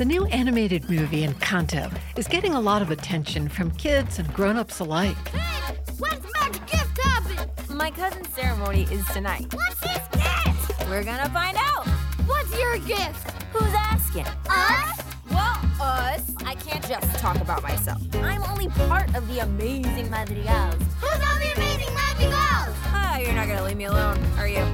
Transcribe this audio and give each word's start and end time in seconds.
The 0.00 0.06
new 0.06 0.24
animated 0.28 0.88
movie 0.88 1.26
Encanto 1.26 1.94
is 2.16 2.26
getting 2.26 2.54
a 2.54 2.60
lot 2.60 2.80
of 2.80 2.90
attention 2.90 3.50
from 3.50 3.70
kids 3.72 4.18
and 4.18 4.32
grown-ups 4.32 4.80
alike. 4.80 5.28
Hey, 5.28 5.74
when's 5.98 6.24
magic 6.40 6.66
gift 6.66 6.98
happen? 7.02 7.76
My 7.76 7.90
cousin's 7.90 8.30
ceremony 8.30 8.84
is 8.90 9.04
tonight. 9.08 9.52
What's 9.52 9.78
his 9.80 9.98
gift? 10.12 10.88
We're 10.88 11.04
gonna 11.04 11.28
find 11.28 11.54
out. 11.60 11.86
What's 12.24 12.58
your 12.58 12.78
gift? 12.78 13.30
Who's 13.52 13.74
asking? 13.74 14.24
Us? 14.48 15.02
Well, 15.28 15.60
us. 15.82 16.34
I 16.46 16.54
can't 16.54 16.88
just 16.88 17.18
talk 17.18 17.38
about 17.42 17.62
myself. 17.62 18.00
I'm 18.22 18.42
only 18.44 18.68
part 18.68 19.14
of 19.14 19.28
the 19.28 19.40
amazing 19.40 20.08
madrigals. 20.08 20.82
Who's 20.98 21.12
all 21.12 21.38
the 21.40 21.52
amazing 21.56 21.94
madrigals? 21.94 22.74
Ah, 22.86 23.18
you're 23.18 23.34
not 23.34 23.48
gonna 23.48 23.64
leave 23.64 23.76
me 23.76 23.84
alone, 23.84 24.18
are 24.38 24.48
you? 24.48 24.64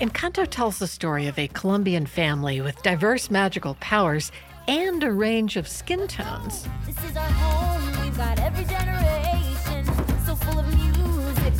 Encanto 0.00 0.48
tells 0.48 0.78
the 0.78 0.86
story 0.86 1.26
of 1.26 1.38
a 1.38 1.48
Colombian 1.48 2.06
family 2.06 2.62
with 2.62 2.82
diverse 2.82 3.30
magical 3.30 3.76
powers 3.80 4.32
and 4.68 5.02
a 5.02 5.12
range 5.12 5.56
of 5.56 5.66
skin 5.66 6.06
tones. 6.06 6.66
Home. 7.16 7.80
So 10.26 10.34
of 10.58 10.66
music, 10.74 11.54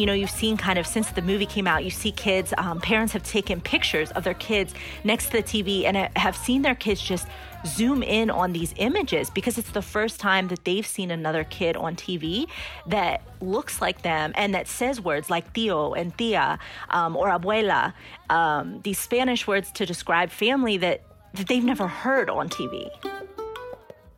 you 0.00 0.06
know, 0.06 0.14
you've 0.14 0.30
seen 0.30 0.56
kind 0.56 0.78
of 0.78 0.86
since 0.86 1.10
the 1.10 1.20
movie 1.20 1.44
came 1.44 1.66
out, 1.66 1.84
you 1.84 1.90
see 1.90 2.10
kids, 2.10 2.54
um, 2.56 2.80
parents 2.80 3.12
have 3.12 3.22
taken 3.22 3.60
pictures 3.60 4.10
of 4.12 4.24
their 4.24 4.34
kids 4.34 4.72
next 5.04 5.26
to 5.26 5.32
the 5.32 5.42
TV 5.42 5.84
and 5.84 5.94
have 6.16 6.34
seen 6.34 6.62
their 6.62 6.74
kids 6.74 7.02
just 7.02 7.28
zoom 7.66 8.02
in 8.02 8.30
on 8.30 8.52
these 8.52 8.72
images 8.78 9.28
because 9.28 9.58
it's 9.58 9.72
the 9.72 9.82
first 9.82 10.18
time 10.18 10.48
that 10.48 10.64
they've 10.64 10.86
seen 10.86 11.10
another 11.10 11.44
kid 11.44 11.76
on 11.76 11.94
TV 11.96 12.46
that 12.86 13.20
looks 13.42 13.82
like 13.82 14.00
them 14.00 14.32
and 14.36 14.54
that 14.54 14.66
says 14.66 15.02
words 15.02 15.28
like 15.28 15.52
tío 15.52 15.94
and 15.94 16.16
tía 16.16 16.58
um, 16.88 17.14
or 17.14 17.28
abuela, 17.28 17.92
um, 18.30 18.80
these 18.82 18.98
Spanish 18.98 19.46
words 19.46 19.70
to 19.72 19.84
describe 19.84 20.30
family 20.30 20.78
that, 20.78 21.02
that 21.34 21.46
they've 21.46 21.64
never 21.64 21.86
heard 21.86 22.30
on 22.30 22.48
TV. 22.48 22.88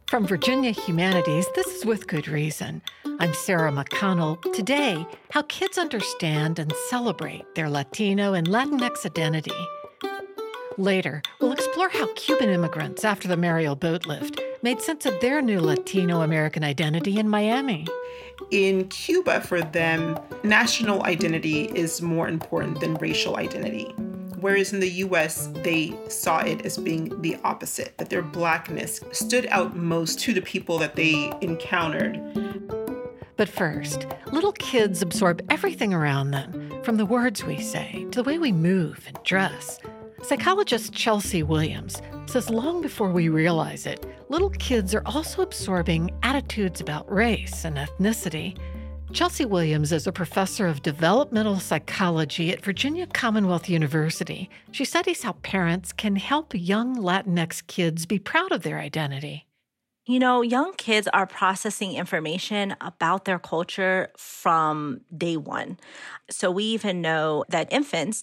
From 0.06 0.28
Virginia 0.28 0.70
Humanities, 0.70 1.46
this 1.56 1.66
is 1.66 1.84
With 1.84 2.06
Good 2.06 2.28
Reason. 2.28 2.82
I'm 3.22 3.34
Sarah 3.34 3.70
McConnell. 3.70 4.52
Today, 4.52 5.06
how 5.30 5.42
kids 5.42 5.78
understand 5.78 6.58
and 6.58 6.72
celebrate 6.90 7.54
their 7.54 7.70
Latino 7.70 8.34
and 8.34 8.48
Latinx 8.48 9.06
identity. 9.06 9.52
Later, 10.76 11.22
we'll 11.40 11.52
explore 11.52 11.88
how 11.88 12.12
Cuban 12.14 12.48
immigrants 12.48 13.04
after 13.04 13.28
the 13.28 13.36
Mariel 13.36 13.76
boat 13.76 14.06
lift 14.06 14.40
made 14.62 14.80
sense 14.80 15.06
of 15.06 15.20
their 15.20 15.40
new 15.40 15.60
Latino 15.60 16.22
American 16.22 16.64
identity 16.64 17.16
in 17.16 17.28
Miami. 17.28 17.86
In 18.50 18.88
Cuba, 18.88 19.40
for 19.40 19.62
them, 19.62 20.18
national 20.42 21.04
identity 21.04 21.66
is 21.76 22.02
more 22.02 22.26
important 22.26 22.80
than 22.80 22.94
racial 22.94 23.36
identity. 23.36 23.94
Whereas 24.40 24.72
in 24.72 24.80
the 24.80 24.90
US, 25.04 25.48
they 25.62 25.96
saw 26.08 26.40
it 26.40 26.66
as 26.66 26.76
being 26.76 27.22
the 27.22 27.36
opposite, 27.44 27.96
that 27.98 28.10
their 28.10 28.22
blackness 28.22 28.98
stood 29.12 29.46
out 29.46 29.76
most 29.76 30.18
to 30.18 30.34
the 30.34 30.42
people 30.42 30.76
that 30.78 30.96
they 30.96 31.32
encountered. 31.40 32.20
But 33.36 33.48
first, 33.48 34.06
little 34.30 34.52
kids 34.52 35.02
absorb 35.02 35.42
everything 35.50 35.94
around 35.94 36.30
them, 36.32 36.82
from 36.82 36.96
the 36.96 37.06
words 37.06 37.44
we 37.44 37.60
say 37.60 38.06
to 38.10 38.22
the 38.22 38.28
way 38.28 38.38
we 38.38 38.52
move 38.52 39.04
and 39.06 39.18
dress. 39.24 39.80
Psychologist 40.22 40.92
Chelsea 40.92 41.42
Williams 41.42 42.00
says 42.26 42.48
long 42.48 42.80
before 42.82 43.10
we 43.10 43.28
realize 43.28 43.86
it, 43.86 44.06
little 44.28 44.50
kids 44.50 44.94
are 44.94 45.02
also 45.04 45.42
absorbing 45.42 46.10
attitudes 46.22 46.80
about 46.80 47.10
race 47.10 47.64
and 47.64 47.76
ethnicity. 47.76 48.56
Chelsea 49.12 49.44
Williams 49.44 49.92
is 49.92 50.06
a 50.06 50.12
professor 50.12 50.66
of 50.66 50.82
developmental 50.82 51.58
psychology 51.58 52.50
at 52.50 52.64
Virginia 52.64 53.06
Commonwealth 53.06 53.68
University. 53.68 54.48
She 54.70 54.84
studies 54.84 55.22
how 55.22 55.32
parents 55.42 55.92
can 55.92 56.16
help 56.16 56.52
young 56.54 56.96
Latinx 56.96 57.66
kids 57.66 58.06
be 58.06 58.18
proud 58.18 58.52
of 58.52 58.62
their 58.62 58.78
identity. 58.78 59.46
You 60.12 60.18
know, 60.18 60.42
young 60.42 60.74
kids 60.74 61.08
are 61.14 61.26
processing 61.26 61.94
information 61.94 62.76
about 62.82 63.24
their 63.24 63.38
culture 63.38 64.10
from 64.18 65.00
day 65.16 65.38
one. 65.38 65.78
So 66.28 66.50
we 66.50 66.64
even 66.64 67.00
know 67.00 67.46
that 67.48 67.72
infants 67.72 68.22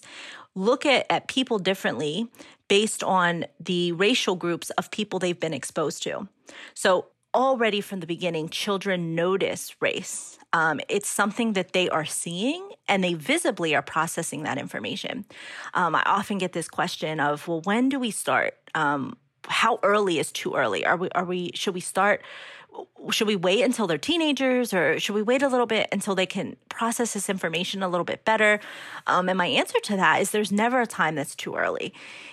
look 0.54 0.86
at, 0.86 1.04
at 1.10 1.26
people 1.26 1.58
differently 1.58 2.28
based 2.68 3.02
on 3.02 3.44
the 3.58 3.90
racial 3.90 4.36
groups 4.36 4.70
of 4.78 4.92
people 4.92 5.18
they've 5.18 5.40
been 5.40 5.52
exposed 5.52 6.04
to. 6.04 6.28
So 6.74 7.06
already 7.34 7.80
from 7.80 7.98
the 7.98 8.06
beginning, 8.06 8.50
children 8.50 9.16
notice 9.16 9.74
race. 9.80 10.38
Um, 10.52 10.78
it's 10.88 11.08
something 11.08 11.54
that 11.54 11.72
they 11.72 11.88
are 11.88 12.04
seeing 12.04 12.70
and 12.86 13.02
they 13.02 13.14
visibly 13.14 13.74
are 13.74 13.82
processing 13.82 14.44
that 14.44 14.58
information. 14.58 15.24
Um, 15.74 15.96
I 15.96 16.04
often 16.06 16.38
get 16.38 16.52
this 16.52 16.68
question 16.68 17.18
of, 17.18 17.48
well, 17.48 17.62
when 17.64 17.88
do 17.88 17.98
we 17.98 18.12
start? 18.12 18.54
Um, 18.76 19.16
how 19.48 19.78
early 19.82 20.18
is 20.18 20.32
too 20.32 20.54
early? 20.54 20.84
Are 20.84 20.96
we, 20.96 21.08
are 21.10 21.24
we, 21.24 21.50
should 21.54 21.74
we 21.74 21.80
start? 21.80 22.22
should 23.10 23.26
we 23.26 23.36
wait 23.36 23.64
until 23.64 23.86
they're 23.86 23.98
teenagers 23.98 24.72
or 24.72 24.98
should 24.98 25.14
we 25.14 25.22
wait 25.22 25.42
a 25.42 25.48
little 25.48 25.66
bit 25.66 25.88
until 25.92 26.14
they 26.14 26.26
can 26.26 26.56
process 26.68 27.14
this 27.14 27.28
information 27.28 27.82
a 27.82 27.88
little 27.88 28.04
bit 28.04 28.24
better? 28.24 28.60
Um, 29.06 29.28
and 29.28 29.36
my 29.36 29.46
answer 29.46 29.78
to 29.84 29.96
that 29.96 30.20
is 30.20 30.30
there's 30.30 30.52
never 30.52 30.80
a 30.80 30.86
time 30.86 31.14
that's 31.14 31.34
too 31.34 31.54
early. 31.54 31.92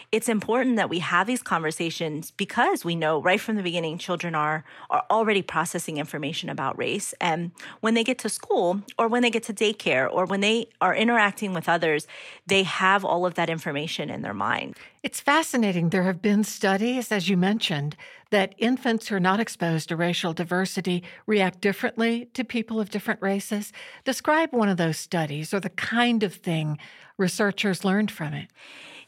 It's 0.09 0.29
important 0.29 0.77
that 0.77 0.89
we 0.89 0.99
have 0.99 1.27
these 1.27 1.43
conversations 1.43 2.31
because 2.31 2.85
we 2.85 2.95
know 2.95 3.21
right 3.21 3.41
from 3.41 3.57
the 3.57 3.63
beginning 3.63 3.97
children 3.97 4.35
are 4.35 4.63
are 4.89 5.03
already 5.11 5.41
processing 5.41 5.97
information 5.97 6.49
about 6.49 6.77
race 6.77 7.13
and 7.19 7.51
when 7.81 7.93
they 7.93 8.05
get 8.05 8.17
to 8.19 8.29
school 8.29 8.81
or 8.97 9.09
when 9.09 9.21
they 9.21 9.29
get 9.29 9.43
to 9.43 9.53
daycare 9.53 10.09
or 10.09 10.25
when 10.25 10.39
they 10.39 10.69
are 10.79 10.95
interacting 10.95 11.53
with 11.53 11.67
others 11.67 12.07
they 12.45 12.63
have 12.63 13.03
all 13.03 13.25
of 13.25 13.33
that 13.33 13.49
information 13.49 14.09
in 14.09 14.21
their 14.21 14.33
mind. 14.33 14.77
It's 15.03 15.19
fascinating. 15.19 15.89
There 15.89 16.03
have 16.03 16.21
been 16.21 16.43
studies, 16.43 17.11
as 17.11 17.29
you 17.29 17.37
mentioned, 17.37 17.95
that 18.29 18.55
infants 18.57 19.07
who 19.07 19.15
are 19.15 19.19
not 19.19 19.39
exposed 19.39 19.89
to 19.89 19.95
racial 19.95 20.33
diversity 20.33 21.03
react 21.25 21.61
differently 21.61 22.29
to 22.33 22.43
people 22.43 22.79
of 22.79 22.89
different 22.89 23.21
races. 23.21 23.71
Describe 24.05 24.51
one 24.51 24.69
of 24.69 24.77
those 24.77 24.97
studies 24.97 25.53
or 25.53 25.59
the 25.59 25.69
kind 25.69 26.23
of 26.23 26.33
thing 26.33 26.77
researchers 27.17 27.85
learned 27.85 28.11
from 28.11 28.33
it. 28.33 28.47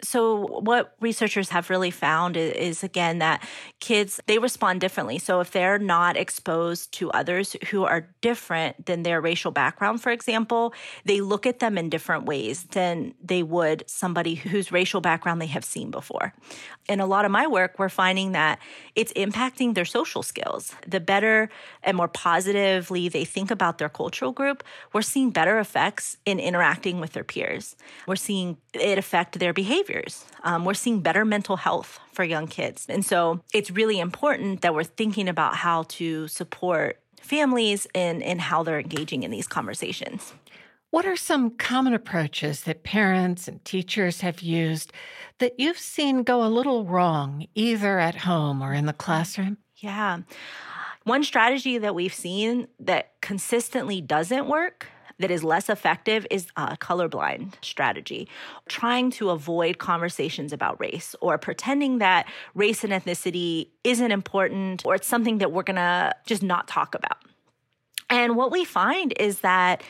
So 0.02 0.60
what 0.60 0.96
researchers 1.00 1.50
have 1.50 1.70
really 1.70 1.92
found 1.92 2.38
is, 2.38 2.54
is, 2.54 2.84
again 2.84 3.20
that 3.20 3.46
kids 3.80 4.20
they 4.26 4.40
respond 4.40 4.82
differently. 4.82 5.18
So 5.20 5.42
if 5.42 5.52
they're 5.52 5.78
not 5.80 6.16
exposed 6.16 6.94
to 6.94 7.12
others 7.12 7.56
who 7.70 7.84
are 7.84 8.10
different 8.22 8.86
than 8.86 9.04
their 9.04 9.20
racial 9.20 9.52
background, 9.52 10.02
for 10.02 10.12
example, 10.12 10.74
they 11.06 11.22
look 11.22 11.46
at 11.46 11.60
them 11.60 11.78
in 11.78 11.90
different 11.90 12.26
ways 12.26 12.64
than 12.72 13.14
they 13.22 13.44
would 13.44 13.84
somebody 13.88 14.36
whose 14.36 14.72
racial 14.72 15.02
background 15.02 15.42
they 15.42 15.48
have 15.48 15.66
seen 15.66 15.92
before. 15.92 16.34
In 16.88 17.00
a 17.00 17.06
lot 17.06 17.26
of 17.26 17.32
my 17.32 17.46
work, 17.46 17.78
we're 17.78 17.90
finding 17.90 18.32
that 18.32 18.60
it's 18.96 19.14
impacting 19.14 19.76
their 19.76 19.86
social 19.86 20.24
skills. 20.24 20.74
The 20.88 21.00
better 21.00 21.50
and 21.84 21.98
more 21.98 22.08
positively 22.08 23.10
they 23.10 23.26
think 23.26 23.52
about 23.52 23.78
their 23.78 23.90
cultural 23.90 24.32
group, 24.32 24.64
we're 24.94 25.02
seeing 25.02 25.30
better 25.32 25.60
effects 25.60 26.18
in 26.26 26.40
interacting 26.40 27.00
with 27.00 27.14
their 27.14 27.24
peers. 27.24 27.76
We're 28.08 28.16
seeing 28.16 28.58
it 28.74 28.98
affect 28.98 29.40
their 29.40 29.54
behaviors. 29.90 30.26
Um, 30.44 30.66
we're 30.66 30.74
seeing 30.74 31.02
better 31.02 31.26
mental 31.26 31.58
health 31.58 32.00
for 32.14 32.24
young 32.24 32.48
kids. 32.48 32.86
And 32.88 33.06
so 33.06 33.42
it's 33.54 33.72
really 33.72 34.00
important 34.00 34.62
that 34.62 34.74
we're 34.74 34.84
thinking 34.84 35.28
about 35.28 35.56
how 35.56 35.84
to 35.90 36.28
support 36.28 37.00
families 37.22 37.88
in, 37.94 38.22
in 38.22 38.40
how 38.40 38.64
they're 38.64 38.80
engaging 38.80 39.24
in 39.24 39.32
these 39.32 39.48
conversations. 39.48 40.34
What 40.92 41.06
are 41.06 41.16
some 41.16 41.52
common 41.52 41.94
approaches 41.94 42.62
that 42.62 42.84
parents 42.84 43.48
and 43.48 43.64
teachers 43.64 44.22
have 44.22 44.42
used 44.42 44.92
that 45.38 45.60
you've 45.60 45.78
seen 45.78 46.24
go 46.24 46.44
a 46.44 46.50
little 46.50 46.86
wrong, 46.86 47.46
either 47.54 48.00
at 48.00 48.16
home 48.16 48.62
or 48.62 48.74
in 48.74 48.86
the 48.88 48.94
classroom? 48.94 49.58
Yeah. 49.78 50.22
One 51.04 51.24
strategy 51.24 51.78
that 51.78 51.94
we've 51.94 52.14
seen 52.14 52.68
that 52.80 53.22
consistently 53.22 54.02
doesn't 54.02 54.48
work 54.48 54.88
that 55.20 55.30
is 55.30 55.44
less 55.44 55.70
effective 55.70 56.26
is 56.32 56.48
a 56.56 56.78
colorblind 56.78 57.54
strategy, 57.62 58.28
trying 58.68 59.12
to 59.12 59.30
avoid 59.30 59.78
conversations 59.78 60.52
about 60.52 60.80
race 60.80 61.16
or 61.22 61.38
pretending 61.38 62.00
that 62.00 62.28
race 62.56 62.84
and 62.84 62.94
ethnicity 62.94 63.68
isn't 63.84 64.12
important 64.12 64.86
or 64.86 64.96
it's 64.96 65.08
something 65.08 65.38
that 65.38 65.52
we're 65.52 65.64
gonna 65.64 66.14
just 66.26 66.42
not 66.42 66.68
talk 66.68 66.96
about. 66.96 67.18
And 68.10 68.36
what 68.36 68.52
we 68.52 68.66
find 68.66 69.14
is 69.20 69.42
that 69.42 69.84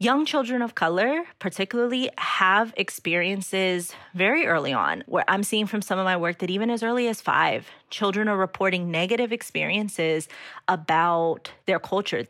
Young 0.00 0.24
children 0.26 0.62
of 0.62 0.76
color, 0.76 1.24
particularly, 1.40 2.08
have 2.18 2.72
experiences 2.76 3.92
very 4.14 4.46
early 4.46 4.72
on 4.72 5.02
where 5.06 5.24
I'm 5.26 5.42
seeing 5.42 5.66
from 5.66 5.82
some 5.82 5.98
of 5.98 6.04
my 6.04 6.16
work 6.16 6.38
that 6.38 6.50
even 6.50 6.70
as 6.70 6.84
early 6.84 7.08
as 7.08 7.20
five, 7.20 7.68
children 7.90 8.28
are 8.28 8.36
reporting 8.36 8.92
negative 8.92 9.32
experiences 9.32 10.28
about 10.68 11.50
their 11.66 11.80
culture. 11.80 12.28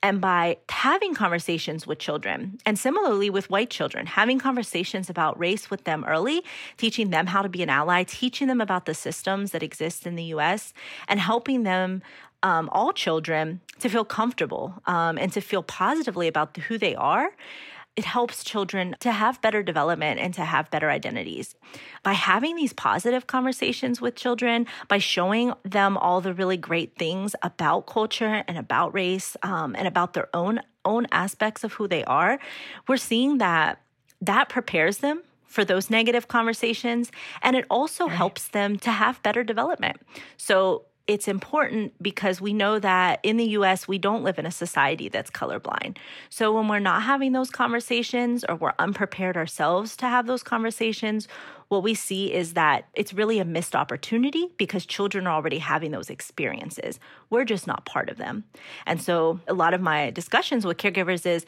And 0.00 0.20
by 0.20 0.58
having 0.68 1.12
conversations 1.16 1.88
with 1.88 1.98
children, 1.98 2.58
and 2.64 2.78
similarly 2.78 3.30
with 3.30 3.50
white 3.50 3.70
children, 3.70 4.06
having 4.06 4.38
conversations 4.38 5.10
about 5.10 5.36
race 5.40 5.70
with 5.70 5.82
them 5.82 6.04
early, 6.06 6.44
teaching 6.76 7.10
them 7.10 7.26
how 7.26 7.42
to 7.42 7.48
be 7.48 7.64
an 7.64 7.68
ally, 7.68 8.04
teaching 8.04 8.46
them 8.46 8.60
about 8.60 8.86
the 8.86 8.94
systems 8.94 9.50
that 9.50 9.64
exist 9.64 10.06
in 10.06 10.14
the 10.14 10.24
US, 10.34 10.72
and 11.08 11.18
helping 11.18 11.64
them 11.64 12.00
um, 12.42 12.68
all 12.72 12.92
children 12.92 13.60
to 13.80 13.88
feel 13.88 14.04
comfortable 14.04 14.74
um, 14.86 15.18
and 15.18 15.32
to 15.32 15.40
feel 15.40 15.62
positively 15.62 16.28
about 16.28 16.56
who 16.56 16.78
they 16.78 16.94
are 16.94 17.30
it 17.98 18.04
helps 18.04 18.44
children 18.44 18.94
to 19.00 19.10
have 19.10 19.42
better 19.42 19.60
development 19.60 20.20
and 20.20 20.32
to 20.34 20.44
have 20.44 20.70
better 20.70 20.88
identities. 20.88 21.56
By 22.04 22.12
having 22.12 22.54
these 22.54 22.72
positive 22.72 23.26
conversations 23.26 24.00
with 24.00 24.14
children, 24.14 24.68
by 24.86 24.98
showing 24.98 25.52
them 25.64 25.96
all 25.96 26.20
the 26.20 26.32
really 26.32 26.56
great 26.56 26.94
things 26.94 27.34
about 27.42 27.88
culture 27.88 28.44
and 28.46 28.56
about 28.56 28.94
race 28.94 29.36
um, 29.42 29.74
and 29.74 29.88
about 29.88 30.12
their 30.12 30.28
own 30.32 30.60
own 30.84 31.08
aspects 31.10 31.64
of 31.64 31.72
who 31.72 31.88
they 31.88 32.04
are, 32.04 32.38
we're 32.86 32.96
seeing 32.96 33.38
that 33.38 33.82
that 34.20 34.48
prepares 34.48 34.98
them 34.98 35.24
for 35.46 35.64
those 35.64 35.90
negative 35.90 36.28
conversations 36.28 37.10
and 37.42 37.56
it 37.56 37.64
also 37.68 38.06
right. 38.06 38.16
helps 38.16 38.46
them 38.48 38.78
to 38.78 38.92
have 38.92 39.20
better 39.24 39.42
development. 39.42 39.96
So 40.36 40.84
it's 41.08 41.26
important 41.26 41.94
because 42.02 42.38
we 42.38 42.52
know 42.52 42.78
that 42.78 43.18
in 43.22 43.38
the 43.38 43.46
US, 43.46 43.88
we 43.88 43.96
don't 43.96 44.22
live 44.22 44.38
in 44.38 44.44
a 44.44 44.50
society 44.50 45.08
that's 45.08 45.30
colorblind. 45.30 45.96
So 46.28 46.52
when 46.52 46.68
we're 46.68 46.80
not 46.80 47.02
having 47.02 47.32
those 47.32 47.50
conversations 47.50 48.44
or 48.46 48.56
we're 48.56 48.74
unprepared 48.78 49.36
ourselves 49.38 49.96
to 49.96 50.06
have 50.06 50.26
those 50.26 50.42
conversations, 50.42 51.26
what 51.68 51.82
we 51.82 51.94
see 51.94 52.32
is 52.32 52.52
that 52.52 52.88
it's 52.92 53.14
really 53.14 53.38
a 53.38 53.44
missed 53.46 53.74
opportunity 53.74 54.48
because 54.58 54.84
children 54.84 55.26
are 55.26 55.34
already 55.34 55.58
having 55.58 55.92
those 55.92 56.10
experiences. 56.10 57.00
We're 57.30 57.46
just 57.46 57.66
not 57.66 57.86
part 57.86 58.10
of 58.10 58.18
them. 58.18 58.44
And 58.86 59.00
so 59.00 59.40
a 59.48 59.54
lot 59.54 59.72
of 59.72 59.80
my 59.80 60.10
discussions 60.10 60.66
with 60.66 60.76
caregivers 60.76 61.24
is 61.24 61.46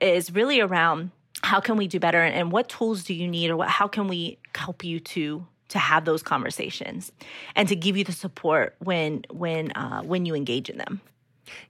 is 0.00 0.32
really 0.32 0.58
around 0.58 1.10
how 1.44 1.60
can 1.60 1.76
we 1.76 1.86
do 1.86 2.00
better 2.00 2.20
and 2.22 2.50
what 2.50 2.68
tools 2.68 3.04
do 3.04 3.14
you 3.14 3.28
need 3.28 3.50
or 3.50 3.56
what, 3.56 3.68
how 3.68 3.86
can 3.86 4.08
we 4.08 4.38
help 4.54 4.84
you 4.84 4.98
to 4.98 5.46
to 5.72 5.78
have 5.78 6.04
those 6.04 6.22
conversations 6.22 7.12
and 7.56 7.66
to 7.68 7.74
give 7.74 7.96
you 7.96 8.04
the 8.04 8.12
support 8.12 8.76
when 8.78 9.24
when 9.30 9.72
uh, 9.72 10.02
when 10.02 10.26
you 10.26 10.34
engage 10.34 10.68
in 10.70 10.78
them. 10.78 11.00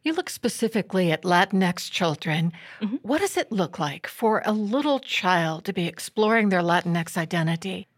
You 0.02 0.12
look 0.12 0.28
specifically 0.28 1.10
at 1.10 1.22
Latinx 1.22 1.90
children. 1.90 2.52
Mm-hmm. 2.81 2.96
What 3.02 3.20
does 3.20 3.37
it 3.37 3.50
look 3.50 3.78
like 3.78 4.06
for 4.06 4.43
a 4.44 4.52
little 4.52 5.00
child 5.00 5.64
to 5.64 5.72
be 5.72 5.87
exploring 5.87 6.50
their 6.50 6.60
Latinx 6.60 7.16
identity? 7.16 7.88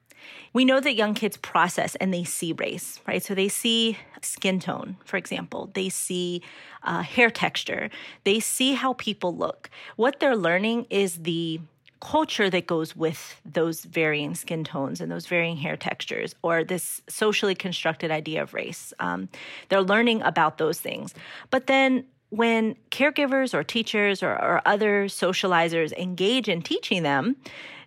We 0.52 0.64
know 0.64 0.80
that 0.80 0.94
young 0.94 1.14
kids 1.14 1.36
process 1.36 1.96
and 1.96 2.14
they 2.14 2.24
see 2.24 2.52
race, 2.52 3.00
right? 3.08 3.22
So 3.22 3.34
they 3.34 3.48
see 3.48 3.98
skin 4.22 4.60
tone, 4.60 4.96
for 5.04 5.16
example. 5.16 5.70
They 5.74 5.88
see 5.88 6.42
uh, 6.82 7.02
hair 7.02 7.28
texture. 7.30 7.90
They 8.24 8.40
see 8.40 8.74
how 8.74 8.92
people 8.94 9.36
look. 9.36 9.68
What 9.96 10.20
they're 10.20 10.36
learning 10.36 10.86
is 10.90 11.22
the 11.22 11.60
culture 12.04 12.50
that 12.50 12.66
goes 12.66 12.94
with 12.94 13.40
those 13.44 13.82
varying 13.84 14.34
skin 14.34 14.62
tones 14.62 15.00
and 15.00 15.10
those 15.10 15.26
varying 15.26 15.56
hair 15.56 15.76
textures 15.76 16.34
or 16.42 16.62
this 16.62 17.00
socially 17.08 17.54
constructed 17.54 18.10
idea 18.10 18.42
of 18.42 18.52
race. 18.52 18.92
Um, 19.00 19.28
they're 19.70 19.82
learning 19.82 20.20
about 20.22 20.58
those 20.58 20.78
things. 20.78 21.14
But 21.50 21.66
then 21.66 22.04
when 22.28 22.76
caregivers 22.90 23.54
or 23.54 23.64
teachers 23.64 24.22
or, 24.22 24.32
or 24.32 24.60
other 24.66 25.06
socializers 25.06 25.92
engage 25.94 26.48
in 26.48 26.62
teaching 26.62 27.02
them, 27.02 27.36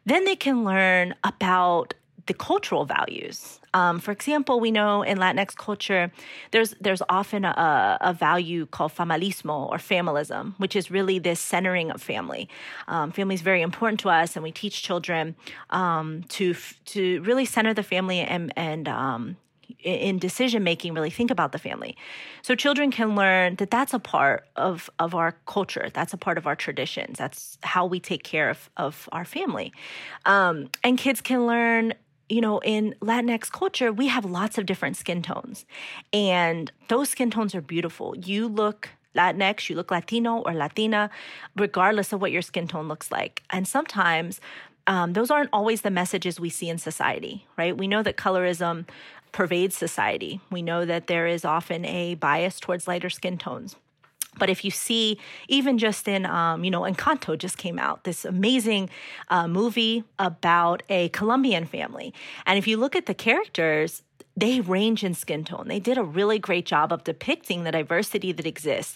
then 0.05 0.25
they 0.25 0.35
can 0.35 0.63
learn 0.63 1.13
about 1.23 1.93
the 2.27 2.33
cultural 2.33 2.85
values. 2.85 3.59
Um, 3.73 3.99
for 3.99 4.11
example, 4.11 4.59
we 4.59 4.71
know 4.71 5.01
in 5.01 5.17
Latinx 5.17 5.55
culture, 5.55 6.11
there's 6.51 6.73
there's 6.79 7.01
often 7.09 7.45
a, 7.45 7.97
a, 8.01 8.13
value 8.13 8.65
called 8.65 8.93
familismo 8.93 9.69
or 9.69 9.77
familism, 9.77 10.53
which 10.57 10.75
is 10.75 10.89
really 10.91 11.19
this 11.19 11.39
centering 11.39 11.91
of 11.91 12.01
family. 12.01 12.49
Um, 12.87 13.11
family 13.11 13.35
is 13.35 13.41
very 13.41 13.61
important 13.61 13.99
to 14.01 14.09
us, 14.09 14.35
and 14.35 14.43
we 14.43 14.51
teach 14.51 14.83
children 14.83 15.35
um, 15.69 16.23
to 16.29 16.55
to 16.85 17.21
really 17.21 17.45
center 17.45 17.73
the 17.73 17.83
family 17.83 18.19
and 18.19 18.53
and 18.55 18.87
um, 18.87 19.37
in 19.83 20.17
decision 20.17 20.63
making 20.63 20.93
really 20.93 21.09
think 21.09 21.29
about 21.29 21.51
the 21.51 21.59
family 21.59 21.95
so 22.41 22.55
children 22.55 22.89
can 22.89 23.15
learn 23.15 23.55
that 23.55 23.69
that's 23.69 23.93
a 23.93 23.99
part 23.99 24.45
of 24.55 24.89
of 24.97 25.13
our 25.13 25.35
culture 25.45 25.89
that's 25.93 26.13
a 26.13 26.17
part 26.17 26.37
of 26.37 26.47
our 26.47 26.55
traditions 26.55 27.17
that's 27.17 27.57
how 27.63 27.85
we 27.85 27.99
take 27.99 28.23
care 28.23 28.49
of 28.49 28.69
of 28.77 29.07
our 29.11 29.25
family 29.25 29.71
um, 30.25 30.69
and 30.83 30.97
kids 30.97 31.21
can 31.21 31.45
learn 31.45 31.93
you 32.29 32.41
know, 32.41 32.59
in 32.59 32.95
Latinx 33.01 33.51
culture, 33.51 33.91
we 33.91 34.07
have 34.07 34.25
lots 34.25 34.57
of 34.57 34.65
different 34.65 34.97
skin 34.97 35.21
tones. 35.21 35.65
And 36.11 36.71
those 36.89 37.09
skin 37.09 37.31
tones 37.31 37.55
are 37.55 37.61
beautiful. 37.61 38.15
You 38.17 38.47
look 38.47 38.89
Latinx, 39.15 39.69
you 39.69 39.75
look 39.75 39.91
Latino 39.91 40.43
or 40.45 40.53
Latina, 40.53 41.09
regardless 41.55 42.13
of 42.13 42.21
what 42.21 42.31
your 42.31 42.41
skin 42.41 42.67
tone 42.67 42.87
looks 42.87 43.11
like. 43.11 43.43
And 43.49 43.67
sometimes 43.67 44.39
um, 44.85 45.13
those 45.13 45.31
aren't 45.31 45.49
always 45.51 45.81
the 45.81 45.89
messages 45.89 46.39
we 46.39 46.49
see 46.49 46.69
in 46.69 46.77
society, 46.77 47.45
right? 47.57 47.75
We 47.77 47.87
know 47.87 48.03
that 48.03 48.15
colorism 48.15 48.87
pervades 49.31 49.75
society. 49.75 50.39
We 50.51 50.61
know 50.61 50.85
that 50.85 51.07
there 51.07 51.27
is 51.27 51.43
often 51.43 51.83
a 51.85 52.15
bias 52.15 52.59
towards 52.59 52.87
lighter 52.87 53.09
skin 53.09 53.37
tones. 53.37 53.75
But 54.39 54.49
if 54.49 54.63
you 54.63 54.71
see, 54.71 55.19
even 55.47 55.77
just 55.77 56.07
in, 56.07 56.25
um, 56.25 56.63
you 56.63 56.71
know, 56.71 56.81
Encanto 56.81 57.37
just 57.37 57.57
came 57.57 57.79
out, 57.79 58.03
this 58.03 58.25
amazing 58.25 58.89
uh, 59.29 59.47
movie 59.47 60.03
about 60.19 60.83
a 60.89 61.09
Colombian 61.09 61.65
family. 61.65 62.13
And 62.45 62.57
if 62.57 62.67
you 62.67 62.77
look 62.77 62.95
at 62.95 63.05
the 63.05 63.13
characters, 63.13 64.03
they 64.37 64.61
range 64.61 65.03
in 65.03 65.15
skin 65.15 65.43
tone. 65.43 65.67
They 65.67 65.79
did 65.79 65.97
a 65.97 66.03
really 66.03 66.37
great 66.37 66.67
job 66.67 66.93
of 66.93 67.03
depicting 67.03 67.63
the 67.63 67.71
diversity 67.71 68.31
that 68.31 68.45
exists. 68.45 68.95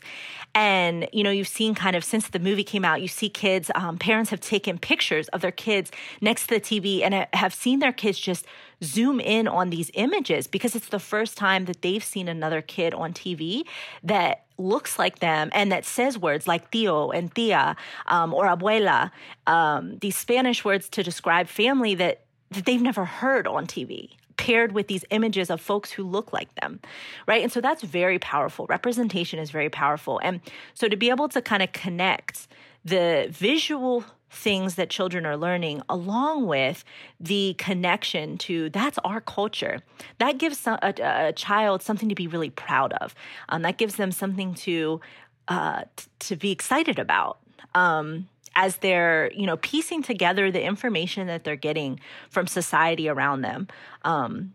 And, 0.53 1.09
you 1.11 1.23
know, 1.23 1.31
you've 1.31 1.47
seen 1.47 1.73
kind 1.73 1.95
of 1.95 2.03
since 2.03 2.27
the 2.27 2.37
movie 2.37 2.63
came 2.63 2.85
out, 2.85 3.01
you 3.01 3.07
see 3.07 3.27
kids, 3.27 3.71
um, 3.73 3.97
parents 3.97 4.29
have 4.29 4.39
taken 4.39 4.77
pictures 4.77 5.27
of 5.29 5.41
their 5.41 5.51
kids 5.51 5.91
next 6.21 6.47
to 6.47 6.55
the 6.55 6.61
TV 6.61 7.01
and 7.01 7.27
have 7.33 7.55
seen 7.55 7.79
their 7.79 7.91
kids 7.91 8.19
just 8.19 8.45
zoom 8.83 9.19
in 9.19 9.47
on 9.47 9.71
these 9.71 9.89
images 9.95 10.45
because 10.45 10.75
it's 10.75 10.89
the 10.89 10.99
first 10.99 11.37
time 11.37 11.65
that 11.65 11.81
they've 11.81 12.03
seen 12.03 12.27
another 12.27 12.61
kid 12.61 12.93
on 12.93 13.11
TV 13.11 13.63
that 14.03 14.45
looks 14.59 14.99
like 14.99 15.19
them 15.19 15.49
and 15.53 15.71
that 15.71 15.85
says 15.85 16.19
words 16.19 16.47
like 16.47 16.69
tío 16.71 17.11
and 17.15 17.33
tía 17.33 17.75
um, 18.07 18.31
or 18.31 18.45
abuela, 18.45 19.09
um, 19.47 19.97
these 20.01 20.15
Spanish 20.15 20.63
words 20.63 20.87
to 20.89 21.01
describe 21.01 21.47
family 21.47 21.95
that, 21.95 22.25
that 22.51 22.65
they've 22.65 22.81
never 22.81 23.05
heard 23.05 23.47
on 23.47 23.65
TV 23.65 24.11
paired 24.41 24.71
with 24.71 24.87
these 24.87 25.05
images 25.11 25.51
of 25.51 25.61
folks 25.61 25.91
who 25.91 26.03
look 26.03 26.33
like 26.33 26.53
them, 26.55 26.79
right? 27.27 27.43
And 27.43 27.51
so 27.51 27.61
that's 27.61 27.83
very 27.83 28.17
powerful. 28.17 28.65
Representation 28.65 29.37
is 29.37 29.51
very 29.51 29.69
powerful. 29.69 30.19
And 30.23 30.41
so 30.73 30.87
to 30.87 30.97
be 30.97 31.11
able 31.11 31.29
to 31.29 31.43
kind 31.43 31.61
of 31.61 31.71
connect 31.73 32.47
the 32.83 33.27
visual 33.29 34.03
things 34.31 34.75
that 34.75 34.89
children 34.89 35.27
are 35.27 35.37
learning 35.37 35.83
along 35.89 36.47
with 36.47 36.83
the 37.19 37.53
connection 37.59 38.37
to 38.37 38.69
that's 38.69 38.97
our 39.03 39.19
culture 39.19 39.79
that 40.19 40.37
gives 40.37 40.65
a, 40.65 40.79
a, 40.81 41.33
child 41.33 41.81
something 41.81 42.07
to 42.07 42.15
be 42.15 42.27
really 42.27 42.49
proud 42.49 42.93
of 42.93 43.13
um, 43.49 43.61
that 43.61 43.77
gives 43.77 43.95
them 43.95 44.09
something 44.09 44.53
to 44.53 45.01
uh, 45.49 45.83
t- 45.97 46.05
to 46.19 46.37
be 46.37 46.49
excited 46.49 46.97
about 46.97 47.39
um, 47.75 48.29
as 48.55 48.77
they're 48.77 49.31
you 49.33 49.45
know 49.45 49.57
piecing 49.57 50.01
together 50.01 50.51
the 50.51 50.63
information 50.63 51.27
that 51.27 51.43
they're 51.43 51.55
getting 51.55 51.99
from 52.29 52.47
society 52.47 53.07
around 53.07 53.41
them 53.41 53.67
um, 54.03 54.53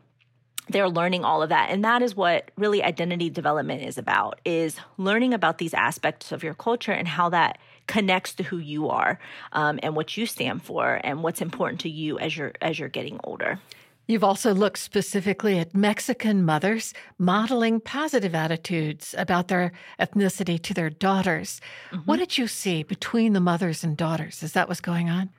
they're 0.68 0.88
learning 0.88 1.24
all 1.24 1.42
of 1.42 1.50
that. 1.50 1.70
And 1.70 1.84
that 1.84 2.02
is 2.02 2.16
what 2.16 2.50
really 2.56 2.82
identity 2.82 3.30
development 3.30 3.82
is 3.82 3.98
about 3.98 4.40
is 4.44 4.78
learning 4.98 5.32
about 5.32 5.58
these 5.58 5.74
aspects 5.74 6.32
of 6.32 6.42
your 6.42 6.54
culture 6.54 6.92
and 6.92 7.06
how 7.06 7.28
that 7.30 7.58
connects 7.86 8.34
to 8.34 8.42
who 8.42 8.58
you 8.58 8.88
are 8.88 9.18
um, 9.52 9.78
and 9.82 9.94
what 9.94 10.16
you 10.16 10.26
stand 10.26 10.62
for 10.62 11.00
and 11.04 11.22
what's 11.22 11.40
important 11.40 11.80
to 11.80 11.88
you 11.88 12.18
as 12.18 12.36
you're 12.36 12.52
as 12.60 12.78
you're 12.78 12.88
getting 12.88 13.20
older 13.22 13.60
You've 14.08 14.24
also 14.24 14.54
looked 14.54 14.78
specifically 14.78 15.58
at 15.58 15.74
Mexican 15.74 16.44
mothers 16.44 16.94
modeling 17.18 17.80
positive 17.80 18.34
attitudes 18.34 19.14
about 19.18 19.48
their 19.48 19.72
ethnicity 19.98 20.62
to 20.62 20.74
their 20.74 20.90
daughters. 20.90 21.60
Mm-hmm. 21.90 22.02
What 22.04 22.18
did 22.18 22.38
you 22.38 22.46
see 22.46 22.84
between 22.84 23.32
the 23.32 23.40
mothers 23.40 23.82
and 23.82 23.96
daughters 23.96 24.42
as 24.44 24.52
that 24.52 24.68
was 24.68 24.80
going 24.80 25.10
on? 25.10 25.30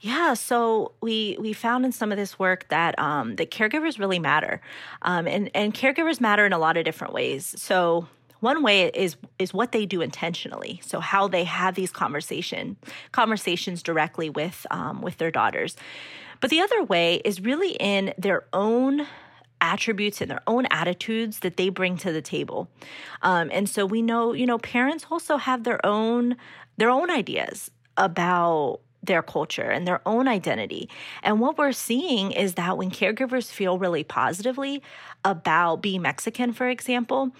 Yeah, 0.00 0.34
so 0.34 0.92
we 1.00 1.36
we 1.40 1.52
found 1.52 1.84
in 1.84 1.90
some 1.90 2.12
of 2.12 2.18
this 2.18 2.38
work 2.38 2.68
that 2.68 2.96
um, 3.00 3.34
that 3.34 3.50
caregivers 3.50 3.98
really 3.98 4.20
matter, 4.20 4.60
um, 5.02 5.26
and 5.26 5.50
and 5.56 5.74
caregivers 5.74 6.20
matter 6.20 6.46
in 6.46 6.52
a 6.52 6.58
lot 6.58 6.76
of 6.76 6.84
different 6.84 7.14
ways. 7.14 7.52
So 7.60 8.06
one 8.40 8.62
way 8.62 8.90
is 8.90 9.16
is 9.38 9.52
what 9.52 9.72
they 9.72 9.86
do 9.86 10.00
intentionally 10.00 10.80
so 10.84 11.00
how 11.00 11.28
they 11.28 11.44
have 11.44 11.74
these 11.74 11.90
conversation 11.90 12.76
conversations 13.12 13.82
directly 13.82 14.30
with 14.30 14.66
um, 14.70 15.02
with 15.02 15.16
their 15.18 15.30
daughters 15.30 15.76
but 16.40 16.50
the 16.50 16.60
other 16.60 16.82
way 16.84 17.16
is 17.24 17.40
really 17.40 17.72
in 17.72 18.14
their 18.18 18.44
own 18.52 19.06
attributes 19.60 20.20
and 20.20 20.30
their 20.30 20.42
own 20.46 20.66
attitudes 20.70 21.40
that 21.40 21.56
they 21.56 21.68
bring 21.68 21.96
to 21.98 22.12
the 22.12 22.22
table. 22.22 22.68
Um, 23.22 23.50
and 23.52 23.68
so 23.68 23.84
we 23.84 24.02
know, 24.02 24.32
you 24.32 24.46
know, 24.46 24.58
parents 24.58 25.06
also 25.10 25.36
have 25.36 25.64
their 25.64 25.84
own 25.84 26.36
their 26.76 26.90
own 26.90 27.10
ideas 27.10 27.72
about 27.96 28.78
their 29.02 29.22
culture 29.22 29.68
and 29.68 29.86
their 29.86 30.00
own 30.06 30.28
identity. 30.28 30.88
And 31.22 31.40
what 31.40 31.58
we're 31.58 31.72
seeing 31.72 32.30
is 32.30 32.54
that 32.54 32.76
when 32.76 32.90
caregivers 32.90 33.50
feel 33.50 33.78
really 33.78 34.04
positively 34.04 34.82
about 35.24 35.82
being 35.82 36.02
Mexican, 36.02 36.52
for 36.52 36.68
example, 36.68 37.32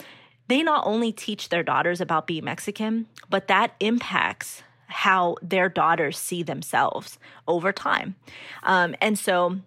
they 0.49 0.63
not 0.63 0.87
only 0.87 1.13
teach 1.13 1.51
their 1.51 1.63
daughters 1.63 2.01
about 2.01 2.27
being 2.27 2.45
Mexican, 2.45 3.07
but 3.31 3.49
that 3.49 3.75
impacts 3.81 4.63
how 4.89 5.37
their 5.43 5.69
daughters 5.69 6.19
see 6.19 6.43
themselves 6.43 7.19
over 7.47 7.73
time. 7.73 8.17
Um, 8.63 8.97
and 9.01 9.19
so 9.19 9.59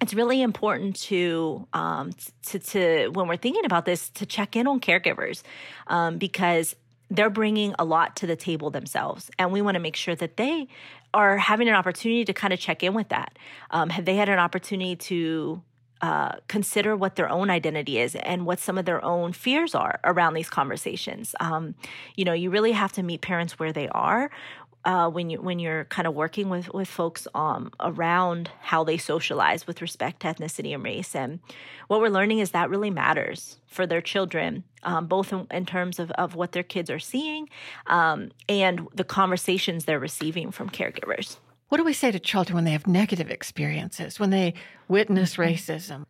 it's 0.00 0.14
really 0.14 0.40
important 0.42 0.96
to, 0.96 1.66
um, 1.72 2.12
to, 2.46 2.58
to, 2.58 3.08
when 3.08 3.28
we're 3.28 3.36
thinking 3.36 3.64
about 3.64 3.84
this, 3.84 4.08
to 4.10 4.26
check 4.26 4.56
in 4.56 4.66
on 4.66 4.80
caregivers 4.80 5.42
um, 5.88 6.18
because 6.18 6.74
they're 7.10 7.30
bringing 7.30 7.74
a 7.78 7.84
lot 7.84 8.16
to 8.16 8.26
the 8.26 8.36
table 8.36 8.70
themselves. 8.70 9.30
And 9.38 9.52
we 9.52 9.60
want 9.60 9.74
to 9.74 9.80
make 9.80 9.96
sure 9.96 10.14
that 10.14 10.36
they 10.36 10.68
are 11.12 11.36
having 11.36 11.68
an 11.68 11.74
opportunity 11.74 12.24
to 12.24 12.32
kind 12.32 12.52
of 12.52 12.58
check 12.58 12.82
in 12.82 12.94
with 12.94 13.10
that. 13.10 13.38
Um, 13.70 13.90
have 13.90 14.04
they 14.04 14.16
had 14.16 14.28
an 14.28 14.38
opportunity 14.38 14.96
to 14.96 15.62
uh, 16.02 16.32
consider 16.48 16.96
what 16.96 17.14
their 17.14 17.28
own 17.28 17.48
identity 17.48 18.00
is 18.00 18.16
and 18.16 18.44
what 18.44 18.58
some 18.58 18.76
of 18.76 18.84
their 18.84 19.02
own 19.04 19.32
fears 19.32 19.72
are 19.72 20.00
around 20.02 20.34
these 20.34 20.50
conversations. 20.50 21.32
Um, 21.38 21.76
you 22.16 22.24
know, 22.24 22.32
you 22.32 22.50
really 22.50 22.72
have 22.72 22.90
to 22.94 23.04
meet 23.04 23.20
parents 23.20 23.58
where 23.58 23.72
they 23.72 23.88
are. 23.88 24.30
Uh, 24.84 25.08
when 25.08 25.30
you 25.30 25.40
when 25.40 25.60
you're 25.60 25.84
kind 25.84 26.08
of 26.08 26.14
working 26.14 26.48
with 26.48 26.74
with 26.74 26.88
folks 26.88 27.28
um, 27.36 27.70
around 27.78 28.50
how 28.62 28.82
they 28.82 28.96
socialize 28.96 29.64
with 29.64 29.80
respect 29.80 30.18
to 30.18 30.26
ethnicity 30.26 30.74
and 30.74 30.82
race, 30.82 31.14
and 31.14 31.38
what 31.86 32.00
we're 32.00 32.08
learning 32.08 32.40
is 32.40 32.50
that 32.50 32.68
really 32.68 32.90
matters 32.90 33.58
for 33.68 33.86
their 33.86 34.00
children, 34.00 34.64
um, 34.82 35.06
both 35.06 35.32
in, 35.32 35.46
in, 35.52 35.66
terms 35.66 36.00
of, 36.00 36.10
of 36.12 36.34
what 36.34 36.50
their 36.50 36.64
kids 36.64 36.90
are 36.90 36.98
seeing 36.98 37.48
um, 37.86 38.32
and 38.48 38.88
the 38.92 39.04
conversations 39.04 39.84
they're 39.84 40.00
receiving 40.00 40.50
from 40.50 40.68
caregivers. 40.68 41.36
What 41.72 41.78
do 41.78 41.84
we 41.84 41.94
say 41.94 42.10
to 42.10 42.20
children 42.20 42.54
when 42.54 42.64
they 42.64 42.72
have 42.72 42.86
negative 42.86 43.30
experiences, 43.30 44.20
when 44.20 44.28
they 44.28 44.52
witness 44.88 45.36
mm-hmm. 45.36 45.54
racism? 45.54 46.04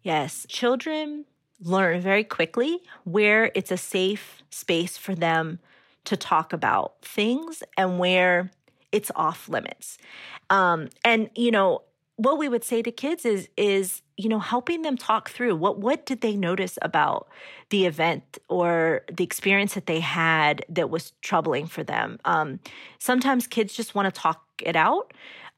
Yes, 0.00 0.46
children 0.48 1.26
learn 1.60 2.00
very 2.00 2.24
quickly 2.24 2.78
where 3.04 3.52
it's 3.54 3.70
a 3.70 3.76
safe 3.76 4.42
space 4.48 4.96
for 4.96 5.14
them 5.14 5.58
to 6.04 6.16
talk 6.16 6.54
about 6.54 6.94
things 7.02 7.62
and 7.76 7.98
where 7.98 8.50
it's 8.90 9.10
off 9.14 9.50
limits. 9.50 9.98
Um, 10.48 10.88
and, 11.04 11.28
you 11.34 11.50
know, 11.50 11.82
what 12.16 12.38
we 12.38 12.48
would 12.48 12.64
say 12.64 12.82
to 12.82 12.90
kids 12.90 13.24
is 13.24 13.48
is 13.56 14.02
you 14.16 14.28
know 14.28 14.38
helping 14.38 14.82
them 14.82 14.96
talk 14.96 15.28
through 15.30 15.54
what 15.54 15.78
what 15.78 16.06
did 16.06 16.22
they 16.22 16.34
notice 16.34 16.78
about 16.82 17.28
the 17.70 17.86
event 17.86 18.38
or 18.48 19.02
the 19.12 19.24
experience 19.24 19.74
that 19.74 19.86
they 19.86 20.00
had 20.00 20.64
that 20.68 20.90
was 20.90 21.12
troubling 21.20 21.66
for 21.66 21.84
them? 21.84 22.18
Um, 22.24 22.60
sometimes 22.98 23.46
kids 23.46 23.74
just 23.74 23.94
want 23.94 24.12
to 24.12 24.20
talk 24.20 24.42
it 24.62 24.76
out. 24.76 25.12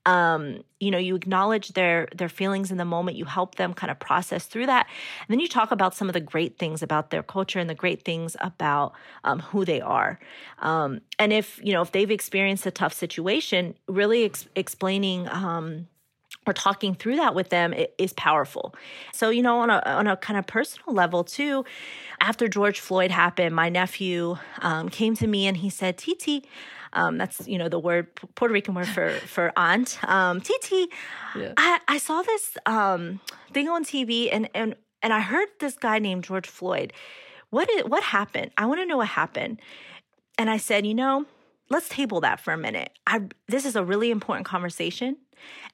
Um, 0.06 0.64
you 0.80 0.90
know 0.90 0.98
you 0.98 1.14
acknowledge 1.14 1.68
their 1.74 2.08
their 2.16 2.28
feelings 2.28 2.70
in 2.72 2.76
the 2.78 2.84
moment 2.84 3.16
you 3.16 3.24
help 3.24 3.56
them 3.56 3.74
kind 3.74 3.90
of 3.90 4.00
process 4.00 4.46
through 4.46 4.66
that. 4.66 4.86
And 5.20 5.34
then 5.34 5.38
you 5.38 5.48
talk 5.48 5.70
about 5.70 5.94
some 5.94 6.08
of 6.08 6.14
the 6.14 6.20
great 6.20 6.58
things 6.58 6.82
about 6.82 7.10
their 7.10 7.22
culture 7.22 7.60
and 7.60 7.70
the 7.70 7.74
great 7.74 8.04
things 8.04 8.36
about 8.40 8.94
um, 9.22 9.40
who 9.40 9.64
they 9.64 9.80
are. 9.80 10.18
Um, 10.60 11.02
and 11.20 11.32
if 11.32 11.60
you 11.62 11.72
know 11.72 11.82
if 11.82 11.92
they've 11.92 12.10
experienced 12.10 12.66
a 12.66 12.72
tough 12.72 12.94
situation 12.94 13.76
really 13.86 14.24
ex- 14.24 14.48
explaining 14.56 15.28
um, 15.28 15.86
or 16.46 16.52
talking 16.52 16.94
through 16.94 17.16
that 17.16 17.34
with 17.34 17.50
them 17.50 17.74
is 17.98 18.12
powerful. 18.14 18.74
So, 19.12 19.30
you 19.30 19.42
know, 19.42 19.58
on 19.58 19.70
a, 19.70 19.82
on 19.84 20.06
a 20.06 20.16
kind 20.16 20.38
of 20.38 20.46
personal 20.46 20.94
level 20.94 21.24
too, 21.24 21.64
after 22.20 22.48
George 22.48 22.80
Floyd 22.80 23.10
happened, 23.10 23.54
my 23.54 23.68
nephew 23.68 24.36
um, 24.62 24.88
came 24.88 25.14
to 25.16 25.26
me 25.26 25.46
and 25.46 25.56
he 25.58 25.68
said, 25.68 25.98
Titi, 25.98 26.44
um, 26.94 27.18
that's 27.18 27.46
you 27.46 27.58
know 27.58 27.68
the 27.68 27.78
word 27.78 28.14
Puerto 28.34 28.52
Rican 28.52 28.74
word 28.74 28.88
for 28.88 29.10
for 29.26 29.52
aunt. 29.56 29.98
Um, 30.08 30.40
Titi, 30.40 30.88
yeah. 31.36 31.52
I, 31.56 31.80
I 31.86 31.98
saw 31.98 32.22
this 32.22 32.56
um, 32.64 33.20
thing 33.52 33.68
on 33.68 33.84
TV 33.84 34.30
and 34.32 34.48
and 34.54 34.74
and 35.02 35.12
I 35.12 35.20
heard 35.20 35.48
this 35.60 35.76
guy 35.76 35.98
named 35.98 36.24
George 36.24 36.48
Floyd. 36.48 36.92
What 37.50 37.70
is, 37.70 37.84
what 37.84 38.02
happened? 38.02 38.52
I 38.56 38.66
want 38.66 38.80
to 38.80 38.86
know 38.86 38.96
what 38.96 39.08
happened. 39.08 39.60
And 40.36 40.50
I 40.50 40.56
said, 40.56 40.86
you 40.86 40.94
know, 40.94 41.26
let's 41.70 41.88
table 41.88 42.20
that 42.20 42.40
for 42.40 42.52
a 42.52 42.58
minute. 42.58 42.90
I 43.06 43.20
this 43.48 43.64
is 43.64 43.76
a 43.76 43.84
really 43.84 44.10
important 44.10 44.46
conversation 44.46 45.16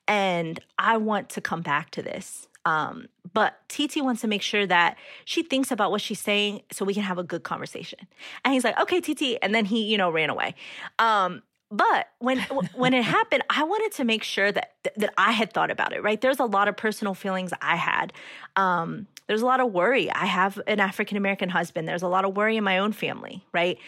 and 0.07 0.59
I 0.79 0.97
want 0.97 1.29
to 1.31 1.41
come 1.41 1.63
back 1.63 1.91
to 1.93 2.03
this. 2.03 2.49
Um, 2.67 3.09
but 3.33 3.57
TT 3.69 3.97
wants 4.03 4.23
to 4.23 4.29
make 4.29 4.41
sure 4.41 4.67
that 4.67 4.97
she 5.25 5.43
thinks 5.43 5.71
about 5.71 5.91
what 5.91 6.01
she's 6.01 6.21
saying 6.21 6.63
so 6.73 6.85
we 6.85 6.95
can 6.95 7.03
have 7.03 7.19
a 7.19 7.23
good 7.23 7.43
conversation. 7.43 7.99
And 8.45 8.55
he's 8.55 8.65
like, 8.65 8.79
okay, 8.81 9.01
TT. 9.01 9.39
And 9.43 9.55
then 9.55 9.67
he, 9.67 9.85
you 9.85 9.99
know, 9.99 10.11
ran 10.11 10.31
away. 10.31 10.55
Um, 10.99 11.43
but 11.71 12.09
when 12.21 12.39
when 12.75 12.95
it 12.95 13.05
happened, 13.05 13.43
I 13.51 13.65
wanted 13.65 13.93
to 13.97 14.05
make 14.05 14.23
sure 14.23 14.53
that 14.53 14.75
that 14.97 15.13
I 15.19 15.33
had 15.33 15.53
thought 15.53 15.71
about 15.71 15.93
it. 15.93 16.03
Right, 16.03 16.21
there's 16.21 16.39
a 16.39 16.45
lot 16.45 16.69
of 16.69 16.77
personal 16.77 17.15
feelings 17.15 17.53
I 17.61 17.77
had. 17.77 18.13
Um, 18.55 19.09
there's 19.27 19.43
a 19.43 19.47
lot 19.47 19.61
of 19.61 19.73
worry. 19.73 20.11
I 20.11 20.27
have 20.27 20.61
an 20.67 20.79
African 20.79 21.17
American 21.17 21.49
husband. 21.49 21.89
There's 21.89 22.03
a 22.03 22.09
lot 22.09 22.25
of 22.25 22.37
worry 22.37 22.57
in 22.57 22.65
my 22.65 22.79
own 22.79 22.93
family. 22.93 23.45
Right, 23.53 23.79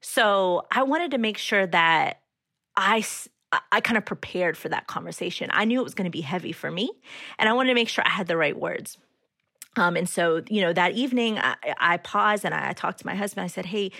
so 0.00 0.66
I 0.70 0.84
wanted 0.84 1.10
to 1.12 1.18
make 1.18 1.38
sure 1.38 1.66
that 1.66 2.20
I 2.76 3.04
I 3.70 3.80
kind 3.80 3.98
of 3.98 4.04
prepared 4.04 4.56
for 4.56 4.68
that 4.70 4.86
conversation. 4.86 5.50
I 5.52 5.64
knew 5.64 5.80
it 5.80 5.84
was 5.84 5.94
going 5.94 6.06
to 6.06 6.10
be 6.10 6.22
heavy 6.22 6.52
for 6.52 6.70
me, 6.70 6.90
and 7.38 7.48
I 7.48 7.52
wanted 7.52 7.70
to 7.70 7.74
make 7.74 7.88
sure 7.88 8.04
I 8.06 8.10
had 8.10 8.26
the 8.26 8.36
right 8.36 8.58
words. 8.58 8.98
Um, 9.76 9.96
and 9.96 10.08
so, 10.08 10.42
you 10.48 10.60
know, 10.60 10.72
that 10.72 10.92
evening 10.92 11.38
I, 11.38 11.56
I 11.78 11.96
paused 11.96 12.44
and 12.44 12.54
I, 12.54 12.70
I, 12.70 12.72
talked 12.72 12.98
to 13.00 13.06
my 13.06 13.14
husband. 13.14 13.44
I 13.44 13.46
said, 13.46 13.66
Hey, 13.66 13.90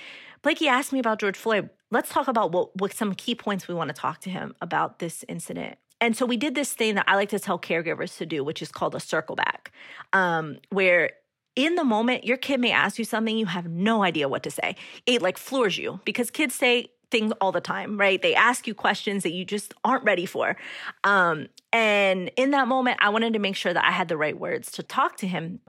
Blakey 0.42 0.68
asked 0.68 0.92
me 0.92 0.99
about 0.99 1.18
George 1.18 1.37
Floyd. 1.37 1.71
Let's 1.90 2.11
talk 2.11 2.28
about 2.28 2.52
what, 2.52 2.76
what 2.76 2.92
some 2.92 3.14
key 3.14 3.35
points 3.35 3.68
we 3.68 3.75
want 3.75 3.88
to 3.88 3.94
talk 3.94 4.21
to 4.21 4.30
him 4.30 4.54
about 4.61 4.99
this 4.99 5.25
incident. 5.28 5.78
And 6.00 6.16
so 6.16 6.26
we 6.26 6.37
did 6.37 6.54
this 6.54 6.73
thing 6.73 6.97
that 6.97 7.04
I 7.09 7.14
like 7.14 7.28
to 7.30 7.38
tell 7.38 7.59
caregivers 7.59 8.18
to 8.18 8.26
do, 8.26 8.42
which 8.42 8.61
is 8.61 8.73
called 8.73 8.94
a 8.94 9.00
circle 9.00 9.37
back, 9.37 9.73
um, 10.12 10.59
where 10.71 11.11
in 11.54 11.75
the 11.75 11.85
moment, 11.85 12.25
your 12.25 12.38
kid 12.38 12.61
may 12.61 12.73
ask 12.73 12.99
you 12.99 13.04
something 13.04 13.37
you 13.37 13.47
have 13.47 13.68
no 13.68 14.02
idea 14.02 14.28
what 14.28 14.42
to 14.42 14.50
say. 14.50 14.75
It 15.06 15.23
like 15.23 15.38
floors 15.38 15.78
you 15.78 16.00
because 16.04 16.30
kids 16.30 16.54
say 16.54 16.88
things 17.12 17.33
all 17.40 17.52
the 17.52 17.61
time, 17.61 17.97
right? 17.97 18.21
They 18.21 18.35
ask 18.35 18.66
you 18.66 18.75
questions 18.75 19.23
that 19.23 19.33
you 19.33 19.45
just 19.45 19.73
aren't 19.85 20.02
ready 20.02 20.26
for. 20.26 20.57
Um, 21.04 21.47
and 21.73 22.31
in 22.37 22.50
that 22.50 22.66
moment, 22.66 22.99
I 23.00 23.11
wanted 23.11 23.35
to 23.35 23.38
make 23.38 23.54
sure 23.54 23.73
that 23.73 23.85
I 23.85 23.92
had 23.92 24.09
the 24.09 24.16
right 24.16 24.37
words 24.37 24.73
to 24.73 24.83
talk 24.83 25.19
to 25.19 25.28
him. 25.28 25.61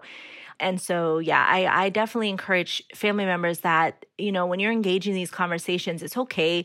And 0.63 0.79
so, 0.79 1.20
yeah, 1.20 1.46
I, 1.48 1.86
I 1.86 1.89
definitely 1.89 2.29
encourage 2.29 2.82
family 2.96 3.25
members 3.25 3.60
that, 3.60 4.05
you 4.17 4.32
know, 4.32 4.46
when 4.46 4.62
you're 4.62 4.72
engaging 4.72 5.13
these 5.13 5.29
conversations, 5.29 6.01
it's 6.01 6.15
okay 6.15 6.63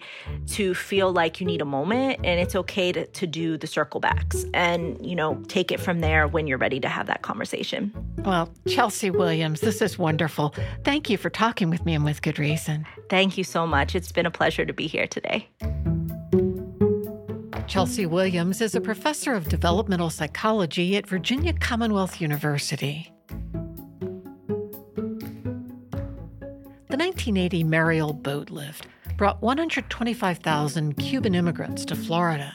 to 0.50 0.72
feel 0.72 1.12
like 1.12 1.40
you 1.40 1.46
need 1.46 1.60
a 1.60 1.64
moment 1.64 2.20
and 2.22 2.38
it's 2.38 2.54
okay 2.54 2.92
to, 2.92 3.06
to 3.06 3.26
do 3.26 3.58
the 3.58 3.66
circle 3.66 3.98
backs 3.98 4.44
and, 4.54 5.04
you 5.04 5.16
know, 5.16 5.42
take 5.48 5.72
it 5.72 5.80
from 5.80 5.98
there 5.98 6.28
when 6.28 6.46
you're 6.46 6.58
ready 6.58 6.78
to 6.78 6.88
have 6.88 7.08
that 7.08 7.22
conversation. 7.22 7.92
Well, 8.18 8.48
Chelsea 8.68 9.10
Williams, 9.10 9.60
this 9.60 9.82
is 9.82 9.98
wonderful. 9.98 10.54
Thank 10.84 11.10
you 11.10 11.18
for 11.18 11.28
talking 11.28 11.68
with 11.68 11.84
me 11.84 11.94
and 11.94 12.04
with 12.04 12.22
good 12.22 12.38
reason. 12.38 12.86
Thank 13.10 13.36
you 13.36 13.42
so 13.42 13.66
much. 13.66 13.96
It's 13.96 14.12
been 14.12 14.26
a 14.26 14.30
pleasure 14.30 14.64
to 14.64 14.72
be 14.72 14.86
here 14.86 15.08
today. 15.08 15.48
Chelsea 17.66 18.06
Williams 18.06 18.60
is 18.60 18.76
a 18.76 18.80
professor 18.80 19.34
of 19.34 19.48
developmental 19.48 20.08
psychology 20.08 20.96
at 20.96 21.06
Virginia 21.06 21.52
Commonwealth 21.52 22.20
University. 22.20 23.12
The 26.90 26.96
1980 26.96 27.64
Mariel 27.64 28.14
boat 28.14 28.48
lift 28.48 28.86
brought 29.18 29.42
125,000 29.42 30.94
Cuban 30.96 31.34
immigrants 31.34 31.84
to 31.84 31.94
Florida. 31.94 32.54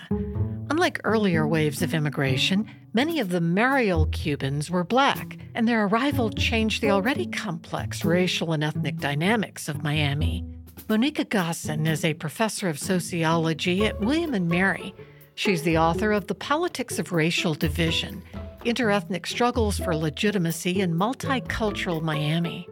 Unlike 0.71 1.01
earlier 1.03 1.47
waves 1.47 1.83
of 1.83 1.93
immigration, 1.93 2.67
many 2.93 3.19
of 3.19 3.29
the 3.29 3.39
Mariel 3.39 4.07
Cubans 4.07 4.71
were 4.71 4.83
black, 4.83 5.37
and 5.53 5.67
their 5.67 5.85
arrival 5.85 6.31
changed 6.31 6.81
the 6.81 6.89
already 6.89 7.27
complex 7.27 8.03
racial 8.03 8.53
and 8.53 8.63
ethnic 8.63 8.97
dynamics 8.97 9.69
of 9.69 9.83
Miami. 9.83 10.43
Monica 10.89 11.25
Gosin 11.25 11.87
is 11.87 12.03
a 12.03 12.15
professor 12.15 12.67
of 12.69 12.79
sociology 12.79 13.85
at 13.85 13.99
William 13.99 14.33
and 14.33 14.49
Mary. 14.49 14.95
She's 15.35 15.61
the 15.61 15.77
author 15.77 16.11
of 16.11 16.25
The 16.25 16.33
Politics 16.33 16.97
of 16.97 17.11
Racial 17.11 17.53
Division 17.53 18.23
Interethnic 18.65 19.27
Struggles 19.27 19.77
for 19.77 19.95
Legitimacy 19.95 20.81
in 20.81 20.95
Multicultural 20.95 22.01
Miami. 22.01 22.67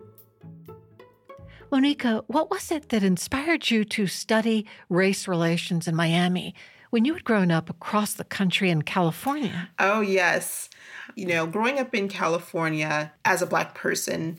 Monica, 1.72 2.22
what 2.28 2.52
was 2.52 2.70
it 2.70 2.90
that 2.90 3.02
inspired 3.02 3.72
you 3.72 3.86
to 3.86 4.06
study 4.06 4.66
race 4.90 5.26
relations 5.26 5.88
in 5.88 5.96
Miami 5.96 6.54
when 6.90 7.06
you 7.06 7.14
had 7.14 7.24
grown 7.24 7.50
up 7.50 7.70
across 7.70 8.14
the 8.14 8.26
country 8.26 8.70
in 8.70 8.82
California? 8.82 9.70
Oh, 9.80 10.02
yes. 10.02 10.70
You 11.16 11.28
know, 11.28 11.48
growing 11.48 11.80
up 11.80 11.96
in 11.96 12.10
California 12.10 13.14
as 13.24 13.42
a 13.42 13.48
Black 13.48 13.74
person, 13.74 14.36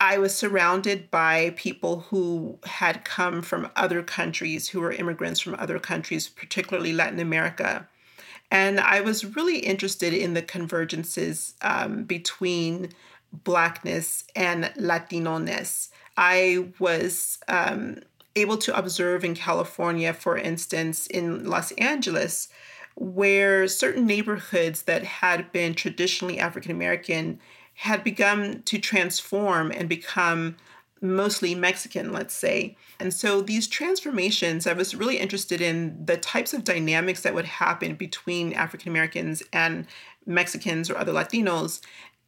I 0.00 0.18
was 0.18 0.34
surrounded 0.34 1.12
by 1.12 1.54
people 1.56 2.00
who 2.10 2.58
had 2.64 3.04
come 3.04 3.40
from 3.40 3.70
other 3.76 4.02
countries, 4.02 4.68
who 4.68 4.80
were 4.80 4.90
immigrants 4.90 5.38
from 5.38 5.54
other 5.60 5.78
countries, 5.78 6.28
particularly 6.28 6.92
Latin 6.92 7.20
America. 7.20 7.88
And 8.50 8.80
I 8.80 9.00
was 9.00 9.36
really 9.36 9.58
interested 9.58 10.12
in 10.12 10.34
the 10.34 10.42
convergences 10.42 11.54
um, 11.62 12.02
between 12.02 12.90
Blackness 13.32 14.24
and 14.34 14.72
Latino 14.76 15.38
ness. 15.38 15.90
I 16.18 16.66
was 16.80 17.38
um, 17.46 18.00
able 18.34 18.58
to 18.58 18.76
observe 18.76 19.24
in 19.24 19.36
California, 19.36 20.12
for 20.12 20.36
instance, 20.36 21.06
in 21.06 21.48
Los 21.48 21.70
Angeles, 21.72 22.48
where 22.96 23.68
certain 23.68 24.04
neighborhoods 24.04 24.82
that 24.82 25.04
had 25.04 25.52
been 25.52 25.74
traditionally 25.74 26.40
African 26.40 26.72
American 26.72 27.38
had 27.74 28.02
begun 28.02 28.62
to 28.64 28.78
transform 28.78 29.70
and 29.70 29.88
become 29.88 30.56
mostly 31.00 31.54
Mexican, 31.54 32.12
let's 32.12 32.34
say. 32.34 32.76
And 32.98 33.14
so 33.14 33.40
these 33.40 33.68
transformations, 33.68 34.66
I 34.66 34.72
was 34.72 34.96
really 34.96 35.18
interested 35.18 35.60
in 35.60 36.04
the 36.04 36.16
types 36.16 36.52
of 36.52 36.64
dynamics 36.64 37.20
that 37.20 37.34
would 37.34 37.44
happen 37.44 37.94
between 37.94 38.52
African 38.54 38.88
Americans 38.88 39.44
and 39.52 39.86
Mexicans 40.26 40.90
or 40.90 40.98
other 40.98 41.12
Latinos 41.12 41.80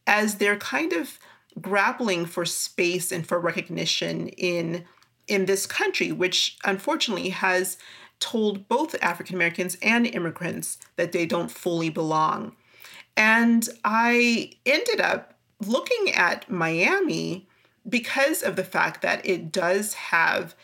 as 0.06 0.36
they're 0.36 0.56
kind 0.56 0.92
of 0.92 1.18
grappling 1.60 2.26
for 2.26 2.44
space 2.44 3.12
and 3.12 3.26
for 3.26 3.38
recognition 3.40 4.28
in 4.28 4.84
in 5.26 5.46
this 5.46 5.64
country, 5.64 6.10
which 6.10 6.58
unfortunately 6.64 7.28
has 7.28 7.78
told 8.18 8.68
both 8.68 8.96
African 9.00 9.36
Americans 9.36 9.76
and 9.80 10.06
immigrants 10.06 10.78
that 10.96 11.12
they 11.12 11.24
don't 11.24 11.50
fully 11.50 11.88
belong. 11.88 12.56
And 13.16 13.68
I 13.84 14.52
ended 14.66 15.00
up 15.00 15.34
looking 15.64 16.12
at 16.12 16.50
Miami 16.50 17.48
because 17.88 18.42
of 18.42 18.56
the 18.56 18.64
fact 18.64 19.02
that 19.02 19.24
it 19.24 19.52
does 19.52 19.94
have 19.94 20.54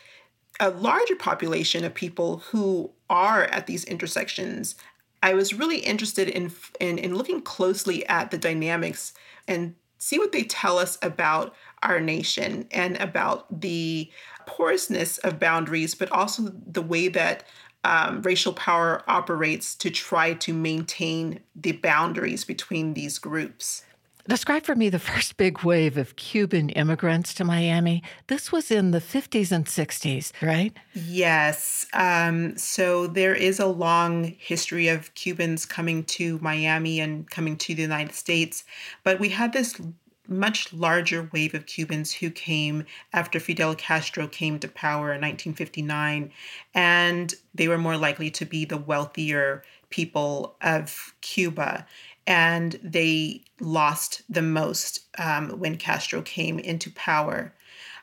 a 0.59 0.69
larger 0.69 1.15
population 1.15 1.83
of 1.83 1.93
people 1.93 2.37
who 2.49 2.91
are 3.09 3.43
at 3.45 3.67
these 3.67 3.83
intersections. 3.85 4.75
I 5.23 5.33
was 5.33 5.53
really 5.53 5.79
interested 5.79 6.29
in, 6.29 6.51
in, 6.79 6.97
in 6.97 7.15
looking 7.15 7.41
closely 7.41 8.05
at 8.07 8.31
the 8.31 8.37
dynamics 8.37 9.13
and 9.47 9.75
see 9.97 10.19
what 10.19 10.31
they 10.31 10.43
tell 10.43 10.77
us 10.77 10.97
about 11.01 11.55
our 11.83 11.99
nation 11.99 12.67
and 12.71 12.97
about 12.97 13.61
the 13.61 14.09
porousness 14.45 15.17
of 15.19 15.39
boundaries, 15.39 15.95
but 15.95 16.11
also 16.11 16.51
the 16.65 16.81
way 16.81 17.07
that 17.09 17.43
um, 17.83 18.21
racial 18.21 18.53
power 18.53 19.03
operates 19.07 19.75
to 19.75 19.89
try 19.89 20.33
to 20.33 20.53
maintain 20.53 21.39
the 21.55 21.73
boundaries 21.73 22.43
between 22.43 22.93
these 22.93 23.19
groups. 23.19 23.83
Describe 24.27 24.63
for 24.63 24.75
me 24.75 24.89
the 24.89 24.99
first 24.99 25.37
big 25.37 25.63
wave 25.63 25.97
of 25.97 26.17
Cuban 26.17 26.69
immigrants 26.71 27.33
to 27.35 27.45
Miami. 27.45 28.03
This 28.27 28.51
was 28.51 28.69
in 28.69 28.91
the 28.91 28.99
50s 28.99 29.53
and 29.53 29.65
60s, 29.65 30.33
right? 30.41 30.75
Yes. 30.93 31.85
Um, 31.93 32.57
so 32.57 33.07
there 33.07 33.33
is 33.33 33.57
a 33.57 33.67
long 33.67 34.35
history 34.37 34.89
of 34.89 35.13
Cubans 35.13 35.65
coming 35.65 36.03
to 36.05 36.39
Miami 36.39 36.99
and 36.99 37.29
coming 37.29 37.55
to 37.57 37.73
the 37.73 37.81
United 37.81 38.13
States. 38.15 38.65
But 39.05 39.17
we 39.17 39.29
had 39.29 39.53
this 39.53 39.79
much 40.27 40.73
larger 40.73 41.29
wave 41.31 41.53
of 41.53 41.65
Cubans 41.65 42.11
who 42.11 42.29
came 42.29 42.83
after 43.13 43.39
Fidel 43.39 43.75
Castro 43.75 44.27
came 44.27 44.59
to 44.59 44.67
power 44.67 45.13
in 45.13 45.21
1959. 45.21 46.33
And 46.73 47.33
they 47.55 47.69
were 47.69 47.77
more 47.77 47.95
likely 47.95 48.29
to 48.31 48.45
be 48.45 48.65
the 48.65 48.77
wealthier 48.77 49.63
people 49.89 50.57
of 50.61 51.15
Cuba 51.21 51.85
and 52.27 52.77
they 52.83 53.41
lost 53.61 54.21
the 54.29 54.41
most 54.41 55.05
um, 55.17 55.51
when 55.51 55.77
Castro 55.77 56.21
came 56.21 56.59
into 56.59 56.91
power. 56.91 57.53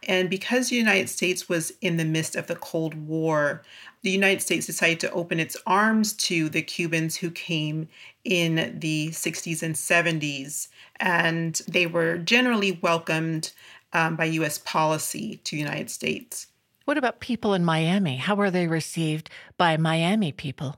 And 0.09 0.29
because 0.29 0.69
the 0.69 0.77
United 0.77 1.09
States 1.09 1.49
was 1.49 1.73
in 1.81 1.99
the 1.99 2.05
midst 2.05 2.35
of 2.35 2.47
the 2.47 2.57
Cold 2.57 2.95
War, 2.95 3.63
the 4.03 4.11
United 4.11 4.43
States 4.43 4.67
decided 4.67 5.01
to 5.01 5.13
open 5.13 5.41
its 5.41 5.57
arms 5.67 6.13
to 6.15 6.49
the 6.49 6.63
Cubans 6.63 7.17
who 7.17 7.31
came 7.31 7.89
in 8.25 8.79
the 8.79 9.09
60s 9.11 9.63
and 9.63 9.75
70s. 9.75 10.69
And 10.97 11.61
they 11.69 11.87
were 11.87 12.19
generally 12.19 12.79
welcomed 12.83 13.53
um, 13.93 14.17
by 14.17 14.25
US 14.25 14.59
policy 14.59 15.41
to 15.45 15.57
the 15.57 15.63
United 15.63 15.91
States. 15.91 16.49
What 16.85 16.99
about 16.99 17.21
people 17.21 17.55
in 17.55 17.65
Miami? 17.65 18.17
How 18.17 18.35
were 18.35 18.51
they 18.51 18.67
received 18.67 19.31
by 19.57 19.77
Miami 19.77 20.33
people? 20.33 20.77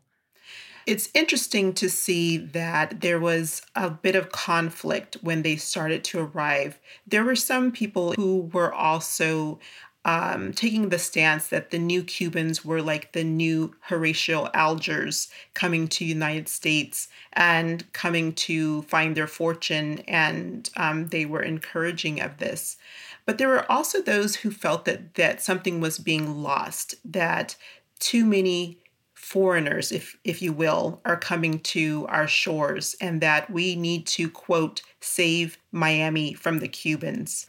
It's 0.86 1.08
interesting 1.14 1.72
to 1.74 1.90
see 1.90 2.36
that 2.36 3.00
there 3.00 3.18
was 3.18 3.62
a 3.74 3.90
bit 3.90 4.14
of 4.14 4.30
conflict 4.30 5.16
when 5.20 5.42
they 5.42 5.56
started 5.56 6.04
to 6.04 6.20
arrive. 6.20 6.78
There 7.04 7.24
were 7.24 7.34
some 7.34 7.72
people 7.72 8.12
who 8.12 8.48
were 8.52 8.72
also 8.72 9.58
um, 10.04 10.52
taking 10.52 10.90
the 10.90 11.00
stance 11.00 11.48
that 11.48 11.70
the 11.70 11.80
new 11.80 12.04
Cubans 12.04 12.64
were 12.64 12.80
like 12.80 13.10
the 13.10 13.24
new 13.24 13.74
Horatio 13.80 14.48
Algers 14.54 15.28
coming 15.54 15.88
to 15.88 16.04
United 16.04 16.48
States 16.48 17.08
and 17.32 17.92
coming 17.92 18.32
to 18.34 18.82
find 18.82 19.16
their 19.16 19.26
fortune, 19.26 19.98
and 20.06 20.70
um, 20.76 21.08
they 21.08 21.26
were 21.26 21.42
encouraging 21.42 22.20
of 22.20 22.38
this. 22.38 22.76
But 23.24 23.38
there 23.38 23.48
were 23.48 23.70
also 23.70 24.00
those 24.00 24.36
who 24.36 24.52
felt 24.52 24.84
that 24.84 25.14
that 25.16 25.42
something 25.42 25.80
was 25.80 25.98
being 25.98 26.40
lost, 26.40 26.94
that 27.04 27.56
too 27.98 28.24
many 28.24 28.78
foreigners, 29.26 29.90
if 29.90 30.16
if 30.22 30.40
you 30.40 30.52
will, 30.52 31.00
are 31.04 31.16
coming 31.16 31.58
to 31.58 32.06
our 32.08 32.28
shores, 32.28 32.94
and 33.00 33.20
that 33.20 33.50
we 33.50 33.74
need 33.74 34.06
to 34.06 34.30
quote 34.30 34.82
save 35.00 35.58
Miami 35.72 36.32
from 36.32 36.60
the 36.60 36.68
Cubans. 36.68 37.46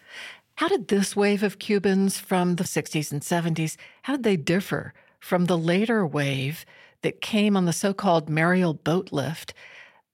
How 0.55 0.67
did 0.67 0.87
this 0.87 1.15
wave 1.15 1.43
of 1.43 1.59
Cubans 1.59 2.17
from 2.17 2.55
the 2.55 2.63
60s 2.63 3.11
and 3.11 3.21
70s, 3.21 3.77
how 4.01 4.13
did 4.13 4.23
they 4.23 4.37
differ 4.37 4.91
from 5.19 5.45
the 5.45 5.57
later 5.57 6.03
wave 6.03 6.65
that 7.03 7.21
came 7.21 7.55
on 7.55 7.65
the 7.65 7.73
so-called 7.73 8.27
Mariel 8.27 8.73
boat 8.73 9.11
lift? 9.11 9.53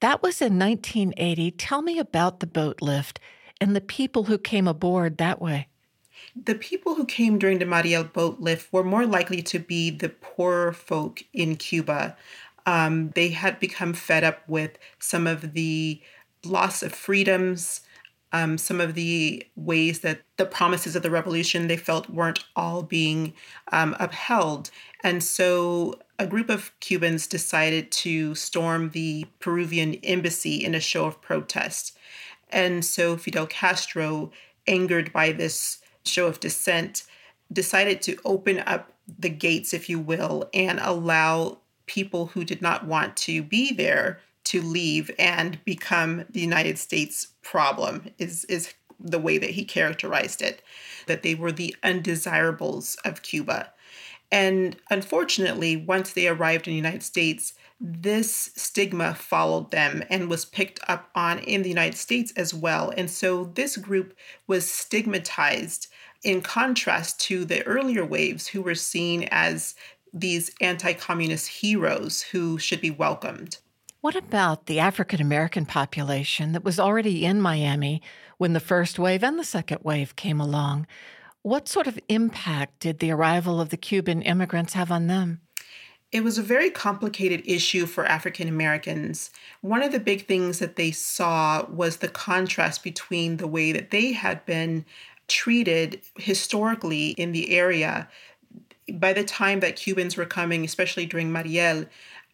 That 0.02 0.21
was 0.21 0.41
in 0.41 0.60
1980. 0.60 1.52
Tell 1.52 1.82
me 1.82 1.97
about 1.97 2.41
the 2.41 2.47
boat 2.47 2.82
lift 2.82 3.21
and 3.62 3.73
the 3.73 3.80
people 3.80 4.26
who 4.26 4.38
came 4.38 4.67
aboard 4.67 5.17
that 5.17 5.41
way. 5.41 5.69
The 6.36 6.56
people 6.56 6.96
who 6.96 7.06
came 7.06 7.38
during 7.38 7.60
the 7.60 7.65
Mariel 7.65 8.04
boat 8.04 8.39
lift 8.39 8.74
were 8.74 8.84
more 8.84 9.06
likely 9.06 9.41
to 9.43 9.60
be 9.60 9.89
the 9.89 10.10
poorer 10.10 10.74
folk 10.74 11.24
in 11.32 11.56
Cuba. 11.56 12.17
Um, 12.65 13.12
they 13.12 13.30
had 13.30 13.60
become 13.60 13.93
fed 13.93 14.24
up 14.24 14.48
with 14.48 14.78
some 15.00 15.28
of 15.28 15.54
the 15.54 16.02
loss 16.43 16.82
of 16.82 16.93
freedoms, 16.93 17.82
um, 18.32 18.58
some 18.58 18.82
of 18.82 18.96
the 18.96 19.46
ways 19.56 20.00
that 20.00 20.22
the 20.38 20.46
promises 20.46 20.96
of 20.96 21.04
the 21.04 21.12
revolution 21.12 21.67
they 21.67 21.78
felt 21.78 22.10
weren't 22.10 22.43
all 22.56 22.82
being 22.82 23.34
um, 23.72 23.96
upheld. 24.00 24.72
And 25.04 25.24
so 25.24 26.00
a 26.17 26.26
group 26.26 26.50
of 26.50 26.72
Cubans 26.80 27.28
decided 27.28 27.91
to 27.91 28.34
storm 28.34 28.89
the 28.89 29.28
Peruvian 29.39 29.96
embassy 29.96 30.63
in 30.63 30.74
a 30.74 30.80
show 30.80 31.06
of 31.06 31.22
protest. 31.22 31.96
And 32.50 32.84
so 32.84 33.17
Fidel 33.17 33.46
Castro, 33.48 34.32
angered 34.65 35.12
by 35.12 35.32
this 35.32 35.83
show 36.06 36.28
of 36.28 36.39
dissent, 36.39 37.04
decided 37.52 38.02
to 38.04 38.18
open 38.26 38.60
up 38.60 38.92
the 39.20 39.30
gates, 39.30 39.74
if 39.74 39.89
you 39.89 40.00
will, 40.00 40.50
and 40.54 40.80
allow 40.82 41.60
people 41.86 42.28
who 42.28 42.44
did 42.44 42.62
not 42.62 42.86
want 42.86 43.18
to 43.18 43.44
be 43.44 43.74
there 43.74 44.20
to 44.46 44.62
leave 44.62 45.12
and 45.18 45.63
become 45.66 46.26
the 46.30 46.39
United 46.39 46.78
States 46.78 47.28
problem, 47.42 48.10
is, 48.18 48.46
is 48.46 48.74
the 49.00 49.20
way 49.20 49.38
that 49.38 49.52
he 49.52 49.66
characterized 49.66 50.42
it, 50.42 50.62
that 51.08 51.24
they 51.24 51.36
were 51.36 51.52
the 51.52 51.76
undesirables 51.84 52.98
of 53.04 53.22
Cuba. 53.22 53.72
And 54.32 54.78
unfortunately, 54.89 55.78
once 55.78 56.13
they 56.13 56.28
arrived 56.28 56.68
in 56.68 56.72
the 56.72 56.78
United 56.78 57.04
States, 57.04 57.54
this 57.80 58.50
stigma 58.56 59.13
followed 59.13 59.72
them 59.72 60.04
and 60.10 60.30
was 60.30 60.46
picked 60.46 60.80
up 60.88 61.10
on 61.13 61.39
in 61.39 61.63
the 61.63 61.70
United 61.70 61.98
States 61.98 62.32
as 62.36 62.54
well. 62.54 62.92
And 62.96 63.12
so 63.12 63.52
this 63.54 63.78
group 63.78 64.16
was 64.48 64.70
stigmatized 64.70 65.88
in 66.24 66.42
contrast 66.42 67.20
to 67.22 67.46
the 67.46 67.64
earlier 67.66 68.06
waves 68.06 68.48
who 68.48 68.62
were 68.62 68.76
seen 68.76 69.28
as 69.32 69.76
these 70.14 70.52
anti 70.62 70.94
communist 70.94 71.48
heroes 71.48 72.22
who 72.22 72.58
should 72.58 72.82
be 72.82 72.92
welcomed. 72.92 73.58
What 74.02 74.16
about 74.16 74.66
the 74.66 74.80
African 74.80 75.22
American 75.22 75.66
population 75.66 76.52
that 76.52 76.64
was 76.64 76.80
already 76.80 77.26
in 77.26 77.42
Miami 77.42 78.02
when 78.38 78.54
the 78.54 78.60
first 78.60 79.00
wave 79.00 79.24
and 79.24 79.40
the 79.40 79.46
second 79.46 79.80
wave 79.84 80.16
came 80.16 80.42
along? 80.42 80.88
What 81.42 81.68
sort 81.68 81.88
of 81.88 82.00
impact 82.10 82.80
did 82.80 83.00
the 83.00 83.12
arrival 83.12 83.60
of 83.60 83.70
the 83.70 83.78
Cuban 83.78 84.22
immigrants 84.22 84.74
have 84.74 84.92
on 84.92 85.08
them? 85.08 85.42
It 86.14 86.24
was 86.24 86.38
a 86.38 86.44
very 86.44 86.70
complicated 86.70 87.42
issue 87.44 87.88
for 87.88 88.06
African 88.06 88.48
Americans. 88.48 89.32
One 89.62 89.82
of 89.82 89.92
the 89.92 90.00
big 90.00 90.28
things 90.28 90.60
that 90.60 90.76
they 90.76 90.92
saw 90.92 91.66
was 91.66 91.98
the 91.98 92.08
contrast 92.08 92.84
between 92.84 93.38
the 93.38 93.48
way 93.48 93.72
that 93.72 93.90
they 93.90 94.12
had 94.12 94.46
been 94.46 94.86
treated 95.28 96.02
historically 96.18 97.10
in 97.10 97.32
the 97.32 97.52
area. 97.56 98.10
By 98.94 99.14
the 99.14 99.24
time 99.24 99.60
that 99.62 99.76
Cubans 99.76 100.18
were 100.18 100.26
coming, 100.26 100.66
especially 100.66 101.06
during 101.06 101.32
Mariel, 101.32 101.86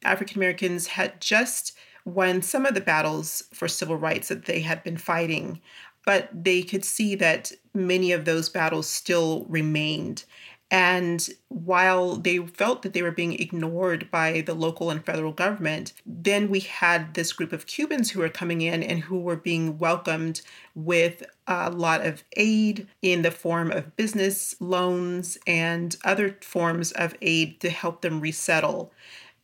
African 0.03 0.37
Americans 0.37 0.87
had 0.87 1.19
just 1.21 1.77
won 2.05 2.41
some 2.41 2.65
of 2.65 2.73
the 2.73 2.81
battles 2.81 3.43
for 3.53 3.67
civil 3.67 3.97
rights 3.97 4.29
that 4.29 4.45
they 4.45 4.61
had 4.61 4.83
been 4.83 4.97
fighting, 4.97 5.61
but 6.05 6.29
they 6.33 6.63
could 6.63 6.83
see 6.83 7.15
that 7.15 7.51
many 7.73 8.11
of 8.11 8.25
those 8.25 8.49
battles 8.49 8.87
still 8.87 9.45
remained. 9.47 10.23
And 10.71 11.27
while 11.47 12.15
they 12.15 12.37
felt 12.37 12.83
that 12.83 12.93
they 12.93 13.01
were 13.01 13.11
being 13.11 13.33
ignored 13.33 14.11
by 14.11 14.41
the 14.41 14.53
local 14.53 14.91
and 14.91 15.03
federal 15.03 15.31
government, 15.31 15.93
then 16.05 16.49
we 16.49 16.59
had 16.59 17.15
this 17.15 17.33
group 17.33 17.51
of 17.51 17.65
Cubans 17.65 18.11
who 18.11 18.19
were 18.19 18.29
coming 18.29 18.61
in 18.61 18.83
and 18.83 18.99
who 18.99 19.19
were 19.19 19.35
being 19.35 19.79
welcomed 19.79 20.41
with 20.75 21.23
a 21.47 21.71
lot 21.71 22.05
of 22.05 22.23
aid 22.37 22.87
in 23.01 23.23
the 23.23 23.31
form 23.31 23.71
of 23.71 23.95
business 23.95 24.55
loans 24.59 25.39
and 25.47 25.97
other 26.03 26.37
forms 26.41 26.91
of 26.91 27.15
aid 27.21 27.59
to 27.61 27.69
help 27.71 28.01
them 28.01 28.21
resettle. 28.21 28.93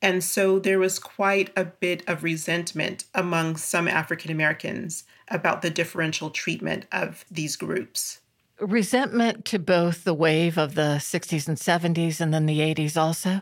And 0.04 0.24
so 0.24 0.60
there 0.60 0.78
was 0.78 1.00
quite 1.00 1.52
a 1.58 1.66
bit 1.66 2.08
of 2.08 2.24
resentment 2.24 3.06
among 3.16 3.56
some 3.56 3.88
African 3.88 4.30
Americans 4.30 5.06
about 5.30 5.64
the 5.64 5.72
differential 5.72 6.30
treatment 6.30 6.86
of 6.92 7.26
these 7.32 7.56
groups 7.56 8.20
resentment 8.60 9.46
to 9.46 9.60
both 9.60 10.04
the 10.04 10.14
wave 10.14 10.58
of 10.58 10.76
the 10.76 10.98
60s 11.00 11.48
and 11.48 11.58
70s 11.58 12.22
and 12.22 12.34
then 12.34 12.46
the 12.46 12.60
80s 12.60 12.98
also? 12.98 13.42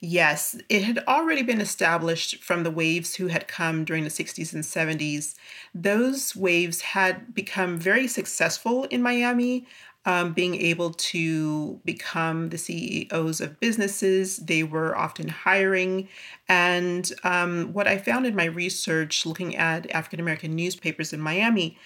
Yes, 0.00 0.56
it 0.68 0.84
had 0.84 1.04
already 1.06 1.42
been 1.42 1.60
established 1.60 2.42
from 2.42 2.62
the 2.62 2.70
waves 2.70 3.16
who 3.16 3.28
had 3.28 3.48
come 3.48 3.84
during 3.84 4.04
the 4.04 4.10
60s 4.10 4.52
and 4.52 4.64
70s. 4.64 5.34
Those 5.74 6.36
waves 6.36 6.80
had 6.80 7.34
become 7.34 7.78
very 7.78 8.06
successful 8.06 8.84
in 8.84 9.02
Miami, 9.02 9.66
um, 10.08 10.32
being 10.32 10.54
able 10.54 10.94
to 10.94 11.78
become 11.84 12.48
the 12.48 12.56
CEOs 12.56 13.42
of 13.42 13.60
businesses. 13.60 14.38
They 14.38 14.62
were 14.62 14.96
often 14.96 15.28
hiring. 15.28 16.08
And 16.48 17.12
um, 17.24 17.74
what 17.74 17.86
I 17.86 17.98
found 17.98 18.24
in 18.24 18.34
my 18.34 18.46
research 18.46 19.26
looking 19.26 19.54
at 19.54 19.90
African 19.90 20.18
American 20.18 20.56
newspapers 20.56 21.12
in 21.12 21.20
Miami 21.20 21.76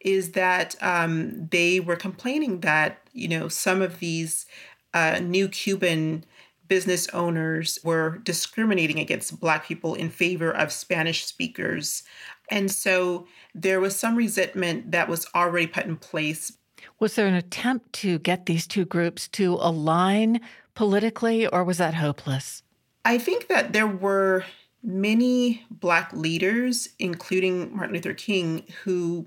is 0.00 0.30
that 0.32 0.76
um, 0.80 1.48
they 1.48 1.80
were 1.80 1.96
complaining 1.96 2.60
that 2.60 3.00
you 3.12 3.26
know 3.26 3.48
some 3.48 3.82
of 3.82 3.98
these 3.98 4.46
uh, 4.94 5.18
new 5.20 5.48
Cuban 5.48 6.24
business 6.68 7.08
owners 7.08 7.80
were 7.82 8.18
discriminating 8.18 9.00
against 9.00 9.40
Black 9.40 9.66
people 9.66 9.96
in 9.96 10.08
favor 10.08 10.52
of 10.52 10.70
Spanish 10.70 11.24
speakers, 11.24 12.04
and 12.48 12.70
so 12.70 13.26
there 13.56 13.80
was 13.80 13.98
some 13.98 14.14
resentment 14.14 14.92
that 14.92 15.08
was 15.08 15.26
already 15.34 15.66
put 15.66 15.86
in 15.86 15.96
place. 15.96 16.52
Was 17.02 17.16
there 17.16 17.26
an 17.26 17.34
attempt 17.34 17.92
to 17.94 18.20
get 18.20 18.46
these 18.46 18.64
two 18.64 18.84
groups 18.84 19.26
to 19.30 19.54
align 19.54 20.40
politically, 20.76 21.48
or 21.48 21.64
was 21.64 21.78
that 21.78 21.94
hopeless? 21.94 22.62
I 23.04 23.18
think 23.18 23.48
that 23.48 23.72
there 23.72 23.88
were 23.88 24.44
many 24.84 25.66
Black 25.68 26.12
leaders, 26.12 26.90
including 27.00 27.74
Martin 27.74 27.94
Luther 27.94 28.14
King, 28.14 28.62
who 28.84 29.26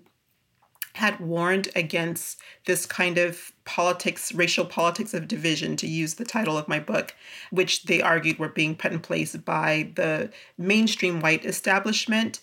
had 0.93 1.19
warned 1.19 1.67
against 1.75 2.39
this 2.65 2.85
kind 2.85 3.17
of 3.17 3.51
politics, 3.65 4.33
racial 4.33 4.63
politics 4.63 5.13
of 5.13 5.27
division, 5.27 5.75
to 5.75 5.85
use 5.85 6.13
the 6.13 6.23
title 6.23 6.57
of 6.57 6.69
my 6.69 6.79
book, 6.79 7.13
which 7.51 7.83
they 7.83 8.01
argued 8.01 8.39
were 8.39 8.47
being 8.47 8.77
put 8.77 8.93
in 8.93 9.01
place 9.01 9.35
by 9.35 9.91
the 9.95 10.31
mainstream 10.57 11.19
white 11.19 11.43
establishment. 11.43 12.39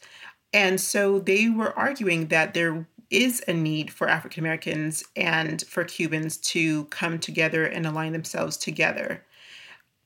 And 0.52 0.78
so 0.78 1.18
they 1.18 1.48
were 1.48 1.72
arguing 1.78 2.26
that 2.26 2.52
there 2.52 2.86
is 3.12 3.42
a 3.46 3.52
need 3.52 3.92
for 3.92 4.08
African 4.08 4.42
Americans 4.42 5.04
and 5.14 5.62
for 5.66 5.84
Cubans 5.84 6.38
to 6.38 6.84
come 6.86 7.18
together 7.18 7.64
and 7.66 7.86
align 7.86 8.12
themselves 8.12 8.56
together. 8.56 9.24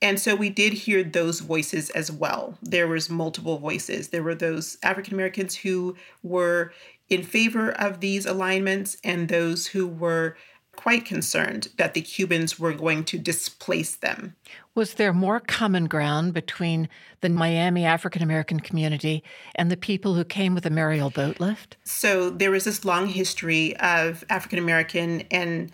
And 0.03 0.21
so 0.21 0.35
we 0.35 0.51
did 0.51 0.73
hear 0.75 1.03
those 1.03 1.40
voices 1.40 1.88
as 1.90 2.12
well. 2.12 2.59
There 2.61 2.88
was 2.88 3.09
multiple 3.09 3.59
voices. 3.59 4.09
There 4.09 4.23
were 4.23 4.35
those 4.35 4.77
African 4.83 5.14
Americans 5.14 5.55
who 5.57 5.97
were 6.23 6.73
in 7.09 7.23
favor 7.23 7.71
of 7.71 8.01
these 8.01 8.27
alignments 8.27 8.99
and 9.03 9.29
those 9.29 9.69
who 9.69 9.87
were 9.87 10.37
quite 10.76 11.04
concerned 11.04 11.68
that 11.76 11.94
the 11.94 12.00
Cubans 12.00 12.58
were 12.58 12.72
going 12.72 13.04
to 13.04 13.18
displace 13.18 13.96
them. 13.96 14.36
Was 14.74 14.94
there 14.94 15.12
more 15.12 15.40
common 15.40 15.86
ground 15.86 16.34
between 16.34 16.88
the 17.22 17.28
Miami 17.28 17.84
African 17.84 18.22
American 18.22 18.60
community 18.60 19.24
and 19.54 19.70
the 19.70 19.76
people 19.76 20.14
who 20.14 20.24
came 20.24 20.54
with 20.54 20.64
the 20.64 20.70
Mariel 20.70 21.10
boat 21.10 21.40
lift? 21.40 21.76
So 21.84 22.30
there 22.30 22.50
was 22.50 22.64
this 22.64 22.84
long 22.84 23.08
history 23.08 23.76
of 23.78 24.24
African 24.28 24.58
American 24.58 25.22
and 25.30 25.72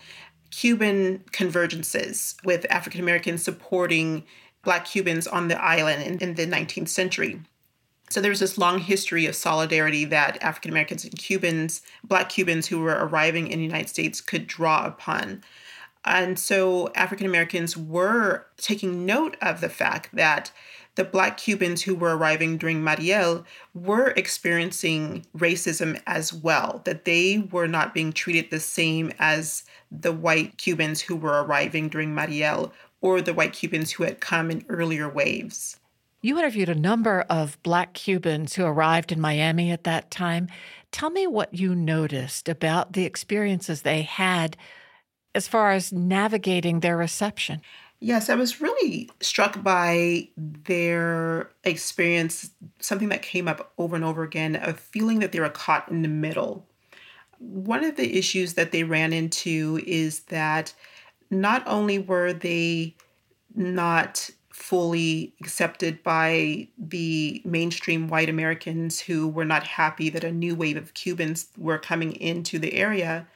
Cuban 0.51 1.23
convergences 1.31 2.35
with 2.45 2.65
African 2.69 3.01
Americans 3.01 3.43
supporting 3.43 4.23
Black 4.63 4.85
Cubans 4.85 5.27
on 5.27 5.47
the 5.47 5.61
island 5.61 6.03
in, 6.03 6.19
in 6.19 6.35
the 6.35 6.45
19th 6.45 6.89
century. 6.89 7.41
So 8.09 8.21
there 8.21 8.29
was 8.29 8.39
this 8.39 8.57
long 8.57 8.79
history 8.79 9.25
of 9.25 9.35
solidarity 9.35 10.05
that 10.05 10.41
African 10.43 10.71
Americans 10.71 11.03
and 11.03 11.17
Cubans, 11.17 11.81
Black 12.03 12.29
Cubans 12.29 12.67
who 12.67 12.79
were 12.79 13.05
arriving 13.05 13.47
in 13.47 13.59
the 13.59 13.65
United 13.65 13.89
States, 13.89 14.21
could 14.21 14.45
draw 14.45 14.85
upon. 14.85 15.43
And 16.05 16.37
so 16.37 16.91
African 16.95 17.25
Americans 17.25 17.77
were 17.77 18.45
taking 18.57 19.05
note 19.05 19.37
of 19.41 19.61
the 19.61 19.69
fact 19.69 20.09
that 20.13 20.51
the 20.95 21.03
Black 21.03 21.37
Cubans 21.37 21.81
who 21.81 21.95
were 21.95 22.15
arriving 22.15 22.57
during 22.57 22.83
Mariel 22.83 23.45
were 23.73 24.09
experiencing 24.09 25.25
racism 25.35 25.99
as 26.05 26.31
well, 26.31 26.81
that 26.85 27.05
they 27.05 27.47
were 27.51 27.67
not 27.67 27.93
being 27.93 28.13
treated 28.13 28.51
the 28.51 28.59
same 28.59 29.11
as 29.17 29.63
the 29.91 30.11
white 30.11 30.57
Cubans 30.57 31.01
who 31.01 31.15
were 31.15 31.43
arriving 31.43 31.89
during 31.89 32.13
Mariel 32.13 32.73
or 33.01 33.21
the 33.21 33.33
white 33.33 33.53
Cubans 33.53 33.91
who 33.91 34.03
had 34.03 34.19
come 34.19 34.51
in 34.51 34.65
earlier 34.69 35.09
waves. 35.09 35.77
You 36.25 36.39
interviewed 36.39 36.69
a 36.69 36.75
number 36.75 37.25
of 37.29 37.61
Black 37.63 37.93
Cubans 37.93 38.55
who 38.55 38.63
arrived 38.63 39.11
in 39.11 39.19
Miami 39.19 39.71
at 39.71 39.83
that 39.83 40.09
time. 40.09 40.47
Tell 40.89 41.09
me 41.09 41.27
what 41.27 41.53
you 41.53 41.75
noticed 41.75 42.47
about 42.47 42.93
the 42.93 43.03
experiences 43.03 43.81
they 43.81 44.03
had 44.03 44.55
as 45.35 45.49
far 45.49 45.71
as 45.71 45.91
navigating 45.91 46.79
their 46.79 46.95
reception. 46.95 47.61
Yes, 47.99 48.29
I 48.29 48.35
was 48.35 48.61
really 48.61 49.09
struck 49.19 49.61
by 49.61 50.29
their 50.37 51.49
experience, 51.65 52.51
something 52.79 53.09
that 53.09 53.21
came 53.21 53.49
up 53.49 53.73
over 53.77 53.93
and 53.93 54.05
over 54.05 54.23
again 54.23 54.55
a 54.55 54.73
feeling 54.73 55.19
that 55.19 55.33
they 55.33 55.41
were 55.41 55.49
caught 55.49 55.91
in 55.91 56.03
the 56.03 56.07
middle. 56.07 56.65
One 57.39 57.83
of 57.83 57.97
the 57.97 58.17
issues 58.17 58.53
that 58.53 58.71
they 58.71 58.85
ran 58.85 59.11
into 59.11 59.81
is 59.85 60.21
that 60.21 60.73
not 61.29 61.63
only 61.67 61.99
were 61.99 62.31
they 62.31 62.95
not 63.53 64.29
fully 64.53 65.33
accepted 65.41 66.03
by 66.03 66.67
the 66.77 67.41
mainstream 67.43 68.07
white 68.07 68.29
Americans 68.29 68.99
who 68.99 69.27
were 69.27 69.43
not 69.43 69.63
happy 69.63 70.09
that 70.09 70.23
a 70.23 70.31
new 70.31 70.55
wave 70.55 70.77
of 70.77 70.93
Cubans 70.93 71.47
were 71.57 71.79
coming 71.79 72.13
into 72.13 72.59
the 72.59 72.75
area. 72.75 73.27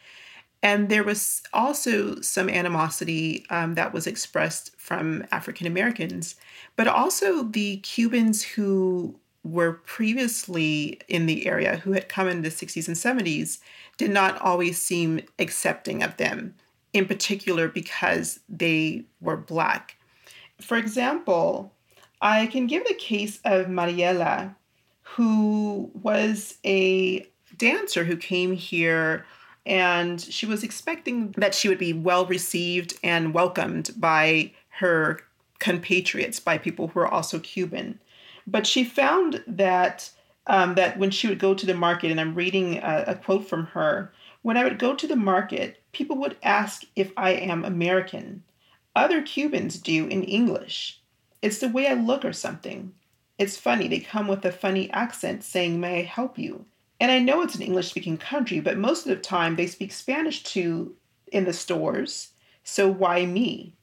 And 0.62 0.89
there 0.89 1.03
was 1.03 1.41
also 1.51 2.21
some 2.21 2.49
animosity 2.49 3.45
um, 3.49 3.73
that 3.73 3.93
was 3.93 4.06
expressed 4.06 4.75
from 4.77 5.25
African 5.32 5.65
Americans, 5.65 6.36
but 6.75 6.88
also 6.88 7.43
the 7.43 7.77
Cubans 7.77 8.43
who 8.43 9.19
were 9.43 9.73
previously 9.73 10.99
in 11.08 11.25
the 11.25 11.47
area, 11.47 11.77
who 11.77 11.93
had 11.93 12.10
come 12.10 12.27
in 12.27 12.43
the 12.43 12.49
60s 12.49 12.88
and 12.88 12.95
70s, 12.95 13.58
did 13.97 14.12
not 14.12 14.39
always 14.39 14.80
seem 14.80 15.21
accepting 15.39 16.03
of 16.03 16.17
them, 16.17 16.53
in 16.93 17.08
particular 17.08 17.67
because 17.67 18.39
they 18.47 19.06
were 19.19 19.38
Black. 19.38 19.97
For 20.62 20.78
example, 20.78 21.74
I 22.22 22.48
can 22.48 22.67
give 22.67 22.86
the 22.86 22.93
case 22.93 23.39
of 23.46 23.67
Mariela, 23.67 24.56
who 25.02 25.91
was 25.93 26.58
a 26.65 27.28
dancer 27.58 28.04
who 28.04 28.17
came 28.17 28.54
here 28.54 29.26
and 29.67 30.22
she 30.22 30.46
was 30.46 30.63
expecting 30.63 31.32
that 31.38 31.54
she 31.54 31.67
would 31.67 31.78
be 31.78 31.91
well 31.91 32.26
received 32.26 32.98
and 33.04 33.34
welcomed 33.34 33.91
by 33.98 34.54
her 34.70 35.20
compatriots, 35.60 36.39
by 36.39 36.58
people 36.58 36.88
who 36.88 37.02
are 37.02 37.08
also 37.08 37.38
Cuban. 37.39 38.00
But 38.48 38.65
she 38.65 38.86
found 38.86 39.43
that 39.46 40.10
um, 40.50 40.76
that 40.76 40.98
when 40.98 41.12
she 41.12 41.28
would 41.28 41.39
go 41.39 41.54
to 41.54 41.65
the 41.65 41.74
market, 41.74 42.10
and 42.10 42.22
I'm 42.22 42.34
reading 42.34 42.78
a, 42.78 43.04
a 43.08 43.15
quote 43.15 43.50
from 43.50 43.65
her, 43.67 44.13
when 44.43 44.56
I 44.56 44.63
would 44.63 44.80
go 44.80 44.96
to 44.96 45.06
the 45.06 45.17
market, 45.17 45.84
people 45.91 46.15
would 46.20 46.38
ask 46.41 46.84
if 46.96 47.12
I 47.17 47.32
am 47.32 47.65
American. 47.65 48.43
Other 48.98 49.22
Cubans 49.22 49.80
do 49.80 50.08
in 50.08 50.24
English. 50.24 51.00
It's 51.42 51.60
the 51.60 51.70
way 51.70 51.88
I 51.88 51.94
look 51.94 52.26
or 52.26 52.34
something. 52.34 52.94
It's 53.38 53.56
funny, 53.56 53.88
they 53.88 54.00
come 54.00 54.28
with 54.28 54.44
a 54.44 54.52
funny 54.52 54.90
accent 54.92 55.44
saying, 55.44 55.80
May 55.80 56.00
I 56.00 56.04
help 56.04 56.38
you? 56.40 56.66
And 57.00 57.12
I 57.12 57.20
know 57.20 57.42
it's 57.42 57.56
an 57.56 57.62
English 57.62 57.90
speaking 57.90 58.18
country, 58.18 58.60
but 58.60 58.78
most 58.78 59.06
of 59.06 59.16
the 59.16 59.22
time 59.22 59.56
they 59.56 59.68
speak 59.68 59.92
Spanish 59.92 60.44
too 60.44 60.96
in 61.32 61.46
the 61.46 61.54
stores. 61.54 62.32
So 62.64 62.90
why 62.90 63.26
me? 63.26 63.76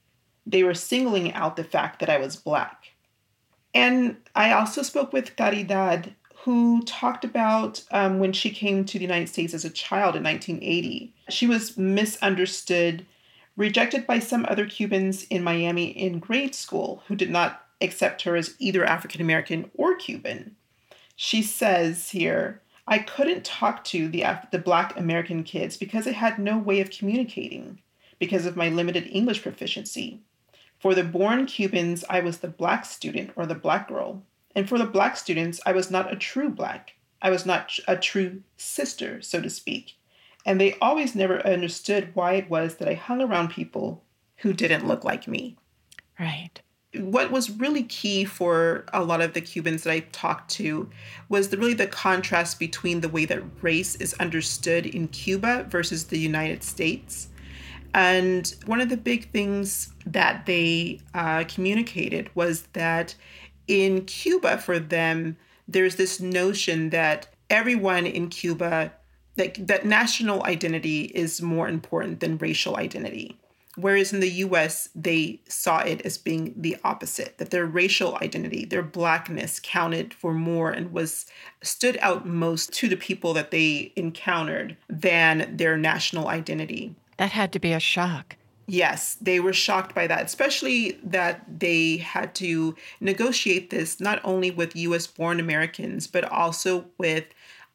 They 0.46 0.64
were 0.64 0.74
singling 0.74 1.32
out 1.32 1.56
the 1.56 1.64
fact 1.64 2.00
that 2.00 2.10
I 2.10 2.18
was 2.18 2.36
black. 2.36 2.90
And 3.72 4.16
I 4.34 4.52
also 4.52 4.82
spoke 4.82 5.12
with 5.12 5.36
Caridad, 5.36 6.14
who 6.44 6.82
talked 6.82 7.24
about 7.24 7.82
um, 7.92 8.18
when 8.18 8.32
she 8.32 8.50
came 8.50 8.84
to 8.84 8.98
the 8.98 9.04
United 9.04 9.28
States 9.28 9.54
as 9.54 9.64
a 9.64 9.70
child 9.70 10.16
in 10.16 10.24
1980. 10.24 11.14
She 11.28 11.46
was 11.46 11.78
misunderstood 11.78 13.06
rejected 13.56 14.06
by 14.06 14.18
some 14.18 14.46
other 14.48 14.66
Cubans 14.66 15.24
in 15.24 15.42
Miami 15.42 15.86
in 15.86 16.18
grade 16.18 16.54
school 16.54 17.02
who 17.06 17.16
did 17.16 17.30
not 17.30 17.66
accept 17.80 18.22
her 18.22 18.36
as 18.36 18.54
either 18.58 18.84
African 18.84 19.20
American 19.20 19.70
or 19.74 19.94
Cuban. 19.96 20.56
She 21.16 21.42
says 21.42 22.10
here, 22.10 22.60
I 22.86 22.98
couldn't 22.98 23.44
talk 23.44 23.84
to 23.84 24.08
the, 24.08 24.24
the 24.50 24.58
Black 24.58 24.98
American 24.98 25.44
kids 25.44 25.76
because 25.76 26.06
I 26.06 26.12
had 26.12 26.38
no 26.38 26.58
way 26.58 26.80
of 26.80 26.90
communicating 26.90 27.80
because 28.18 28.46
of 28.46 28.56
my 28.56 28.68
limited 28.68 29.08
English 29.10 29.42
proficiency. 29.42 30.20
For 30.78 30.94
the 30.94 31.04
born 31.04 31.46
Cubans, 31.46 32.04
I 32.10 32.20
was 32.20 32.38
the 32.38 32.48
black 32.48 32.84
student 32.84 33.30
or 33.36 33.46
the 33.46 33.54
black 33.54 33.88
girl. 33.88 34.22
And 34.54 34.68
for 34.68 34.78
the 34.78 34.84
black 34.84 35.16
students, 35.16 35.60
I 35.64 35.72
was 35.72 35.90
not 35.90 36.12
a 36.12 36.16
true 36.16 36.50
black. 36.50 36.94
I 37.22 37.30
was 37.30 37.46
not 37.46 37.78
a 37.88 37.96
true 37.96 38.42
sister, 38.56 39.22
so 39.22 39.40
to 39.40 39.48
speak. 39.48 39.96
And 40.44 40.60
they 40.60 40.74
always 40.80 41.14
never 41.14 41.44
understood 41.46 42.10
why 42.14 42.34
it 42.34 42.50
was 42.50 42.76
that 42.76 42.88
I 42.88 42.94
hung 42.94 43.22
around 43.22 43.48
people 43.48 44.04
who 44.38 44.52
didn't 44.52 44.86
look 44.86 45.04
like 45.04 45.26
me. 45.26 45.56
Right. 46.18 46.60
What 46.96 47.30
was 47.30 47.50
really 47.50 47.82
key 47.84 48.24
for 48.24 48.84
a 48.92 49.02
lot 49.02 49.20
of 49.20 49.32
the 49.32 49.40
Cubans 49.40 49.82
that 49.82 49.92
I 49.92 50.00
talked 50.12 50.50
to 50.52 50.88
was 51.28 51.48
the, 51.48 51.56
really 51.56 51.74
the 51.74 51.86
contrast 51.86 52.58
between 52.58 53.00
the 53.00 53.08
way 53.08 53.24
that 53.24 53.42
race 53.62 53.96
is 53.96 54.14
understood 54.14 54.86
in 54.86 55.08
Cuba 55.08 55.66
versus 55.68 56.04
the 56.04 56.18
United 56.18 56.62
States. 56.62 57.28
And 57.94 58.52
one 58.66 58.80
of 58.80 58.88
the 58.88 58.96
big 58.96 59.30
things 59.30 59.92
that 60.04 60.46
they 60.46 61.00
uh, 61.14 61.44
communicated 61.48 62.28
was 62.34 62.62
that 62.74 63.14
in 63.66 64.04
Cuba, 64.04 64.58
for 64.58 64.78
them, 64.78 65.36
there's 65.66 65.96
this 65.96 66.20
notion 66.20 66.90
that 66.90 67.28
everyone 67.48 68.06
in 68.06 68.28
Cuba, 68.28 68.92
that, 69.36 69.66
that 69.66 69.84
national 69.84 70.44
identity 70.44 71.04
is 71.06 71.42
more 71.42 71.68
important 71.68 72.20
than 72.20 72.38
racial 72.38 72.76
identity. 72.76 73.36
Whereas 73.76 74.12
in 74.12 74.20
the 74.20 74.30
US, 74.30 74.88
they 74.94 75.40
saw 75.48 75.80
it 75.80 76.02
as 76.02 76.16
being 76.16 76.54
the 76.56 76.76
opposite, 76.84 77.38
that 77.38 77.50
their 77.50 77.66
racial 77.66 78.16
identity, 78.22 78.64
their 78.64 78.82
blackness 78.82 79.60
counted 79.62 80.14
for 80.14 80.32
more 80.32 80.70
and 80.70 80.92
was 80.92 81.26
stood 81.62 81.98
out 82.00 82.26
most 82.26 82.72
to 82.74 82.88
the 82.88 82.96
people 82.96 83.34
that 83.34 83.50
they 83.50 83.92
encountered 83.96 84.76
than 84.88 85.56
their 85.56 85.76
national 85.76 86.28
identity. 86.28 86.94
That 87.16 87.32
had 87.32 87.52
to 87.52 87.58
be 87.58 87.72
a 87.72 87.80
shock. 87.80 88.36
Yes, 88.66 89.16
they 89.20 89.40
were 89.40 89.52
shocked 89.52 89.94
by 89.94 90.06
that, 90.06 90.24
especially 90.24 90.92
that 91.02 91.44
they 91.60 91.98
had 91.98 92.34
to 92.36 92.74
negotiate 93.00 93.70
this 93.70 94.00
not 94.00 94.20
only 94.24 94.50
with 94.50 94.74
US 94.76 95.06
born 95.06 95.38
Americans, 95.38 96.06
but 96.06 96.24
also 96.24 96.86
with 96.96 97.24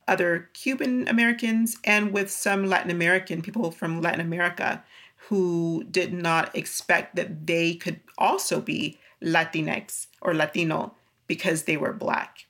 other 0.10 0.50
Cuban 0.54 1.08
Americans 1.08 1.78
and 1.84 2.12
with 2.12 2.32
some 2.32 2.68
Latin 2.68 2.92
American 2.92 3.42
people 3.42 3.72
from 3.72 4.02
Latin 4.02 4.22
America 4.22 4.84
who 5.28 5.86
did 5.92 6.12
not 6.12 6.56
expect 6.56 7.16
that 7.16 7.46
they 7.46 7.76
could 7.76 8.00
also 8.18 8.60
be 8.60 8.98
Latinx 9.22 10.08
or 10.22 10.34
Latino 10.34 10.94
because 11.28 11.64
they 11.64 11.78
were 11.78 11.94
Black. 11.94 12.48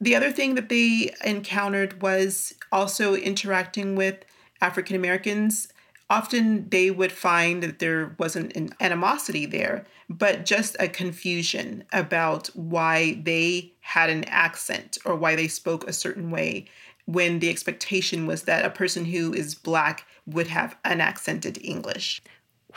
The 0.00 0.16
other 0.16 0.32
thing 0.32 0.54
that 0.54 0.68
they 0.68 1.14
encountered 1.24 2.02
was 2.02 2.54
also 2.72 3.14
interacting 3.14 3.94
with 3.94 4.24
African 4.60 4.96
Americans 4.96 5.68
often 6.10 6.68
they 6.68 6.90
would 6.90 7.12
find 7.12 7.62
that 7.62 7.78
there 7.78 8.14
wasn't 8.18 8.54
an 8.56 8.70
animosity 8.80 9.46
there, 9.46 9.84
but 10.08 10.44
just 10.44 10.76
a 10.80 10.88
confusion 10.88 11.84
about 11.92 12.48
why 12.48 13.20
they 13.22 13.72
had 13.80 14.10
an 14.10 14.24
accent 14.24 14.98
or 15.04 15.14
why 15.14 15.36
they 15.36 15.48
spoke 15.48 15.88
a 15.88 15.92
certain 15.92 16.30
way 16.30 16.66
when 17.06 17.38
the 17.38 17.48
expectation 17.48 18.26
was 18.26 18.42
that 18.42 18.64
a 18.64 18.70
person 18.70 19.04
who 19.04 19.32
is 19.32 19.54
black 19.54 20.04
would 20.26 20.48
have 20.48 20.76
unaccented 20.84 21.58
English. 21.64 22.20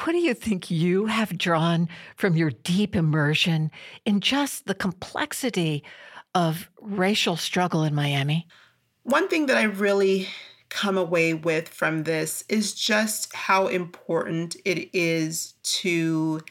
What 0.04 0.14
do 0.14 0.20
you 0.20 0.34
think 0.34 0.72
you 0.72 1.08
have 1.08 1.38
drawn 1.38 1.88
from 2.16 2.36
your 2.36 2.50
deep 2.50 2.96
immersion 2.96 3.70
in 4.06 4.22
just 4.22 4.66
the 4.66 4.74
complexity 4.74 5.84
of 6.34 6.70
racial 6.82 7.36
struggle 7.36 7.84
in 7.84 7.94
Miami? 7.94 8.48
One 9.04 9.28
thing 9.28 9.48
that 9.48 9.58
I 9.58 9.64
really 9.64 10.30
come 10.74 10.98
away 10.98 11.36
with 11.36 11.70
from 11.70 12.04
this 12.04 12.44
is 12.50 12.74
just 12.74 13.34
how 13.36 13.68
important 13.68 14.56
it 14.66 14.90
is 14.92 15.54
to 15.62 16.42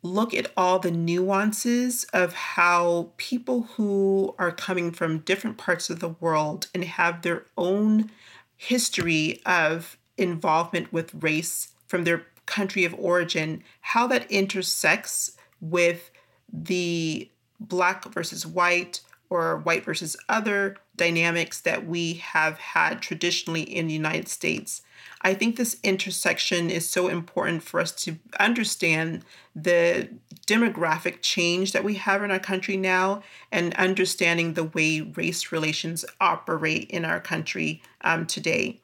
look 0.00 0.32
at 0.32 0.52
all 0.56 0.78
the 0.78 0.92
nuances 0.92 2.04
of 2.12 2.32
how 2.32 3.10
people 3.16 3.62
who 3.74 4.32
are 4.38 4.52
coming 4.52 4.92
from 4.92 5.18
different 5.18 5.58
parts 5.58 5.90
of 5.90 5.98
the 5.98 6.14
world 6.20 6.68
and 6.72 6.84
have 6.84 7.22
their 7.22 7.46
own 7.56 8.08
history 8.56 9.40
of 9.44 9.98
involvement 10.16 10.92
with 10.92 11.12
race 11.14 11.74
from 11.88 12.04
their 12.04 12.24
country 12.46 12.84
of 12.84 12.94
origin, 12.96 13.64
how 13.80 14.06
that 14.06 14.30
intersects 14.30 15.36
with 15.60 16.12
the 16.52 17.28
black 17.58 18.04
versus 18.04 18.46
white 18.46 19.00
or 19.30 19.58
white 19.58 19.84
versus 19.84 20.16
other 20.28 20.76
dynamics 20.96 21.60
that 21.60 21.86
we 21.86 22.14
have 22.14 22.58
had 22.58 23.00
traditionally 23.00 23.62
in 23.62 23.86
the 23.86 23.94
United 23.94 24.28
States. 24.28 24.82
I 25.22 25.34
think 25.34 25.56
this 25.56 25.76
intersection 25.82 26.70
is 26.70 26.88
so 26.88 27.08
important 27.08 27.62
for 27.62 27.80
us 27.80 27.92
to 28.04 28.16
understand 28.38 29.24
the 29.54 30.08
demographic 30.46 31.22
change 31.22 31.72
that 31.72 31.84
we 31.84 31.94
have 31.94 32.22
in 32.22 32.30
our 32.30 32.38
country 32.38 32.76
now 32.76 33.22
and 33.50 33.74
understanding 33.74 34.54
the 34.54 34.64
way 34.64 35.00
race 35.00 35.50
relations 35.52 36.04
operate 36.20 36.88
in 36.90 37.04
our 37.04 37.20
country 37.20 37.82
um, 38.02 38.26
today. 38.26 38.80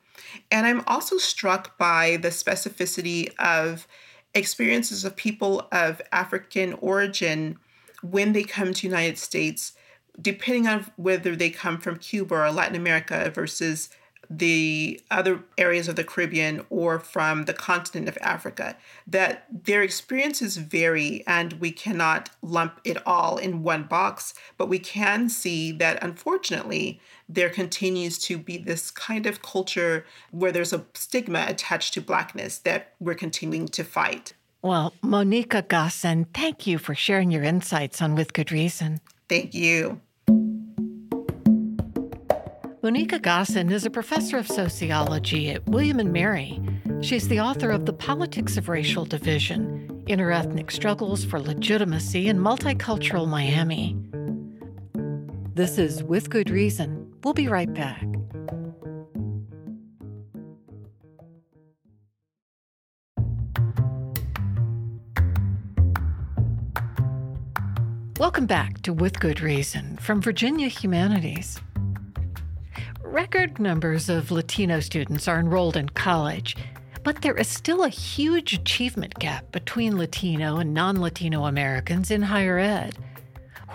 And 0.51 0.67
I'm 0.67 0.83
also 0.87 1.19
struck 1.19 1.79
by 1.79 2.17
the 2.17 2.29
specificity 2.29 3.33
of 3.39 3.87
experiences 4.35 5.05
of 5.05 5.17
people 5.17 5.69
of 5.71 6.03
African 6.13 6.73
origin 6.75 7.59
when 8.03 8.33
they 8.33 8.43
come 8.43 8.75
to 8.75 8.87
United 8.87 9.19
States 9.19 9.73
depending 10.21 10.67
on 10.67 10.87
whether 10.97 11.35
they 11.35 11.51
come 11.51 11.79
from 11.79 11.99
Cuba 11.99 12.35
or 12.35 12.51
Latin 12.51 12.77
America 12.77 13.31
versus 13.35 13.91
the 14.31 15.01
other 15.11 15.41
areas 15.59 15.89
of 15.89 15.97
the 15.97 16.05
Caribbean 16.05 16.65
or 16.71 16.99
from 16.99 17.45
the 17.45 17.53
continent 17.53 18.09
of 18.09 18.19
Africa, 18.21 18.77
that 19.07 19.47
their 19.65 19.83
experiences 19.83 20.57
vary 20.57 21.23
and 21.27 21.55
we 21.55 21.71
cannot 21.71 22.31
lump 22.43 22.81
it 22.85 22.97
all 23.07 23.37
in 23.37 23.63
one 23.63 23.85
box. 23.85 24.35
But 24.57 24.69
we 24.69 24.79
can 24.79 25.29
see 25.29 25.73
that 25.73 26.03
unfortunately, 26.03 27.01
there 27.29 27.51
continues 27.51 28.19
to 28.21 28.39
be 28.39 28.57
this 28.57 28.91
kind 28.91 29.27
of 29.27 29.43
culture 29.43 30.05
where 30.31 30.53
there's 30.53 30.73
a 30.73 30.85
stigma 30.95 31.47
attached 31.49 31.95
to 31.95 32.01
Blackness 32.01 32.59
that 32.59 32.95
we're 33.01 33.15
continuing 33.15 33.69
to 33.69 33.85
fight. 33.85 34.35
Well, 34.63 34.95
Monica 35.03 35.63
Gosin, 35.63 36.27
thank 36.33 36.67
you 36.67 36.79
for 36.79 36.95
sharing 36.95 37.31
your 37.31 37.43
insights 37.43 38.01
on 38.01 38.15
With 38.15 38.33
Good 38.33 38.51
Reason. 38.51 39.01
Thank 39.29 39.55
you. 39.55 40.01
Monica 42.83 43.19
Gosin 43.19 43.73
is 43.73 43.87
a 43.87 43.91
professor 43.91 44.37
of 44.37 44.47
sociology 44.47 45.51
at 45.51 45.67
William 45.67 45.99
and 45.99 46.13
Mary. 46.13 46.61
She's 47.01 47.29
the 47.29 47.41
author 47.41 47.71
of 47.71 47.87
The 47.87 47.95
Politics 47.95 48.59
of 48.59 48.69
Racial 48.69 49.07
Division 49.07 50.05
Interethnic 50.07 50.71
Struggles 50.71 51.25
for 51.25 51.41
Legitimacy 51.41 52.29
in 52.29 52.39
Multicultural 52.39 53.27
Miami. 53.27 53.97
This 55.55 55.79
is 55.79 56.03
With 56.05 56.29
Good 56.29 56.51
Reason. 56.51 57.11
We'll 57.23 57.33
be 57.33 57.49
right 57.49 57.73
back. 57.73 58.05
Welcome 68.25 68.47
back 68.47 68.81
to 68.85 68.95
With 68.95 69.21
Good 69.21 69.43
Reason 69.43 69.99
from 69.99 70.23
Virginia 70.23 70.69
Humanities. 70.69 71.61
Record 73.03 73.59
numbers 73.61 74.09
of 74.09 74.31
Latino 74.31 74.81
students 74.81 75.29
are 75.29 75.39
enrolled 75.39 75.77
in 75.77 75.91
college, 75.91 76.57
but 77.03 77.21
there 77.21 77.37
is 77.37 77.49
still 77.49 77.85
a 77.85 77.91
huge 77.91 78.55
achievement 78.55 79.13
gap 79.19 79.53
between 79.53 79.99
Latino 79.99 80.57
and 80.57 80.73
non 80.73 81.03
Latino 81.03 81.45
Americans 81.45 82.11
in 82.11 82.23
higher 82.23 82.59
ed. 82.59 82.97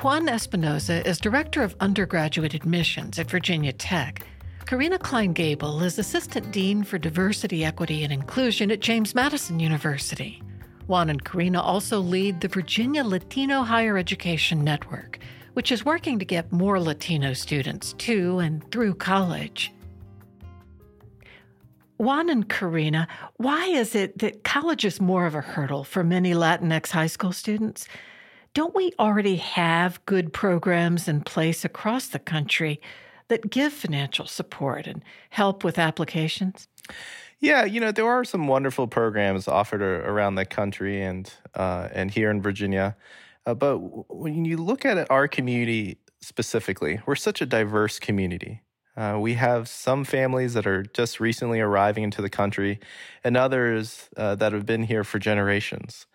Juan 0.01 0.25
Espinoza 0.25 1.05
is 1.05 1.19
Director 1.19 1.61
of 1.61 1.75
Undergraduate 1.79 2.55
Admissions 2.55 3.19
at 3.19 3.29
Virginia 3.29 3.71
Tech. 3.71 4.25
Karina 4.65 4.97
Kline 4.97 5.33
Gabel 5.33 5.79
is 5.83 5.99
Assistant 5.99 6.51
Dean 6.51 6.83
for 6.83 6.97
Diversity, 6.97 7.63
Equity, 7.63 8.03
and 8.03 8.11
Inclusion 8.11 8.71
at 8.71 8.79
James 8.79 9.13
Madison 9.13 9.59
University. 9.59 10.41
Juan 10.89 11.11
and 11.11 11.23
Karina 11.23 11.61
also 11.61 11.99
lead 11.99 12.41
the 12.41 12.47
Virginia 12.47 13.03
Latino 13.03 13.61
Higher 13.61 13.95
Education 13.95 14.63
Network, 14.63 15.19
which 15.53 15.71
is 15.71 15.85
working 15.85 16.17
to 16.17 16.25
get 16.25 16.51
more 16.51 16.79
Latino 16.79 17.33
students 17.33 17.93
to 17.99 18.39
and 18.39 18.69
through 18.71 18.95
college. 18.95 19.71
Juan 21.97 22.27
and 22.27 22.49
Karina, 22.49 23.07
why 23.37 23.67
is 23.67 23.93
it 23.93 24.17
that 24.17 24.43
college 24.43 24.83
is 24.83 24.99
more 24.99 25.27
of 25.27 25.35
a 25.35 25.41
hurdle 25.41 25.83
for 25.83 26.03
many 26.03 26.33
Latinx 26.33 26.89
high 26.89 27.05
school 27.05 27.33
students? 27.33 27.87
Don't 28.55 28.73
we 28.73 28.91
already 28.97 29.35
have 29.35 30.03
good 30.07 30.33
programs 30.33 31.07
in 31.07 31.21
place 31.21 31.63
across 31.63 32.07
the 32.07 32.17
country 32.17 32.81
that 33.27 33.51
give 33.51 33.73
financial 33.73 34.25
support 34.25 34.87
and 34.87 35.03
help 35.29 35.63
with 35.63 35.77
applications? 35.77 36.67
Yeah, 37.39 37.63
you 37.63 37.79
know 37.79 37.91
there 37.91 38.07
are 38.07 38.25
some 38.25 38.47
wonderful 38.47 38.87
programs 38.87 39.47
offered 39.47 39.81
around 39.81 40.35
the 40.35 40.45
country 40.45 41.01
and 41.01 41.31
uh, 41.55 41.87
and 41.93 42.11
here 42.11 42.29
in 42.31 42.41
Virginia, 42.41 42.97
uh, 43.45 43.53
but 43.53 43.77
when 44.13 44.43
you 44.43 44.57
look 44.57 44.85
at 44.85 45.09
our 45.09 45.27
community 45.27 45.99
specifically, 46.19 46.99
we're 47.05 47.15
such 47.15 47.41
a 47.41 47.45
diverse 47.45 47.97
community. 47.97 48.61
Uh, 48.97 49.17
we 49.21 49.35
have 49.35 49.69
some 49.69 50.03
families 50.03 50.53
that 50.53 50.67
are 50.67 50.83
just 50.83 51.21
recently 51.21 51.61
arriving 51.61 52.03
into 52.03 52.21
the 52.21 52.29
country, 52.29 52.77
and 53.23 53.37
others 53.37 54.09
uh, 54.17 54.35
that 54.35 54.51
have 54.51 54.65
been 54.65 54.83
here 54.83 55.05
for 55.05 55.17
generations. 55.17 56.07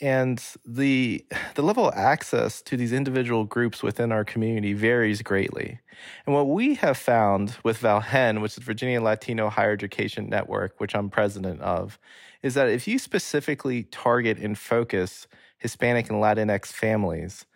And 0.00 0.42
the 0.66 1.24
the 1.54 1.62
level 1.62 1.88
of 1.88 1.94
access 1.94 2.60
to 2.62 2.76
these 2.76 2.92
individual 2.92 3.44
groups 3.44 3.82
within 3.82 4.10
our 4.10 4.24
community 4.24 4.72
varies 4.72 5.22
greatly. 5.22 5.78
And 6.26 6.34
what 6.34 6.48
we 6.48 6.74
have 6.76 6.98
found 6.98 7.56
with 7.62 7.78
VALHEN, 7.78 8.42
which 8.42 8.58
is 8.58 8.64
Virginia 8.64 9.00
Latino 9.00 9.48
Higher 9.48 9.72
Education 9.72 10.28
Network, 10.28 10.80
which 10.80 10.96
I'm 10.96 11.10
president 11.10 11.60
of, 11.60 11.98
is 12.42 12.54
that 12.54 12.68
if 12.68 12.88
you 12.88 12.98
specifically 12.98 13.84
target 13.84 14.38
and 14.38 14.58
focus 14.58 15.28
Hispanic 15.58 16.10
and 16.10 16.20
Latinx 16.20 16.66
families, 16.66 17.46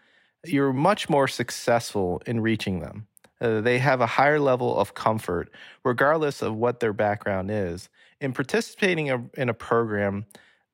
you're 0.47 0.73
much 0.73 1.11
more 1.11 1.27
successful 1.27 2.23
in 2.25 2.41
reaching 2.41 2.79
them. 2.79 3.09
Uh, 3.41 3.61
they 3.61 3.79
have 3.79 4.01
a 4.01 4.07
higher 4.07 4.41
level 4.41 4.79
of 4.79 4.95
comfort, 4.95 5.51
regardless 5.85 6.41
of 6.43 6.55
what 6.55 6.81
their 6.81 6.93
background 6.93 7.51
is, 7.51 7.89
in 8.21 8.33
participating 8.33 9.31
in 9.35 9.49
a 9.49 9.55
program 9.55 10.25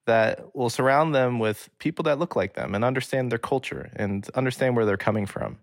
that 0.07 0.55
will 0.55 0.71
surround 0.71 1.15
them 1.15 1.39
with 1.39 1.69
people 1.79 2.03
that 2.05 2.19
look 2.19 2.37
like 2.37 2.55
them 2.55 2.75
and 2.75 2.85
understand 2.85 3.31
their 3.31 3.39
culture 3.39 3.91
and 3.97 4.29
understand 4.35 4.77
where 4.77 4.85
they're 4.85 4.97
coming 4.97 5.27
from. 5.27 5.59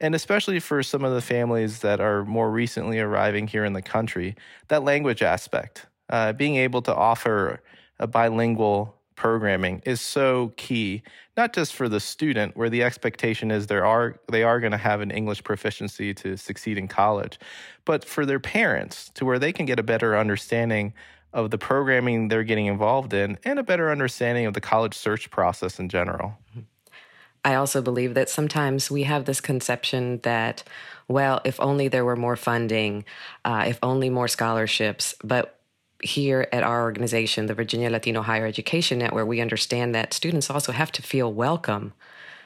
And 0.00 0.14
especially 0.14 0.60
for 0.60 0.82
some 0.82 1.04
of 1.04 1.14
the 1.14 1.20
families 1.20 1.80
that 1.80 2.00
are 2.00 2.24
more 2.24 2.50
recently 2.50 2.98
arriving 2.98 3.46
here 3.46 3.64
in 3.64 3.72
the 3.72 3.82
country, 3.82 4.34
that 4.68 4.82
language 4.82 5.22
aspect, 5.22 5.86
uh, 6.10 6.32
being 6.32 6.56
able 6.56 6.82
to 6.82 6.94
offer 6.94 7.60
a 7.98 8.06
bilingual 8.06 8.96
programming 9.14 9.80
is 9.84 10.00
so 10.00 10.52
key 10.56 11.02
not 11.36 11.52
just 11.52 11.74
for 11.74 11.88
the 11.88 12.00
student 12.00 12.56
where 12.56 12.70
the 12.70 12.82
expectation 12.82 13.50
is 13.50 13.66
there 13.66 13.84
are 13.84 14.18
they 14.30 14.42
are 14.42 14.58
going 14.58 14.72
to 14.72 14.78
have 14.78 15.00
an 15.00 15.10
english 15.10 15.44
proficiency 15.44 16.14
to 16.14 16.36
succeed 16.36 16.78
in 16.78 16.88
college 16.88 17.38
but 17.84 18.04
for 18.04 18.24
their 18.24 18.40
parents 18.40 19.10
to 19.10 19.24
where 19.24 19.38
they 19.38 19.52
can 19.52 19.66
get 19.66 19.78
a 19.78 19.82
better 19.82 20.16
understanding 20.16 20.92
of 21.32 21.50
the 21.50 21.58
programming 21.58 22.28
they're 22.28 22.44
getting 22.44 22.66
involved 22.66 23.12
in 23.14 23.38
and 23.44 23.58
a 23.58 23.62
better 23.62 23.90
understanding 23.90 24.46
of 24.46 24.54
the 24.54 24.60
college 24.60 24.94
search 24.94 25.30
process 25.30 25.78
in 25.78 25.88
general. 25.88 26.38
I 27.44 27.54
also 27.54 27.82
believe 27.82 28.14
that 28.14 28.28
sometimes 28.28 28.90
we 28.90 29.02
have 29.02 29.24
this 29.24 29.40
conception 29.40 30.20
that, 30.22 30.62
well, 31.08 31.40
if 31.44 31.58
only 31.60 31.88
there 31.88 32.04
were 32.04 32.16
more 32.16 32.36
funding, 32.36 33.04
uh, 33.44 33.64
if 33.66 33.78
only 33.82 34.10
more 34.10 34.28
scholarships. 34.28 35.14
But 35.24 35.58
here 36.02 36.48
at 36.52 36.62
our 36.62 36.82
organization, 36.82 37.46
the 37.46 37.54
Virginia 37.54 37.90
Latino 37.90 38.22
Higher 38.22 38.46
Education 38.46 38.98
Network, 38.98 39.26
we 39.26 39.40
understand 39.40 39.94
that 39.94 40.12
students 40.12 40.50
also 40.50 40.72
have 40.72 40.92
to 40.92 41.02
feel 41.02 41.32
welcome 41.32 41.94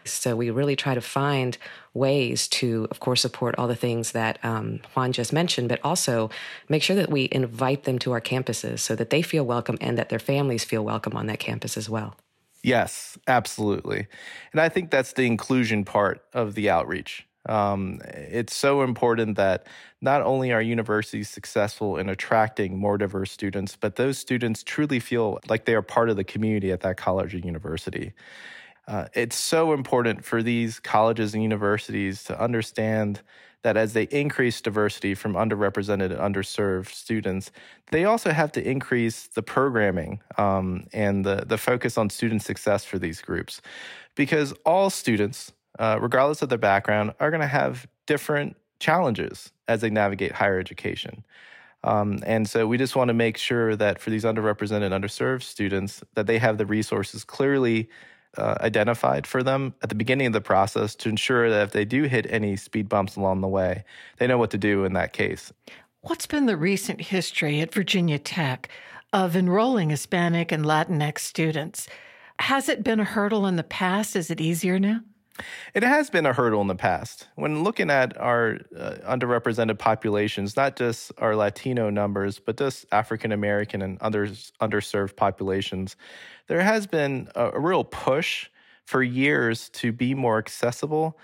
so 0.09 0.37
we 0.37 0.51
really 0.51 0.77
try 0.77 0.95
to 0.95 1.01
find 1.01 1.59
ways 1.97 2.49
to, 2.49 2.87
of 2.91 3.01
course, 3.01 3.21
support 3.21 3.55
all 3.57 3.67
the 3.67 3.75
things 3.75 4.13
that 4.13 4.39
um, 4.45 4.81
Juan 4.95 5.13
just 5.13 5.33
mentioned, 5.33 5.69
but 5.69 5.81
also 5.83 6.31
make 6.69 6.83
sure 6.83 6.97
that 6.97 7.11
we 7.11 7.29
invite 7.33 7.85
them 7.85 7.99
to 8.01 8.13
our 8.13 8.21
campuses 8.21 8.81
so 8.81 8.95
that 8.95 9.11
they 9.11 9.23
feel 9.23 9.45
welcome 9.45 9.79
and 9.81 9.97
that 9.99 10.09
their 10.09 10.19
families 10.19 10.65
feel 10.65 10.85
welcome 10.85 11.17
on 11.17 11.27
that 11.27 11.39
campus 11.39 11.77
as 11.77 11.89
well. 11.89 12.17
Yes, 12.63 13.17
absolutely. 13.29 14.09
And 14.53 14.61
I 14.61 14.69
think 14.69 14.91
that's 14.91 15.13
the 15.13 15.27
inclusion 15.27 15.85
part 15.85 16.25
of 16.33 16.55
the 16.55 16.69
outreach. 16.69 17.27
Um, 17.49 18.01
it's 18.05 18.57
so 18.57 18.83
important 18.83 19.37
that 19.37 19.67
not 20.01 20.23
only 20.23 20.53
are 20.53 20.61
universities 20.61 21.31
successful 21.31 21.97
in 21.97 22.09
attracting 22.09 22.77
more 22.77 22.99
diverse 22.99 23.31
students, 23.31 23.77
but 23.77 23.97
those 23.97 24.19
students 24.19 24.63
truly 24.63 24.99
feel 24.99 25.39
like 25.49 25.65
they 25.65 25.75
are 25.75 25.83
part 25.83 26.11
of 26.11 26.17
the 26.17 26.25
community 26.25 26.73
at 26.73 26.81
that 26.81 26.97
college 26.97 27.35
or 27.35 27.39
university. 27.39 28.13
Uh, 28.89 29.07
it's 29.15 29.37
so 29.37 29.73
important 29.73 30.25
for 30.25 30.43
these 30.43 30.79
colleges 30.79 31.35
and 31.35 31.43
universities 31.43 32.23
to 32.25 32.41
understand 32.41 33.21
that 33.63 33.77
as 33.77 33.95
they 33.95 34.05
increase 34.05 34.61
diversity 34.61 35.13
from 35.13 35.33
underrepresented 35.33 36.13
and 36.13 36.35
underserved 36.35 36.89
students, 36.91 37.51
they 37.91 38.05
also 38.05 38.31
have 38.31 38.53
to 38.53 38.69
increase 38.69 39.27
the 39.27 39.43
programming 39.43 40.21
um, 40.39 40.87
and 40.93 41.25
the, 41.25 41.43
the 41.47 41.59
focus 41.59 41.99
on 41.99 42.09
student 42.09 42.43
success 42.43 42.85
for 42.85 42.99
these 42.99 43.21
groups. 43.21 43.61
Because 44.15 44.53
all 44.65 44.89
students, 44.89 45.53
uh, 45.81 45.99
regardless 46.01 46.43
of 46.43 46.49
their 46.49 46.59
background, 46.59 47.13
are 47.19 47.31
going 47.31 47.41
to 47.41 47.47
have 47.49 47.89
different 48.07 48.57
challenges 48.79 49.53
as 49.67 49.81
they 49.81 49.91
navigate 49.91 50.31
higher 50.31 50.61
education. 50.61 51.25
Um, 51.83 52.21
and 52.25 52.49
so 52.49 52.69
we 52.69 52.79
just 52.79 52.95
want 52.95 53.09
to 53.09 53.15
make 53.15 53.37
sure 53.37 53.75
that 53.75 54.01
for 54.01 54.11
these 54.11 54.25
underrepresented, 54.25 54.91
underserved 54.91 55.43
students, 55.43 56.05
that 56.15 56.27
they 56.27 56.39
have 56.39 56.59
the 56.59 56.67
resources 56.67 57.25
clearly 57.25 57.89
uh, 58.39 58.57
identified 58.61 59.27
for 59.27 59.43
them 59.43 59.75
at 59.83 59.89
the 59.89 59.95
beginning 59.95 60.29
of 60.29 60.33
the 60.33 60.41
process 60.41 60.95
to 60.97 61.09
ensure 61.09 61.51
that 61.51 61.63
if 61.63 61.73
they 61.73 61.85
do 61.85 62.05
hit 62.05 62.27
any 62.31 62.57
speed 62.57 62.89
bumps 62.89 63.17
along 63.17 63.41
the 63.41 63.49
way, 63.49 63.85
they 64.19 64.27
know 64.27 64.39
what 64.39 64.51
to 64.51 64.59
do 64.59 64.85
in 64.85 64.93
that 64.95 65.13
case. 65.13 65.53
What's 66.03 66.27
been 66.27 66.47
the 66.47 66.57
recent 66.57 67.01
history 67.01 67.61
at 67.61 67.75
Virginia 67.75 68.19
Tech 68.19 68.69
of 69.13 69.35
enrolling 69.35 69.91
Hispanic 69.91 70.53
and 70.53 70.65
Latinx 70.65 71.19
students? 71.19 71.89
Has 72.39 72.69
it 72.69 72.85
been 72.85 73.01
a 73.01 73.05
hurdle 73.05 73.47
in 73.47 73.57
the 73.57 73.65
past? 73.65 74.15
Is 74.15 74.31
it 74.31 74.41
easier 74.41 74.79
now? 74.79 75.01
It 75.75 75.83
has 75.83 76.11
been 76.11 76.27
a 76.27 76.33
hurdle 76.33 76.61
in 76.61 76.67
the 76.67 76.75
past. 76.75 77.29
When 77.35 77.63
looking 77.63 77.91
at 77.91 78.17
our 78.19 78.59
uh, 78.77 78.97
underrepresented 79.07 79.79
populations, 79.79 80.57
not 80.57 80.77
just 80.77 81.13
our 81.19 81.37
Latino 81.37 81.91
numbers, 81.91 82.39
but 82.39 82.57
just 82.57 82.87
African 82.93 83.33
American 83.33 83.83
and 83.83 84.01
others 84.01 84.53
underserved 84.61 85.17
populations, 85.17 85.97
there 86.47 86.63
has 86.63 86.87
been 86.87 87.29
a, 87.35 87.51
a 87.51 87.61
real 87.61 87.85
push 87.85 88.49
for 88.85 89.03
years 89.03 89.69
to 89.71 89.93
be 89.93 90.15
more 90.15 90.39
accessible, 90.39 91.19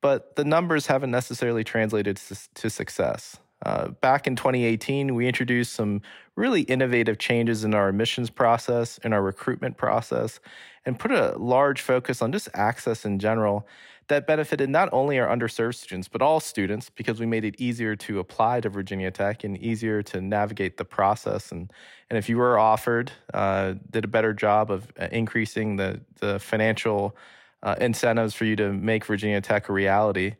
but 0.00 0.36
the 0.36 0.44
numbers 0.44 0.86
haven't 0.86 1.10
necessarily 1.10 1.64
translated 1.64 2.16
to, 2.16 2.36
to 2.54 2.68
success. 2.68 3.38
Uh, 3.64 3.88
back 3.88 4.26
in 4.26 4.36
2018, 4.36 5.14
we 5.14 5.26
introduced 5.26 5.72
some 5.72 6.02
really 6.36 6.62
innovative 6.62 7.18
changes 7.18 7.64
in 7.64 7.74
our 7.74 7.88
admissions 7.88 8.30
process, 8.30 8.98
in 8.98 9.12
our 9.12 9.22
recruitment 9.22 9.76
process, 9.76 10.38
and 10.84 10.98
put 10.98 11.10
a 11.10 11.36
large 11.38 11.80
focus 11.80 12.20
on 12.20 12.30
just 12.30 12.48
access 12.54 13.04
in 13.04 13.18
general 13.18 13.66
that 14.08 14.26
benefited 14.26 14.68
not 14.68 14.88
only 14.92 15.18
our 15.18 15.34
underserved 15.34 15.76
students, 15.76 16.08
but 16.08 16.20
all 16.20 16.40
students 16.40 16.90
because 16.90 17.20
we 17.20 17.26
made 17.26 17.44
it 17.44 17.54
easier 17.58 17.96
to 17.96 18.18
apply 18.18 18.60
to 18.60 18.68
Virginia 18.68 19.10
Tech 19.10 19.44
and 19.44 19.56
easier 19.58 20.02
to 20.02 20.20
navigate 20.20 20.76
the 20.76 20.84
process. 20.84 21.50
And, 21.50 21.72
and 22.10 22.18
if 22.18 22.28
you 22.28 22.36
were 22.36 22.58
offered, 22.58 23.12
uh, 23.32 23.74
did 23.90 24.04
a 24.04 24.08
better 24.08 24.34
job 24.34 24.70
of 24.70 24.92
uh, 25.00 25.08
increasing 25.10 25.76
the, 25.76 26.00
the 26.20 26.38
financial 26.38 27.16
uh, 27.62 27.76
incentives 27.80 28.34
for 28.34 28.44
you 28.44 28.56
to 28.56 28.72
make 28.72 29.06
Virginia 29.06 29.40
Tech 29.40 29.70
a 29.70 29.72
reality. 29.72 30.34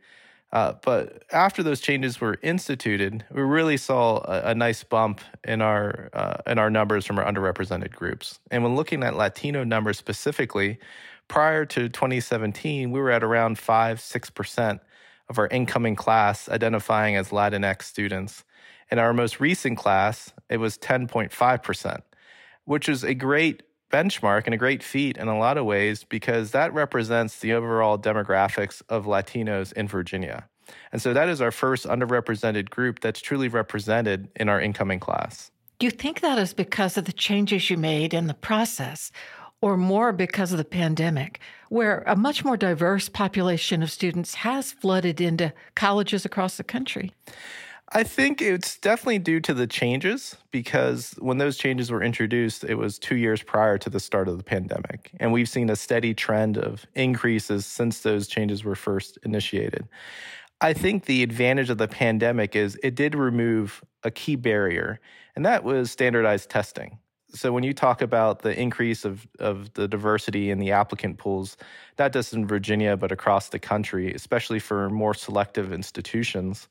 Uh, 0.55 0.73
but 0.83 1.25
after 1.33 1.65
those 1.65 1.81
changes 1.81 2.21
were 2.21 2.39
instituted, 2.41 3.25
we 3.33 3.43
really 3.43 3.77
saw 3.77 4.19
a, 4.19 4.51
a 4.51 4.55
nice 4.55 4.85
bump 4.85 5.21
in 5.43 5.61
our 5.61 6.11
uh, 6.13 6.37
in 6.47 6.61
our 6.61 6.71
numbers 6.71 7.05
from 7.05 7.19
our 7.19 7.25
underrepresented 7.25 7.91
groups. 7.91 8.39
And 8.53 8.63
when 8.63 8.77
looking 8.77 9.03
at 9.03 9.17
Latino 9.17 9.65
numbers 9.65 9.99
specifically, 9.99 10.79
prior 11.27 11.65
to 11.67 11.89
2017, 11.89 12.93
we 12.93 13.01
were 13.01 13.11
at 13.11 13.25
around 13.25 13.59
5 13.59 13.99
6% 13.99 14.81
of 15.29 15.39
our 15.41 15.49
incoming 15.49 15.97
class 15.97 16.49
identifying 16.49 17.17
as 17.17 17.31
Latinx 17.31 17.83
students. 17.83 18.45
In 18.93 19.01
our 19.01 19.13
most 19.13 19.41
recent 19.41 19.77
class, 19.77 20.33
it 20.49 20.59
was 20.59 20.79
10.5%, 20.79 22.01
which 22.65 22.89
is 22.89 23.03
a 23.03 23.15
great 23.15 23.65
benchmark 23.95 24.43
and 24.47 24.55
a 24.55 24.57
great 24.57 24.83
feat 24.83 25.17
in 25.17 25.29
a 25.29 25.39
lot 25.39 25.57
of 25.57 25.65
ways 25.65 26.03
because 26.03 26.51
that 26.51 26.75
represents 26.75 27.39
the 27.39 27.53
overall 27.53 27.97
demographics 27.97 28.83
of 28.89 29.05
Latinos 29.05 29.73
in 29.75 29.87
Virginia. 29.87 30.49
And 30.91 31.01
so 31.01 31.13
that 31.13 31.29
is 31.29 31.41
our 31.41 31.53
first 31.53 31.87
underrepresented 31.87 32.71
group 32.71 32.99
that's 32.99 33.21
truly 33.21 33.47
represented 33.47 34.29
in 34.35 34.49
our 34.49 34.61
incoming 34.61 34.99
class. 34.99 35.53
Do 35.79 35.87
you 35.87 35.93
think 35.93 36.23
that 36.23 36.39
is 36.39 36.53
because 36.53 36.97
of 36.97 37.05
the 37.05 37.13
changes 37.13 37.71
you 37.71 37.77
made 37.77 38.13
in 38.13 38.27
the 38.27 38.35
process? 38.35 39.13
or 39.61 39.79
more 39.79 40.13
because 40.13 40.53
of 40.53 40.59
the 40.59 40.65
pandemic, 40.65 41.41
where 41.71 42.03
a 42.07 42.15
much 42.15 42.45
more 42.45 42.55
diverse 42.55 43.09
population 43.09 43.83
of 43.83 43.91
students 43.91 44.35
has 44.35 44.73
flooded 44.73 45.23
into 45.23 45.55
colleges 45.75 46.27
across 46.27 46.59
the 46.59 46.65
country? 46.65 47.15
I 47.93 48.03
think 48.03 48.41
it's 48.41 48.79
definitely 48.79 49.19
due 49.19 49.41
to 49.41 49.55
the 49.55 49.67
changes 49.67 50.37
because 50.51 51.15
when 51.19 51.39
those 51.39 51.57
changes 51.57 51.91
were 51.91 52.03
introduced, 52.03 52.65
it 52.65 52.77
was 52.77 52.99
two 52.99 53.17
years 53.17 53.43
prior 53.43 53.79
to 53.79 53.91
the 53.91 54.01
start 54.01 54.27
of 54.27 54.39
the 54.39 54.45
pandemic. 54.45 55.11
And 55.21 55.33
we've 55.33 55.49
seen 55.49 55.71
a 55.71 55.77
steady 55.77 56.15
trend 56.15 56.57
of 56.57 56.87
increases 56.95 57.67
since 57.67 58.01
those 58.01 58.27
changes 58.27 58.65
were 58.65 58.75
first 58.75 59.19
initiated. 59.23 59.87
I 60.61 60.73
think 60.73 61.05
the 61.05 61.23
advantage 61.23 61.69
of 61.69 61.79
the 61.79 61.89
pandemic 61.89 62.57
is 62.57 62.79
it 62.83 62.95
did 62.95 63.15
remove 63.15 63.85
a 64.03 64.11
key 64.11 64.37
barrier, 64.37 64.99
and 65.37 65.45
that 65.45 65.63
was 65.63 65.91
standardized 65.91 66.49
testing 66.49 66.99
so 67.35 67.53
when 67.53 67.65
you 67.65 67.75
talk 67.75 68.01
about 68.01 68.41
the 68.41 68.59
increase 68.59 69.05
of, 69.05 69.27
of 69.41 69.73
the 69.75 69.89
diversity 69.89 70.51
in 70.51 70.59
the 70.59 70.71
applicant 70.71 71.19
pools, 71.19 71.57
not 71.99 72.13
just 72.13 72.33
in 72.33 72.47
Virginia, 72.47 72.97
but 72.97 73.11
across 73.11 73.49
the 73.49 73.59
country, 73.59 74.15
especially 74.15 74.61
for 74.61 74.89
more 74.89 75.15
selective 75.15 75.73
institutions, 75.73 76.69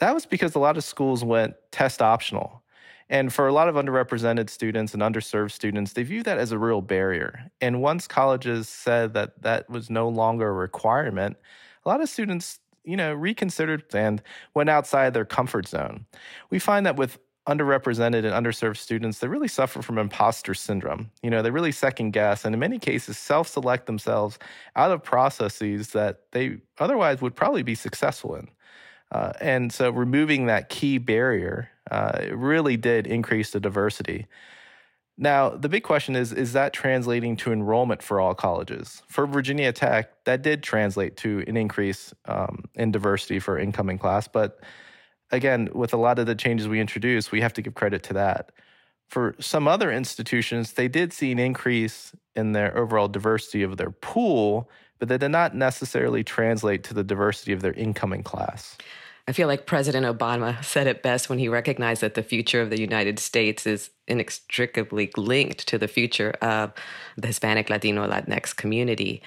that 0.00 0.14
was 0.14 0.26
because 0.26 0.54
a 0.54 0.58
lot 0.58 0.76
of 0.76 0.84
schools 0.84 1.24
went 1.24 1.54
test 1.70 2.02
optional. 2.02 2.62
And 3.10 3.32
for 3.32 3.46
a 3.46 3.52
lot 3.52 3.68
of 3.68 3.74
underrepresented 3.74 4.48
students 4.48 4.94
and 4.94 5.02
underserved 5.02 5.50
students, 5.50 5.92
they 5.92 6.02
view 6.02 6.22
that 6.22 6.38
as 6.38 6.52
a 6.52 6.58
real 6.58 6.80
barrier. 6.80 7.50
And 7.60 7.82
once 7.82 8.08
colleges 8.08 8.68
said 8.68 9.12
that 9.14 9.42
that 9.42 9.68
was 9.68 9.90
no 9.90 10.08
longer 10.08 10.48
a 10.48 10.52
requirement, 10.52 11.36
a 11.84 11.88
lot 11.88 12.00
of 12.00 12.08
students 12.08 12.60
you 12.84 12.96
know, 12.96 13.14
reconsidered 13.14 13.84
and 13.94 14.22
went 14.54 14.70
outside 14.70 15.14
their 15.14 15.24
comfort 15.24 15.66
zone. 15.66 16.06
We 16.50 16.58
find 16.58 16.86
that 16.86 16.96
with 16.96 17.18
underrepresented 17.48 18.24
and 18.24 18.46
underserved 18.46 18.78
students, 18.78 19.18
they 19.18 19.28
really 19.28 19.48
suffer 19.48 19.82
from 19.82 19.98
imposter 19.98 20.54
syndrome. 20.54 21.10
You 21.22 21.30
know, 21.30 21.42
they 21.42 21.50
really 21.50 21.72
second 21.72 22.12
guess 22.12 22.44
and 22.44 22.54
in 22.54 22.58
many 22.58 22.78
cases 22.78 23.18
self 23.18 23.48
select 23.48 23.86
themselves 23.86 24.38
out 24.76 24.90
of 24.90 25.02
processes 25.02 25.90
that 25.90 26.22
they 26.32 26.58
otherwise 26.78 27.20
would 27.20 27.34
probably 27.34 27.62
be 27.62 27.74
successful 27.74 28.34
in. 28.34 28.48
Uh, 29.14 29.32
and 29.40 29.72
so 29.72 29.90
removing 29.90 30.46
that 30.46 30.68
key 30.68 30.98
barrier 30.98 31.70
uh, 31.92 32.26
really 32.32 32.76
did 32.76 33.06
increase 33.06 33.52
the 33.52 33.60
diversity. 33.60 34.26
Now, 35.16 35.50
the 35.50 35.68
big 35.68 35.84
question 35.84 36.16
is 36.16 36.32
is 36.32 36.52
that 36.54 36.72
translating 36.72 37.36
to 37.36 37.52
enrollment 37.52 38.02
for 38.02 38.20
all 38.20 38.34
colleges? 38.34 39.02
For 39.06 39.28
Virginia 39.28 39.72
Tech, 39.72 40.24
that 40.24 40.42
did 40.42 40.64
translate 40.64 41.16
to 41.18 41.44
an 41.46 41.56
increase 41.56 42.12
um, 42.24 42.64
in 42.74 42.90
diversity 42.90 43.38
for 43.38 43.56
incoming 43.56 43.98
class. 43.98 44.26
But 44.26 44.58
again, 45.30 45.68
with 45.72 45.94
a 45.94 45.96
lot 45.96 46.18
of 46.18 46.26
the 46.26 46.34
changes 46.34 46.66
we 46.66 46.80
introduced, 46.80 47.30
we 47.30 47.40
have 47.40 47.52
to 47.52 47.62
give 47.62 47.74
credit 47.74 48.02
to 48.04 48.14
that. 48.14 48.50
For 49.08 49.36
some 49.38 49.68
other 49.68 49.92
institutions, 49.92 50.72
they 50.72 50.88
did 50.88 51.12
see 51.12 51.30
an 51.30 51.38
increase 51.38 52.12
in 52.34 52.50
their 52.50 52.76
overall 52.76 53.06
diversity 53.06 53.62
of 53.62 53.76
their 53.76 53.92
pool, 53.92 54.68
but 54.98 55.06
that 55.08 55.20
did 55.20 55.28
not 55.28 55.54
necessarily 55.54 56.24
translate 56.24 56.82
to 56.84 56.94
the 56.94 57.04
diversity 57.04 57.52
of 57.52 57.62
their 57.62 57.74
incoming 57.74 58.24
class. 58.24 58.76
I 59.26 59.32
feel 59.32 59.48
like 59.48 59.64
President 59.64 60.04
Obama 60.04 60.62
said 60.62 60.86
it 60.86 61.02
best 61.02 61.30
when 61.30 61.38
he 61.38 61.48
recognized 61.48 62.02
that 62.02 62.14
the 62.14 62.22
future 62.22 62.60
of 62.60 62.68
the 62.68 62.80
United 62.80 63.18
States 63.18 63.66
is 63.66 63.90
inextricably 64.06 65.10
linked 65.16 65.66
to 65.68 65.78
the 65.78 65.88
future 65.88 66.32
of 66.42 66.72
the 67.16 67.28
Hispanic, 67.28 67.70
Latino, 67.70 68.06
Latinx 68.06 68.54
community. 68.54 69.22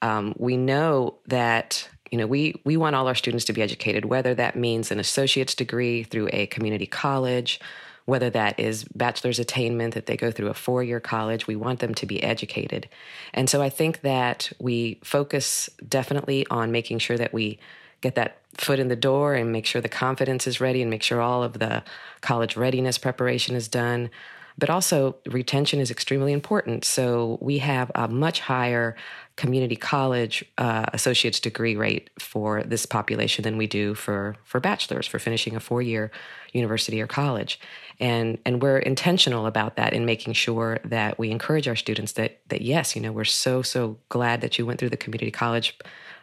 Um, 0.00 0.34
we 0.38 0.56
know 0.56 1.16
that 1.26 1.88
you 2.10 2.16
know 2.16 2.26
we 2.26 2.54
we 2.64 2.78
want 2.78 2.96
all 2.96 3.08
our 3.08 3.14
students 3.14 3.44
to 3.46 3.52
be 3.52 3.60
educated, 3.60 4.06
whether 4.06 4.34
that 4.34 4.56
means 4.56 4.90
an 4.90 4.98
associate's 4.98 5.54
degree 5.54 6.02
through 6.02 6.30
a 6.32 6.46
community 6.46 6.86
college, 6.86 7.60
whether 8.06 8.30
that 8.30 8.58
is 8.58 8.84
bachelor's 8.84 9.38
attainment 9.38 9.92
that 9.92 10.06
they 10.06 10.16
go 10.16 10.30
through 10.30 10.48
a 10.48 10.54
four-year 10.54 10.98
college. 10.98 11.46
We 11.46 11.56
want 11.56 11.80
them 11.80 11.94
to 11.96 12.06
be 12.06 12.22
educated, 12.22 12.88
and 13.34 13.50
so 13.50 13.60
I 13.60 13.68
think 13.68 14.00
that 14.00 14.50
we 14.58 14.98
focus 15.04 15.68
definitely 15.86 16.46
on 16.50 16.72
making 16.72 17.00
sure 17.00 17.18
that 17.18 17.34
we 17.34 17.58
get 18.02 18.14
that 18.16 18.38
foot 18.54 18.78
in 18.78 18.88
the 18.88 18.96
door 18.96 19.34
and 19.34 19.50
make 19.50 19.64
sure 19.64 19.80
the 19.80 19.88
confidence 19.88 20.46
is 20.46 20.60
ready 20.60 20.82
and 20.82 20.90
make 20.90 21.02
sure 21.02 21.20
all 21.20 21.42
of 21.42 21.54
the 21.54 21.82
college 22.20 22.56
readiness 22.56 22.98
preparation 22.98 23.56
is 23.56 23.68
done. 23.68 24.10
But 24.58 24.68
also, 24.68 25.16
retention 25.26 25.80
is 25.80 25.90
extremely 25.90 26.34
important. 26.34 26.84
So, 26.84 27.38
we 27.40 27.56
have 27.58 27.90
a 27.94 28.06
much 28.06 28.40
higher 28.40 28.96
community 29.36 29.76
college 29.76 30.44
uh, 30.58 30.84
associate's 30.92 31.40
degree 31.40 31.74
rate 31.74 32.10
for 32.18 32.62
this 32.62 32.84
population 32.84 33.44
than 33.44 33.56
we 33.56 33.66
do 33.66 33.94
for, 33.94 34.36
for 34.44 34.60
bachelors, 34.60 35.06
for 35.06 35.18
finishing 35.18 35.56
a 35.56 35.60
four 35.60 35.80
year 35.80 36.10
university 36.52 37.00
or 37.00 37.06
college. 37.06 37.58
And, 37.98 38.38
and 38.44 38.60
we're 38.60 38.78
intentional 38.78 39.46
about 39.46 39.76
that 39.76 39.94
in 39.94 40.04
making 40.04 40.34
sure 40.34 40.80
that 40.84 41.18
we 41.18 41.30
encourage 41.30 41.66
our 41.66 41.76
students 41.76 42.12
that, 42.12 42.40
that, 42.48 42.60
yes, 42.60 42.94
you 42.94 43.00
know, 43.00 43.12
we're 43.12 43.24
so, 43.24 43.62
so 43.62 43.96
glad 44.10 44.42
that 44.42 44.58
you 44.58 44.66
went 44.66 44.78
through 44.78 44.90
the 44.90 44.96
community 44.98 45.30
college 45.30 45.78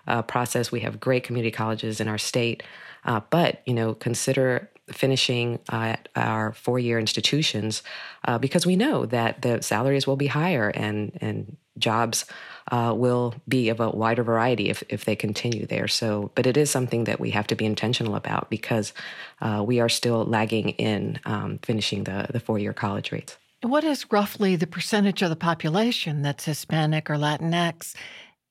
uh, 0.07 0.21
process. 0.21 0.71
We 0.71 0.81
have 0.81 0.99
great 0.99 1.23
community 1.23 1.51
colleges 1.51 1.99
in 1.99 2.07
our 2.07 2.17
state, 2.17 2.63
uh, 3.05 3.21
but 3.29 3.61
you 3.65 3.73
know, 3.73 3.93
consider 3.93 4.69
finishing 4.91 5.59
at 5.69 6.09
our 6.15 6.53
four-year 6.53 6.97
institutions 6.97 7.83
uh, 8.25 8.37
because 8.39 8.65
we 8.65 8.75
know 8.75 9.05
that 9.05 9.43
the 9.43 9.61
salaries 9.61 10.07
will 10.07 10.15
be 10.15 10.27
higher 10.27 10.69
and 10.69 11.17
and 11.21 11.57
jobs 11.77 12.25
uh, 12.71 12.93
will 12.95 13.33
be 13.47 13.69
of 13.69 13.79
a 13.79 13.89
wider 13.89 14.23
variety 14.23 14.69
if, 14.69 14.83
if 14.89 15.05
they 15.05 15.15
continue 15.15 15.65
there. 15.65 15.87
So, 15.87 16.31
but 16.35 16.45
it 16.45 16.57
is 16.57 16.69
something 16.69 17.05
that 17.05 17.19
we 17.19 17.31
have 17.31 17.47
to 17.47 17.55
be 17.55 17.65
intentional 17.65 18.15
about 18.15 18.49
because 18.49 18.93
uh, 19.41 19.63
we 19.65 19.79
are 19.79 19.89
still 19.89 20.25
lagging 20.25 20.69
in 20.71 21.19
um, 21.25 21.59
finishing 21.63 22.03
the, 22.03 22.27
the 22.29 22.39
four 22.39 22.59
year 22.59 22.73
college 22.73 23.11
rates. 23.11 23.37
What 23.61 23.83
is 23.83 24.11
roughly 24.11 24.55
the 24.55 24.67
percentage 24.67 25.21
of 25.21 25.29
the 25.29 25.35
population 25.35 26.21
that's 26.21 26.45
Hispanic 26.45 27.09
or 27.09 27.15
Latinx? 27.15 27.95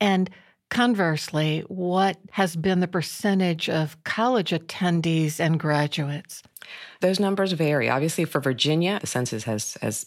And 0.00 0.28
Conversely, 0.70 1.64
what 1.68 2.18
has 2.32 2.54
been 2.54 2.80
the 2.80 2.88
percentage 2.88 3.68
of 3.70 4.02
college 4.04 4.50
attendees 4.50 5.40
and 5.40 5.58
graduates? 5.58 6.42
Those 7.00 7.18
numbers 7.18 7.52
vary. 7.52 7.88
Obviously, 7.88 8.24
for 8.26 8.40
Virginia, 8.40 8.98
the 9.00 9.06
census 9.06 9.44
has, 9.44 9.78
has, 9.80 10.06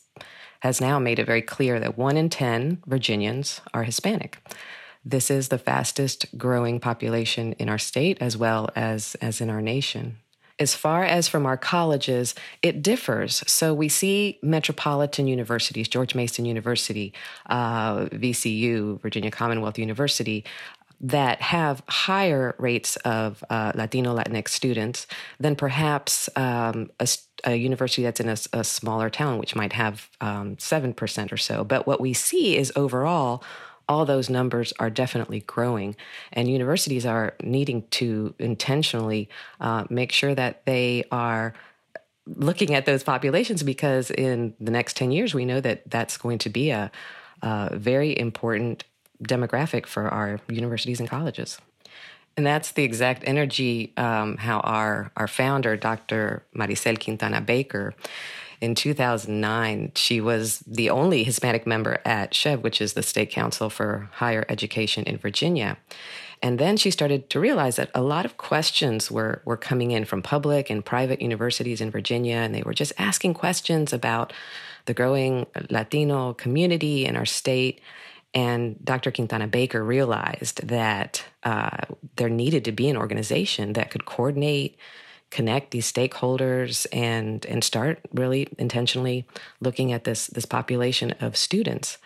has 0.60 0.80
now 0.80 1.00
made 1.00 1.18
it 1.18 1.26
very 1.26 1.42
clear 1.42 1.80
that 1.80 1.98
one 1.98 2.16
in 2.16 2.30
10 2.30 2.84
Virginians 2.86 3.62
are 3.74 3.84
Hispanic. 3.84 4.38
This 5.04 5.32
is 5.32 5.48
the 5.48 5.58
fastest 5.58 6.38
growing 6.38 6.80
population 6.80 7.54
in 7.54 7.68
our 7.68 7.80
state 7.80 8.20
as 8.22 8.38
well 8.38 8.70
as, 8.76 9.16
as 9.16 9.42
in 9.42 9.50
our 9.50 9.62
nation. 9.62 10.18
As 10.62 10.76
far 10.76 11.04
as 11.04 11.28
from 11.28 11.48
our 11.48 11.58
colleges, 11.58 12.36
it 12.62 12.84
differs. 12.84 13.44
So 13.48 13.74
we 13.74 13.90
see 13.90 14.38
metropolitan 14.44 15.26
universities, 15.26 15.88
George 15.88 16.14
Mason 16.14 16.46
University, 16.46 17.14
uh, 17.48 18.06
VCU, 18.06 19.02
Virginia 19.02 19.32
Commonwealth 19.32 19.80
University, 19.80 20.46
that 21.00 21.42
have 21.42 21.82
higher 21.90 22.54
rates 22.60 22.96
of 22.98 23.44
uh, 23.50 23.72
Latino, 23.74 24.16
Latinx 24.16 24.50
students 24.50 25.08
than 25.40 25.56
perhaps 25.56 26.30
um, 26.36 26.92
a, 27.00 27.08
a, 27.44 27.56
university 27.56 28.04
that's 28.04 28.20
in 28.20 28.30
a, 28.30 28.38
a, 28.54 28.64
smaller 28.64 29.10
town, 29.10 29.40
which 29.40 29.56
might 29.56 29.74
have 29.74 30.12
um, 30.22 30.58
7% 30.58 31.32
or 31.32 31.38
so. 31.38 31.64
But 31.64 31.88
what 31.88 32.00
we 32.00 32.14
see 32.14 32.56
is 32.56 32.72
overall, 32.76 33.44
all 33.92 34.06
those 34.06 34.30
numbers 34.30 34.74
are 34.80 34.90
definitely 34.90 35.42
growing. 35.42 35.98
And 36.32 36.50
universities 36.50 37.06
are 37.06 37.36
needing 37.44 37.84
to 38.00 38.34
intentionally 38.40 39.28
uh, 39.60 39.84
make 39.90 40.14
sure 40.14 40.34
that 40.34 40.66
they 40.66 41.04
are 41.12 41.54
looking 42.26 42.74
at 42.74 42.86
those 42.86 43.04
populations 43.04 43.64
because 43.64 44.10
in 44.10 44.54
the 44.62 44.72
next 44.72 44.96
10 44.96 45.12
years, 45.12 45.34
we 45.34 45.44
know 45.44 45.60
that 45.60 45.90
that's 45.90 46.16
going 46.16 46.38
to 46.38 46.50
be 46.50 46.70
a, 46.70 46.90
a 47.42 47.76
very 47.76 48.18
important 48.18 48.86
demographic 49.22 49.86
for 49.86 50.08
our 50.08 50.40
universities 50.48 51.02
and 51.02 51.10
colleges. 51.10 51.60
And 52.38 52.46
that's 52.46 52.72
the 52.72 52.84
exact 52.84 53.24
energy 53.26 53.92
um, 53.98 54.38
how 54.38 54.62
our, 54.62 55.12
our 55.18 55.28
founder, 55.28 55.76
Dr. 55.76 56.46
Maricel 56.56 56.98
Quintana 57.04 57.42
Baker, 57.42 57.94
in 58.62 58.76
2009, 58.76 59.92
she 59.96 60.22
was 60.22 60.60
the 60.60 60.92
only 60.92 61.24
Hispanic 61.24 61.66
member 61.66 62.00
at 62.06 62.32
SCHEV, 62.32 62.62
which 62.62 62.80
is 62.80 62.94
the 62.94 63.02
state 63.02 63.32
council 63.32 63.72
for 63.72 64.08
higher 64.14 64.46
education 64.50 65.04
in 65.06 65.18
Virginia. 65.18 65.78
And 66.44 66.60
then 66.60 66.78
she 66.78 66.92
started 66.92 67.30
to 67.32 67.40
realize 67.40 67.76
that 67.76 67.90
a 67.94 68.02
lot 68.02 68.26
of 68.26 68.38
questions 68.38 69.12
were, 69.12 69.42
were 69.46 69.58
coming 69.58 69.92
in 69.92 70.06
from 70.06 70.22
public 70.22 70.70
and 70.70 70.86
private 70.86 71.22
universities 71.22 71.82
in 71.82 71.92
Virginia, 71.92 72.36
and 72.36 72.54
they 72.54 72.64
were 72.64 72.74
just 72.74 72.94
asking 72.98 73.34
questions 73.34 73.94
about 73.94 74.32
the 74.86 74.94
growing 74.94 75.48
Latino 75.70 76.34
community 76.34 77.06
in 77.06 77.16
our 77.16 77.26
state. 77.26 77.82
And 78.34 78.84
Dr. 78.84 79.12
Quintana 79.12 79.48
Baker 79.48 79.84
realized 79.84 80.68
that 80.68 81.24
uh, 81.44 81.78
there 82.16 82.30
needed 82.30 82.66
to 82.66 82.72
be 82.72 82.90
an 82.90 82.98
organization 82.98 83.74
that 83.74 83.92
could 83.92 84.06
coordinate 84.06 84.78
connect 85.32 85.72
these 85.72 85.92
stakeholders 85.92 86.86
and 86.92 87.46
and 87.46 87.64
start 87.64 88.00
really 88.14 88.48
intentionally 88.58 89.26
looking 89.60 89.92
at 89.92 90.04
this 90.04 90.28
this 90.28 90.46
population 90.46 91.12
of 91.20 91.36
students 91.36 91.98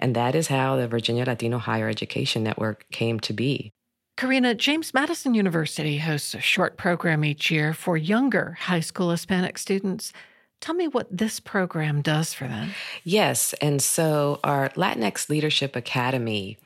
and 0.00 0.16
that 0.16 0.34
is 0.34 0.48
how 0.48 0.76
the 0.76 0.88
Virginia 0.88 1.24
Latino 1.24 1.58
Higher 1.58 1.88
Education 1.88 2.42
Network 2.42 2.86
came 2.90 3.20
to 3.20 3.32
be. 3.34 3.70
Karina, 4.16 4.54
James 4.54 4.92
Madison 4.92 5.34
University 5.34 5.98
hosts 5.98 6.34
a 6.34 6.40
short 6.40 6.76
program 6.76 7.24
each 7.24 7.50
year 7.50 7.72
for 7.72 7.96
younger 7.96 8.56
high 8.62 8.80
school 8.80 9.10
Hispanic 9.10 9.58
students. 9.58 10.12
Tell 10.60 10.74
me 10.74 10.88
what 10.88 11.06
this 11.10 11.38
program 11.38 12.02
does 12.02 12.34
for 12.34 12.48
them. 12.48 12.70
Yes. 13.04 13.54
And 13.62 13.80
so 13.80 14.40
our 14.42 14.70
Latinx 14.70 15.28
Leadership 15.28 15.76
Academy 15.76 16.58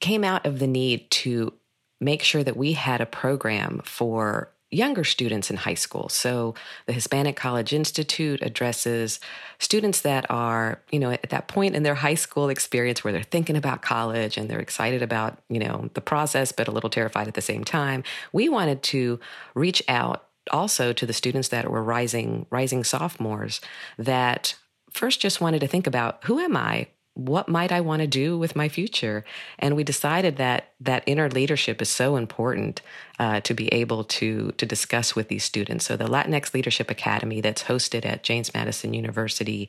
came 0.00 0.24
out 0.24 0.46
of 0.46 0.58
the 0.58 0.66
need 0.66 1.10
to 1.10 1.52
make 2.00 2.22
sure 2.22 2.44
that 2.44 2.56
we 2.56 2.72
had 2.72 3.00
a 3.00 3.06
program 3.06 3.80
for 3.84 4.50
younger 4.76 5.04
students 5.04 5.50
in 5.50 5.56
high 5.56 5.74
school. 5.74 6.08
So 6.08 6.54
the 6.86 6.92
Hispanic 6.92 7.36
College 7.36 7.72
Institute 7.72 8.40
addresses 8.42 9.18
students 9.58 10.02
that 10.02 10.30
are, 10.30 10.80
you 10.90 10.98
know, 10.98 11.10
at 11.10 11.30
that 11.30 11.48
point 11.48 11.74
in 11.74 11.82
their 11.82 11.94
high 11.94 12.14
school 12.14 12.48
experience 12.48 13.02
where 13.02 13.12
they're 13.12 13.22
thinking 13.22 13.56
about 13.56 13.82
college 13.82 14.36
and 14.36 14.48
they're 14.48 14.60
excited 14.60 15.02
about, 15.02 15.38
you 15.48 15.58
know, 15.58 15.90
the 15.94 16.00
process, 16.00 16.52
but 16.52 16.68
a 16.68 16.70
little 16.70 16.90
terrified 16.90 17.28
at 17.28 17.34
the 17.34 17.40
same 17.40 17.64
time. 17.64 18.04
We 18.32 18.48
wanted 18.48 18.82
to 18.84 19.18
reach 19.54 19.82
out 19.88 20.24
also 20.50 20.92
to 20.92 21.06
the 21.06 21.12
students 21.12 21.48
that 21.48 21.68
were 21.68 21.82
rising 21.82 22.46
rising 22.50 22.84
sophomores 22.84 23.60
that 23.98 24.54
first 24.90 25.20
just 25.20 25.40
wanted 25.40 25.60
to 25.60 25.66
think 25.66 25.86
about 25.86 26.22
who 26.24 26.38
am 26.38 26.56
I? 26.56 26.86
what 27.16 27.48
might 27.48 27.72
I 27.72 27.80
want 27.80 28.00
to 28.00 28.06
do 28.06 28.38
with 28.38 28.54
my 28.54 28.68
future? 28.68 29.24
And 29.58 29.74
we 29.74 29.84
decided 29.84 30.36
that 30.36 30.72
that 30.80 31.02
inner 31.06 31.30
leadership 31.30 31.80
is 31.80 31.88
so 31.88 32.16
important 32.16 32.82
uh, 33.18 33.40
to 33.40 33.54
be 33.54 33.72
able 33.72 34.04
to 34.04 34.52
to 34.52 34.66
discuss 34.66 35.16
with 35.16 35.28
these 35.28 35.44
students. 35.44 35.86
So 35.86 35.96
the 35.96 36.06
Latinx 36.06 36.54
Leadership 36.54 36.90
Academy 36.90 37.40
that's 37.40 37.64
hosted 37.64 38.04
at 38.04 38.22
James 38.22 38.52
Madison 38.54 38.94
University 38.94 39.68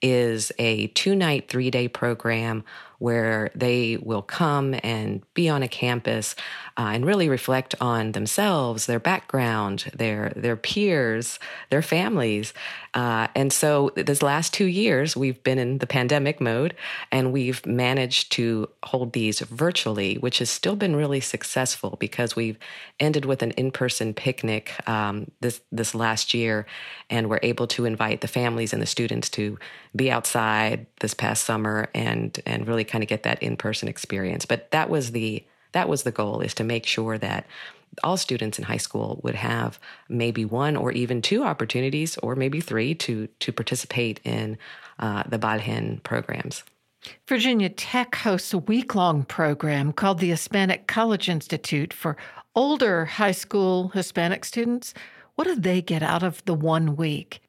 is 0.00 0.52
a 0.58 0.86
two 0.88 1.14
night, 1.14 1.48
three 1.48 1.70
day 1.70 1.88
program 1.88 2.64
where 2.98 3.50
they 3.54 3.96
will 3.96 4.22
come 4.22 4.74
and 4.82 5.22
be 5.34 5.48
on 5.48 5.62
a 5.62 5.68
campus 5.68 6.34
uh, 6.76 6.90
and 6.92 7.06
really 7.06 7.28
reflect 7.28 7.74
on 7.80 8.12
themselves, 8.12 8.86
their 8.86 8.98
background, 8.98 9.90
their 9.94 10.32
their 10.34 10.56
peers, 10.56 11.38
their 11.70 11.82
families. 11.82 12.52
Uh, 12.94 13.28
and 13.34 13.52
so, 13.52 13.90
this 13.94 14.22
last 14.22 14.52
two 14.52 14.66
years, 14.66 15.16
we've 15.16 15.42
been 15.44 15.58
in 15.58 15.78
the 15.78 15.86
pandemic 15.86 16.40
mode, 16.40 16.74
and 17.12 17.32
we've 17.32 17.64
managed 17.66 18.32
to 18.32 18.68
hold 18.84 19.12
these 19.12 19.40
virtually, 19.40 20.16
which 20.16 20.38
has 20.38 20.50
still 20.50 20.76
been 20.76 20.96
really 20.96 21.20
successful 21.20 21.96
because 22.00 22.34
we've 22.34 22.58
ended 23.00 23.24
with 23.24 23.42
an 23.42 23.52
in 23.52 23.70
person 23.70 24.14
picnic 24.14 24.72
um, 24.88 25.30
this 25.40 25.60
this 25.72 25.94
last 25.94 26.34
year, 26.34 26.66
and 27.10 27.28
we're 27.28 27.40
able 27.42 27.66
to 27.68 27.84
invite 27.84 28.20
the 28.20 28.28
families 28.28 28.72
and 28.72 28.82
the 28.82 28.86
students 28.86 29.28
to 29.30 29.58
be 29.94 30.10
outside 30.10 30.86
this 31.00 31.14
past 31.14 31.44
summer 31.44 31.88
and 31.94 32.40
and 32.46 32.66
really 32.66 32.84
kind 32.84 33.02
of 33.02 33.08
get 33.08 33.22
that 33.22 33.42
in 33.42 33.56
person 33.56 33.88
experience. 33.88 34.44
But 34.44 34.70
that 34.70 34.90
was 34.90 35.12
the 35.12 35.44
that 35.72 35.88
was 35.88 36.02
the 36.02 36.12
goal 36.12 36.40
is 36.40 36.54
to 36.54 36.64
make 36.64 36.86
sure 36.86 37.18
that 37.18 37.46
all 38.04 38.16
students 38.16 38.58
in 38.58 38.64
high 38.64 38.76
school 38.76 39.20
would 39.22 39.34
have 39.34 39.78
maybe 40.08 40.44
one 40.44 40.76
or 40.76 40.92
even 40.92 41.22
two 41.22 41.44
opportunities 41.44 42.16
or 42.18 42.36
maybe 42.36 42.60
three 42.60 42.94
to 42.94 43.26
to 43.40 43.52
participate 43.52 44.20
in 44.24 44.58
uh, 44.98 45.22
the 45.28 45.38
VALHEN 45.38 46.02
programs. 46.02 46.64
Virginia 47.28 47.68
Tech 47.68 48.14
hosts 48.16 48.52
a 48.52 48.58
week 48.58 48.94
long 48.94 49.24
program 49.24 49.92
called 49.92 50.18
the 50.18 50.30
Hispanic 50.30 50.86
College 50.88 51.28
Institute 51.28 51.92
for 51.92 52.16
older 52.58 53.04
high 53.04 53.30
school 53.30 53.92
Hispanic 53.94 54.44
students. 54.44 54.92
What 55.36 55.44
do 55.44 55.54
they 55.54 55.80
get 55.80 56.02
out 56.02 56.24
of 56.24 56.44
the 56.44 56.54
one 56.54 56.96
week? 56.96 57.40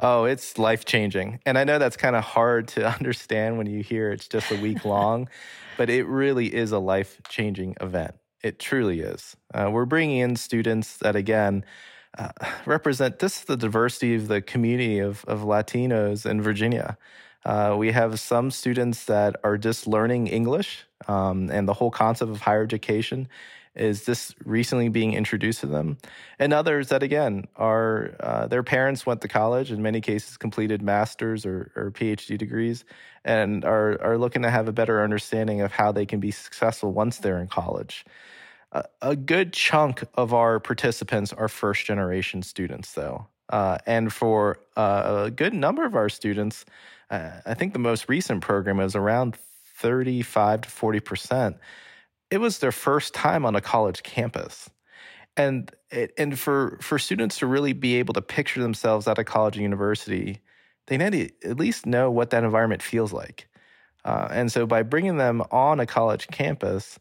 Oh, 0.00 0.24
it's 0.24 0.58
life 0.58 0.84
changing. 0.84 1.40
And 1.46 1.56
I 1.56 1.64
know 1.64 1.78
that's 1.78 1.96
kind 1.96 2.14
of 2.14 2.22
hard 2.22 2.68
to 2.68 2.86
understand 2.98 3.56
when 3.56 3.66
you 3.66 3.82
hear 3.82 4.12
it's 4.12 4.28
just 4.28 4.52
a 4.52 4.60
week 4.60 4.84
long, 4.84 5.30
but 5.78 5.88
it 5.88 6.04
really 6.04 6.54
is 6.54 6.72
a 6.72 6.78
life 6.78 7.22
changing 7.30 7.74
event. 7.80 8.16
It 8.42 8.58
truly 8.58 9.00
is. 9.00 9.34
Uh, 9.54 9.70
we're 9.72 9.86
bringing 9.86 10.18
in 10.18 10.36
students 10.36 10.98
that, 10.98 11.16
again, 11.16 11.64
uh, 12.18 12.28
represent 12.66 13.18
this 13.18 13.40
the 13.40 13.56
diversity 13.56 14.14
of 14.14 14.28
the 14.28 14.42
community 14.42 14.98
of, 14.98 15.24
of 15.24 15.40
Latinos 15.40 16.26
in 16.26 16.42
Virginia. 16.42 16.98
Uh, 17.46 17.76
we 17.78 17.92
have 17.92 18.20
some 18.20 18.50
students 18.50 19.06
that 19.06 19.36
are 19.42 19.56
just 19.56 19.86
learning 19.86 20.26
English 20.26 20.84
um, 21.08 21.50
and 21.50 21.66
the 21.66 21.72
whole 21.72 21.90
concept 21.90 22.30
of 22.30 22.42
higher 22.42 22.62
education 22.62 23.26
is 23.74 24.04
this 24.04 24.34
recently 24.44 24.88
being 24.88 25.12
introduced 25.12 25.60
to 25.60 25.66
them. 25.66 25.96
And 26.38 26.52
others 26.52 26.88
that 26.88 27.02
again 27.02 27.46
are 27.56 28.16
uh, 28.20 28.46
their 28.46 28.62
parents 28.62 29.06
went 29.06 29.20
to 29.20 29.28
college 29.28 29.70
in 29.70 29.80
many 29.80 30.00
cases 30.00 30.36
completed 30.36 30.82
masters 30.82 31.46
or, 31.46 31.70
or 31.76 31.90
phd 31.92 32.36
degrees 32.36 32.84
and 33.24 33.64
are, 33.64 34.00
are 34.02 34.18
looking 34.18 34.42
to 34.42 34.50
have 34.50 34.66
a 34.66 34.72
better 34.72 35.02
understanding 35.02 35.60
of 35.60 35.72
how 35.72 35.92
they 35.92 36.04
can 36.04 36.18
be 36.20 36.30
successful 36.30 36.92
once 36.92 37.18
they're 37.18 37.40
in 37.40 37.46
college. 37.46 38.04
A 39.02 39.16
good 39.16 39.52
chunk 39.52 40.04
of 40.14 40.32
our 40.32 40.60
participants 40.60 41.32
are 41.32 41.48
first 41.48 41.86
generation 41.86 42.42
students 42.42 42.92
though. 42.92 43.26
Uh, 43.48 43.78
and 43.84 44.12
for 44.12 44.60
uh, 44.76 45.24
a 45.26 45.30
good 45.30 45.52
number 45.52 45.84
of 45.84 45.96
our 45.96 46.08
students 46.08 46.64
uh, 47.10 47.32
i 47.44 47.52
think 47.52 47.72
the 47.72 47.80
most 47.80 48.08
recent 48.08 48.40
program 48.40 48.78
is 48.78 48.94
around 48.94 49.36
35 49.78 50.60
to 50.60 50.70
40 50.70 51.00
percent 51.00 51.56
it 52.30 52.38
was 52.38 52.58
their 52.58 52.72
first 52.72 53.14
time 53.14 53.44
on 53.44 53.56
a 53.56 53.60
college 53.60 54.02
campus. 54.02 54.70
And 55.36 55.70
it, 55.90 56.12
and 56.18 56.38
for 56.38 56.78
for 56.80 56.98
students 56.98 57.38
to 57.38 57.46
really 57.46 57.72
be 57.72 57.96
able 57.96 58.14
to 58.14 58.22
picture 58.22 58.60
themselves 58.60 59.06
at 59.08 59.18
a 59.18 59.24
college 59.24 59.58
or 59.58 59.62
university, 59.62 60.40
they 60.86 60.96
need 60.96 61.12
to 61.12 61.50
at 61.50 61.58
least 61.58 61.86
know 61.86 62.10
what 62.10 62.30
that 62.30 62.44
environment 62.44 62.82
feels 62.82 63.12
like. 63.12 63.48
Uh, 64.04 64.28
and 64.30 64.50
so 64.50 64.66
by 64.66 64.82
bringing 64.82 65.18
them 65.18 65.42
on 65.50 65.78
a 65.78 65.86
college 65.86 66.26
campus, 66.28 66.98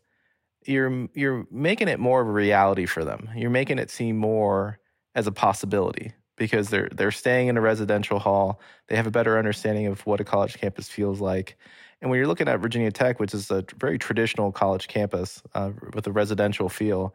you're 0.65 1.07
you're 1.13 1.47
making 1.51 1.87
it 1.87 1.99
more 1.99 2.21
of 2.21 2.27
a 2.27 2.31
reality 2.31 2.85
for 2.85 3.03
them. 3.03 3.29
You're 3.35 3.49
making 3.49 3.79
it 3.79 3.89
seem 3.89 4.17
more 4.17 4.79
as 5.15 5.27
a 5.27 5.31
possibility 5.31 6.13
because 6.35 6.69
they're 6.69 6.89
they're 6.93 7.11
staying 7.11 7.47
in 7.47 7.57
a 7.57 7.61
residential 7.61 8.19
hall. 8.19 8.59
They 8.87 8.95
have 8.95 9.07
a 9.07 9.11
better 9.11 9.37
understanding 9.37 9.87
of 9.87 10.05
what 10.05 10.19
a 10.19 10.23
college 10.23 10.57
campus 10.57 10.87
feels 10.89 11.19
like, 11.19 11.57
and 12.01 12.09
when 12.09 12.17
you're 12.17 12.27
looking 12.27 12.47
at 12.47 12.59
Virginia 12.59 12.91
Tech, 12.91 13.19
which 13.19 13.33
is 13.33 13.51
a 13.51 13.65
very 13.77 13.97
traditional 13.97 14.51
college 14.51 14.87
campus 14.87 15.41
uh, 15.53 15.71
with 15.93 16.07
a 16.07 16.11
residential 16.11 16.69
feel, 16.69 17.13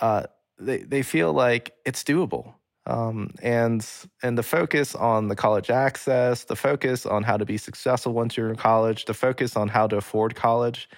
uh, 0.00 0.24
they 0.58 0.78
they 0.78 1.02
feel 1.02 1.32
like 1.32 1.74
it's 1.84 2.04
doable. 2.04 2.54
Um, 2.84 3.30
and 3.40 3.86
and 4.22 4.36
the 4.36 4.42
focus 4.42 4.94
on 4.94 5.28
the 5.28 5.36
college 5.36 5.70
access, 5.70 6.44
the 6.44 6.56
focus 6.56 7.06
on 7.06 7.22
how 7.22 7.36
to 7.36 7.44
be 7.44 7.56
successful 7.56 8.12
once 8.12 8.36
you're 8.36 8.50
in 8.50 8.56
college, 8.56 9.04
the 9.04 9.14
focus 9.14 9.56
on 9.56 9.68
how 9.68 9.86
to 9.86 9.96
afford 9.96 10.34
college, 10.34 10.88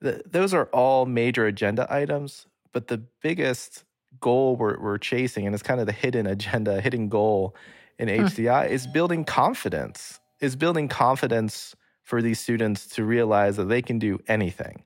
the, 0.00 0.22
those 0.26 0.54
are 0.54 0.66
all 0.66 1.06
major 1.06 1.46
agenda 1.46 1.86
items. 1.92 2.46
But 2.72 2.88
the 2.88 2.98
biggest 3.22 3.84
goal 4.20 4.56
we're, 4.56 4.78
we're 4.78 4.98
chasing, 4.98 5.46
and 5.46 5.54
it's 5.54 5.62
kind 5.62 5.80
of 5.80 5.86
the 5.86 5.92
hidden 5.92 6.26
agenda, 6.26 6.80
hidden 6.82 7.08
goal 7.08 7.56
in 7.98 8.08
HCI, 8.08 8.68
is 8.68 8.86
building 8.86 9.24
confidence. 9.24 10.20
Is 10.40 10.56
building 10.56 10.88
confidence 10.88 11.74
for 12.10 12.20
these 12.20 12.40
students 12.40 12.88
to 12.88 13.04
realize 13.04 13.56
that 13.56 13.68
they 13.68 13.80
can 13.80 14.00
do 14.00 14.18
anything. 14.26 14.82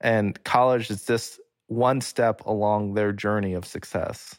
And 0.00 0.42
college 0.44 0.88
is 0.88 1.04
just 1.04 1.40
one 1.66 2.00
step 2.00 2.46
along 2.46 2.94
their 2.94 3.12
journey 3.12 3.54
of 3.54 3.66
success. 3.66 4.38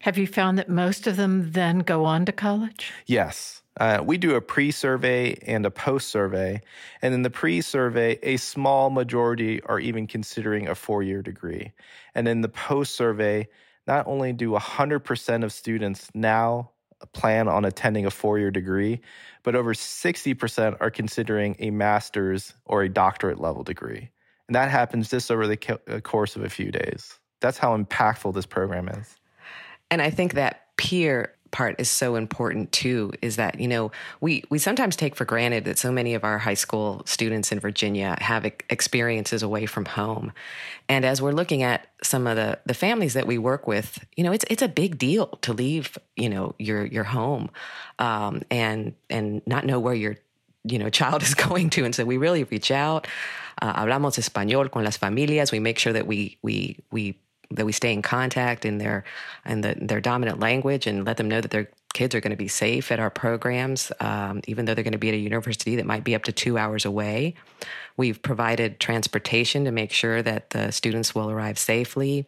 Have 0.00 0.16
you 0.16 0.28
found 0.28 0.58
that 0.58 0.68
most 0.68 1.08
of 1.08 1.16
them 1.16 1.50
then 1.50 1.80
go 1.80 2.04
on 2.04 2.24
to 2.26 2.32
college? 2.32 2.92
Yes. 3.06 3.62
Uh, 3.78 4.00
we 4.02 4.16
do 4.16 4.36
a 4.36 4.40
pre 4.40 4.70
survey 4.70 5.34
and 5.44 5.66
a 5.66 5.70
post 5.70 6.08
survey. 6.08 6.62
And 7.02 7.12
in 7.12 7.22
the 7.22 7.30
pre 7.30 7.60
survey, 7.60 8.18
a 8.22 8.36
small 8.36 8.88
majority 8.90 9.60
are 9.64 9.80
even 9.80 10.06
considering 10.06 10.68
a 10.68 10.74
four 10.76 11.02
year 11.02 11.20
degree. 11.20 11.72
And 12.14 12.28
in 12.28 12.42
the 12.42 12.48
post 12.48 12.94
survey, 12.94 13.48
not 13.88 14.06
only 14.06 14.32
do 14.32 14.52
100% 14.52 15.44
of 15.44 15.52
students 15.52 16.10
now 16.14 16.70
plan 17.12 17.48
on 17.48 17.64
attending 17.64 18.06
a 18.06 18.10
four 18.10 18.38
year 18.38 18.50
degree, 18.50 19.00
but 19.42 19.54
over 19.54 19.74
60% 19.74 20.76
are 20.80 20.90
considering 20.90 21.56
a 21.58 21.70
master's 21.70 22.54
or 22.64 22.82
a 22.82 22.88
doctorate 22.88 23.40
level 23.40 23.62
degree. 23.62 24.10
And 24.48 24.54
that 24.54 24.70
happens 24.70 25.10
just 25.10 25.30
over 25.30 25.46
the 25.46 25.80
uh, 25.88 26.00
course 26.00 26.36
of 26.36 26.44
a 26.44 26.48
few 26.48 26.70
days. 26.70 27.18
That's 27.40 27.58
how 27.58 27.76
impactful 27.76 28.34
this 28.34 28.46
program 28.46 28.88
is. 28.88 29.16
And 29.90 30.00
I 30.00 30.10
think 30.10 30.34
that 30.34 30.76
peer 30.76 31.35
part 31.56 31.80
is 31.80 31.88
so 31.88 32.16
important 32.16 32.70
too 32.70 33.10
is 33.22 33.36
that 33.36 33.58
you 33.58 33.66
know 33.66 33.90
we 34.20 34.44
we 34.50 34.58
sometimes 34.58 34.94
take 34.94 35.16
for 35.16 35.24
granted 35.24 35.64
that 35.64 35.78
so 35.78 35.90
many 35.90 36.12
of 36.12 36.22
our 36.22 36.36
high 36.36 36.52
school 36.52 37.00
students 37.06 37.50
in 37.50 37.58
Virginia 37.58 38.14
have 38.20 38.44
experiences 38.68 39.42
away 39.42 39.64
from 39.64 39.86
home. 39.86 40.34
And 40.86 41.06
as 41.06 41.22
we're 41.22 41.32
looking 41.32 41.62
at 41.62 41.86
some 42.02 42.26
of 42.26 42.36
the 42.36 42.58
the 42.66 42.74
families 42.74 43.14
that 43.14 43.26
we 43.26 43.38
work 43.38 43.66
with 43.66 44.04
you 44.18 44.22
know 44.22 44.32
it's 44.32 44.44
it's 44.50 44.60
a 44.60 44.68
big 44.68 44.98
deal 44.98 45.28
to 45.40 45.54
leave 45.54 45.96
you 46.14 46.28
know 46.28 46.54
your 46.58 46.84
your 46.84 47.04
home 47.04 47.48
um, 47.98 48.42
and 48.50 48.94
and 49.08 49.40
not 49.46 49.64
know 49.64 49.80
where 49.80 49.94
your 49.94 50.16
you 50.64 50.78
know 50.78 50.90
child 50.90 51.22
is 51.28 51.34
going 51.34 51.70
to. 51.70 51.86
And 51.86 51.94
so 51.94 52.04
we 52.04 52.18
really 52.18 52.44
reach 52.44 52.70
out 52.70 53.08
uh, 53.62 53.72
hablamos 53.72 54.18
español 54.18 54.70
con 54.70 54.84
las 54.84 54.98
familias. 54.98 55.52
We 55.52 55.60
make 55.60 55.78
sure 55.78 55.94
that 55.94 56.06
we 56.06 56.36
we 56.42 56.84
we 56.90 57.18
that 57.50 57.66
we 57.66 57.72
stay 57.72 57.92
in 57.92 58.02
contact 58.02 58.64
in 58.64 58.78
their 58.78 59.04
in 59.44 59.60
the, 59.60 59.76
their 59.80 60.00
dominant 60.00 60.40
language 60.40 60.86
and 60.86 61.04
let 61.04 61.16
them 61.16 61.28
know 61.28 61.40
that 61.40 61.50
their 61.50 61.68
kids 61.96 62.14
are 62.14 62.20
going 62.20 62.30
to 62.30 62.36
be 62.36 62.48
safe 62.48 62.92
at 62.92 63.00
our 63.00 63.08
programs, 63.08 63.90
um, 64.00 64.42
even 64.46 64.66
though 64.66 64.74
they're 64.74 64.84
going 64.84 64.92
to 64.92 64.98
be 64.98 65.08
at 65.08 65.14
a 65.14 65.18
university 65.18 65.76
that 65.76 65.86
might 65.86 66.04
be 66.04 66.14
up 66.14 66.24
to 66.24 66.32
two 66.32 66.58
hours 66.58 66.84
away. 66.84 67.34
We've 67.96 68.20
provided 68.20 68.78
transportation 68.78 69.64
to 69.64 69.70
make 69.70 69.92
sure 69.92 70.20
that 70.20 70.50
the 70.50 70.70
students 70.72 71.14
will 71.14 71.30
arrive 71.30 71.58
safely. 71.58 72.26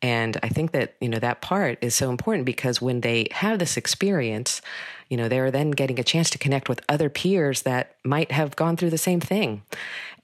And 0.00 0.38
I 0.44 0.48
think 0.48 0.70
that, 0.70 0.94
you 1.00 1.08
know, 1.08 1.18
that 1.18 1.42
part 1.42 1.78
is 1.82 1.94
so 1.94 2.08
important 2.08 2.46
because 2.46 2.80
when 2.80 3.00
they 3.00 3.26
have 3.32 3.58
this 3.58 3.76
experience, 3.76 4.62
you 5.08 5.16
know, 5.16 5.28
they're 5.28 5.50
then 5.50 5.72
getting 5.72 5.98
a 5.98 6.04
chance 6.04 6.30
to 6.30 6.38
connect 6.38 6.68
with 6.68 6.80
other 6.88 7.10
peers 7.10 7.62
that 7.62 7.96
might 8.04 8.30
have 8.30 8.56
gone 8.56 8.76
through 8.76 8.90
the 8.90 8.96
same 8.96 9.20
thing. 9.20 9.62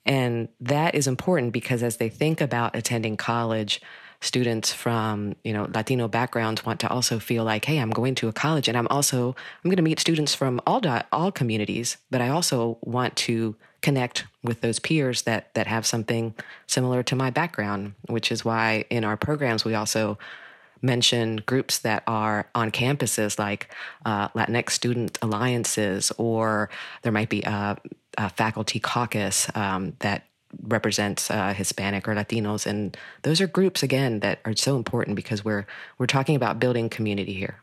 And 0.05 0.47
that 0.61 0.95
is 0.95 1.07
important 1.07 1.51
because 1.51 1.83
as 1.83 1.97
they 1.97 2.09
think 2.09 2.39
about 2.39 2.75
attending 2.75 3.17
college, 3.17 3.81
students 4.21 4.73
from 4.73 5.35
you 5.43 5.53
know 5.53 5.69
Latino 5.73 6.07
backgrounds 6.07 6.65
want 6.65 6.79
to 6.81 6.89
also 6.89 7.19
feel 7.19 7.43
like, 7.43 7.65
hey, 7.65 7.77
I'm 7.79 7.91
going 7.91 8.15
to 8.15 8.27
a 8.27 8.33
college, 8.33 8.67
and 8.67 8.77
I'm 8.77 8.87
also 8.87 9.35
I'm 9.63 9.69
going 9.69 9.77
to 9.77 9.83
meet 9.83 9.99
students 9.99 10.33
from 10.33 10.61
all 10.65 10.81
all 11.11 11.31
communities, 11.31 11.97
but 12.09 12.21
I 12.21 12.29
also 12.29 12.77
want 12.81 13.15
to 13.17 13.55
connect 13.81 14.25
with 14.43 14.61
those 14.61 14.79
peers 14.79 15.23
that 15.23 15.53
that 15.53 15.67
have 15.67 15.85
something 15.85 16.33
similar 16.65 17.03
to 17.03 17.15
my 17.15 17.29
background, 17.29 17.93
which 18.07 18.31
is 18.31 18.43
why 18.43 18.85
in 18.89 19.03
our 19.03 19.17
programs 19.17 19.63
we 19.65 19.75
also 19.75 20.17
mention 20.81 21.37
groups 21.37 21.79
that 21.79 22.03
are 22.07 22.49
on 22.53 22.71
campuses 22.71 23.39
like 23.39 23.73
uh, 24.05 24.29
Latinx 24.29 24.71
student 24.71 25.17
alliances, 25.21 26.11
or 26.17 26.69
there 27.01 27.11
might 27.11 27.29
be 27.29 27.41
a, 27.43 27.77
a 28.17 28.29
faculty 28.29 28.79
caucus 28.79 29.47
um, 29.55 29.93
that 29.99 30.26
represents 30.63 31.29
uh, 31.29 31.53
Hispanic 31.53 32.07
or 32.07 32.15
Latinos, 32.15 32.65
and 32.65 32.97
those 33.23 33.41
are 33.41 33.47
groups 33.47 33.83
again 33.83 34.19
that 34.21 34.39
are 34.45 34.55
so 34.55 34.75
important 34.75 35.15
because 35.15 35.43
we're 35.43 35.65
we're 35.97 36.07
talking 36.07 36.35
about 36.35 36.59
building 36.59 36.89
community 36.89 37.33
here. 37.33 37.61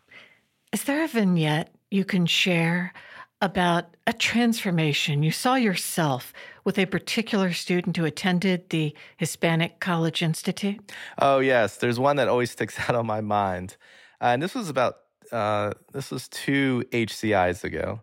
Is 0.73 0.85
there 0.85 1.05
a 1.05 1.09
vignette 1.09 1.75
you 1.91 2.05
can 2.05 2.27
share 2.27 2.93
about 3.41 3.95
a 4.07 4.13
transformation 4.13 5.23
you 5.23 5.31
saw 5.31 5.55
yourself 5.55 6.33
with 6.65 6.79
a 6.79 6.87
particular 6.87 7.53
student 7.53 7.97
who 7.97 8.05
attended 8.05 8.71
the 8.71 8.95
Hispanic 9.17 9.81
College 9.81 10.23
Institute? 10.23 10.93
Oh, 11.19 11.39
yes. 11.41 11.77
There's 11.77 12.01
one 12.01 12.17
that 12.17 12.27
always 12.27 12.51
sticks 12.51 12.79
out 12.89 12.97
on 12.97 13.07
my 13.07 13.21
mind. 13.21 13.77
Uh, 14.21 14.29
and 14.29 14.43
this 14.43 14.55
was 14.55 14.69
about, 14.69 14.97
uh, 15.31 15.73
this 15.93 16.11
was 16.11 16.27
two 16.29 16.85
HCIs 16.91 17.65
ago. 17.65 18.01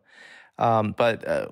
Um, 0.60 0.94
but 0.96 1.28
uh, 1.28 1.48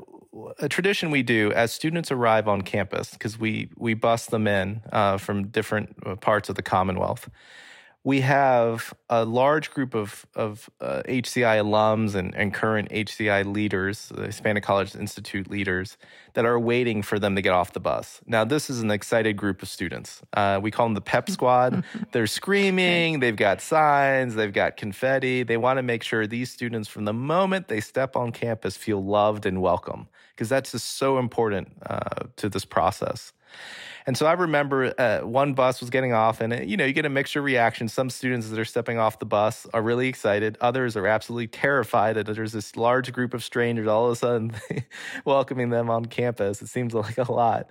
a 0.60 0.70
tradition 0.70 1.12
we 1.12 1.24
do 1.24 1.52
as 1.54 1.72
students 1.72 2.12
arrive 2.12 2.48
on 2.48 2.62
campus, 2.62 3.12
because 3.12 3.40
we, 3.40 3.70
we 3.78 3.94
bus 3.94 4.28
them 4.28 4.48
in 4.48 4.82
uh, 4.92 5.18
from 5.18 5.48
different 5.48 5.96
uh, 6.06 6.16
parts 6.16 6.50
of 6.50 6.56
the 6.56 6.62
Commonwealth 6.62 7.30
we 8.04 8.22
have 8.22 8.94
a 9.10 9.26
large 9.26 9.72
group 9.72 9.94
of, 9.94 10.26
of 10.34 10.70
uh, 10.80 11.02
HCI 11.06 11.62
alums 11.62 12.16
and, 12.16 12.34
and 12.34 12.54
current 12.54 12.90
HCI 12.90 13.46
leaders, 13.54 14.10
the 14.16 14.28
Hispanic 14.28 14.64
College 14.64 14.96
Institute 14.96 15.50
leaders, 15.50 15.98
that 16.34 16.46
are 16.46 16.58
waiting 16.58 17.02
for 17.02 17.20
them 17.20 17.36
to 17.36 17.42
get 17.42 17.52
off 17.52 17.74
the 17.74 17.80
bus. 17.82 18.22
Now, 18.26 18.46
this 18.46 18.70
is 18.70 18.82
an 18.82 18.90
excited 18.90 19.36
group 19.36 19.62
of 19.62 19.68
students. 19.68 20.22
Uh, 20.34 20.60
we 20.62 20.72
call 20.72 20.86
them 20.86 20.94
the 20.94 21.02
PEP 21.02 21.30
Squad. 21.38 21.84
They're 22.14 22.28
screaming, 22.28 23.20
they've 23.20 23.36
got 23.36 23.60
signs, 23.60 24.34
they've 24.34 24.54
got 24.54 24.78
confetti. 24.78 25.44
They 25.44 25.58
want 25.58 25.78
to 25.78 25.84
make 25.84 26.02
sure 26.02 26.26
these 26.26 26.50
students, 26.50 26.88
from 26.88 27.04
the 27.04 27.14
moment 27.14 27.68
they 27.68 27.82
step 27.82 28.16
on 28.16 28.32
campus, 28.32 28.78
feel 28.78 29.04
loved 29.04 29.46
and 29.46 29.62
welcome, 29.62 30.08
because 30.40 30.48
that's 30.48 30.72
just 30.72 30.98
so 30.98 31.20
important 31.20 31.68
uh, 31.86 32.28
to 32.38 32.48
this 32.48 32.64
process. 32.64 33.34
And 34.08 34.16
so 34.18 34.26
I 34.26 34.32
remember 34.32 34.94
uh, 34.98 35.20
one 35.28 35.54
bus 35.54 35.82
was 35.82 35.90
getting 35.90 36.14
off, 36.14 36.40
and 36.40 36.66
you 36.68 36.78
know, 36.78 36.86
you 36.86 36.94
get 36.94 37.06
a 37.06 37.10
mixture 37.10 37.40
of 37.40 37.46
reactions. 37.46 37.92
Some 37.92 38.10
students 38.10 38.48
that 38.48 38.58
are 38.58 38.64
stepping 38.64 38.98
off 38.98 39.20
the 39.20 39.26
bus 39.26 39.68
are 39.74 39.82
really 39.82 40.08
excited. 40.08 40.58
Others 40.62 40.96
are 40.96 41.06
absolutely 41.08 41.48
terrified 41.48 42.16
that 42.16 42.26
there's 42.26 42.54
this 42.54 42.78
large 42.78 43.12
group 43.12 43.34
of 43.34 43.44
strangers 43.44 43.86
all 43.86 44.06
of 44.06 44.14
a 44.14 44.16
sudden 44.16 44.56
welcoming 45.26 45.72
them 45.72 45.90
on 45.90 46.06
campus. 46.06 46.62
It 46.62 46.70
seems 46.70 46.94
like 46.94 47.18
a 47.18 47.30
lot. 47.30 47.70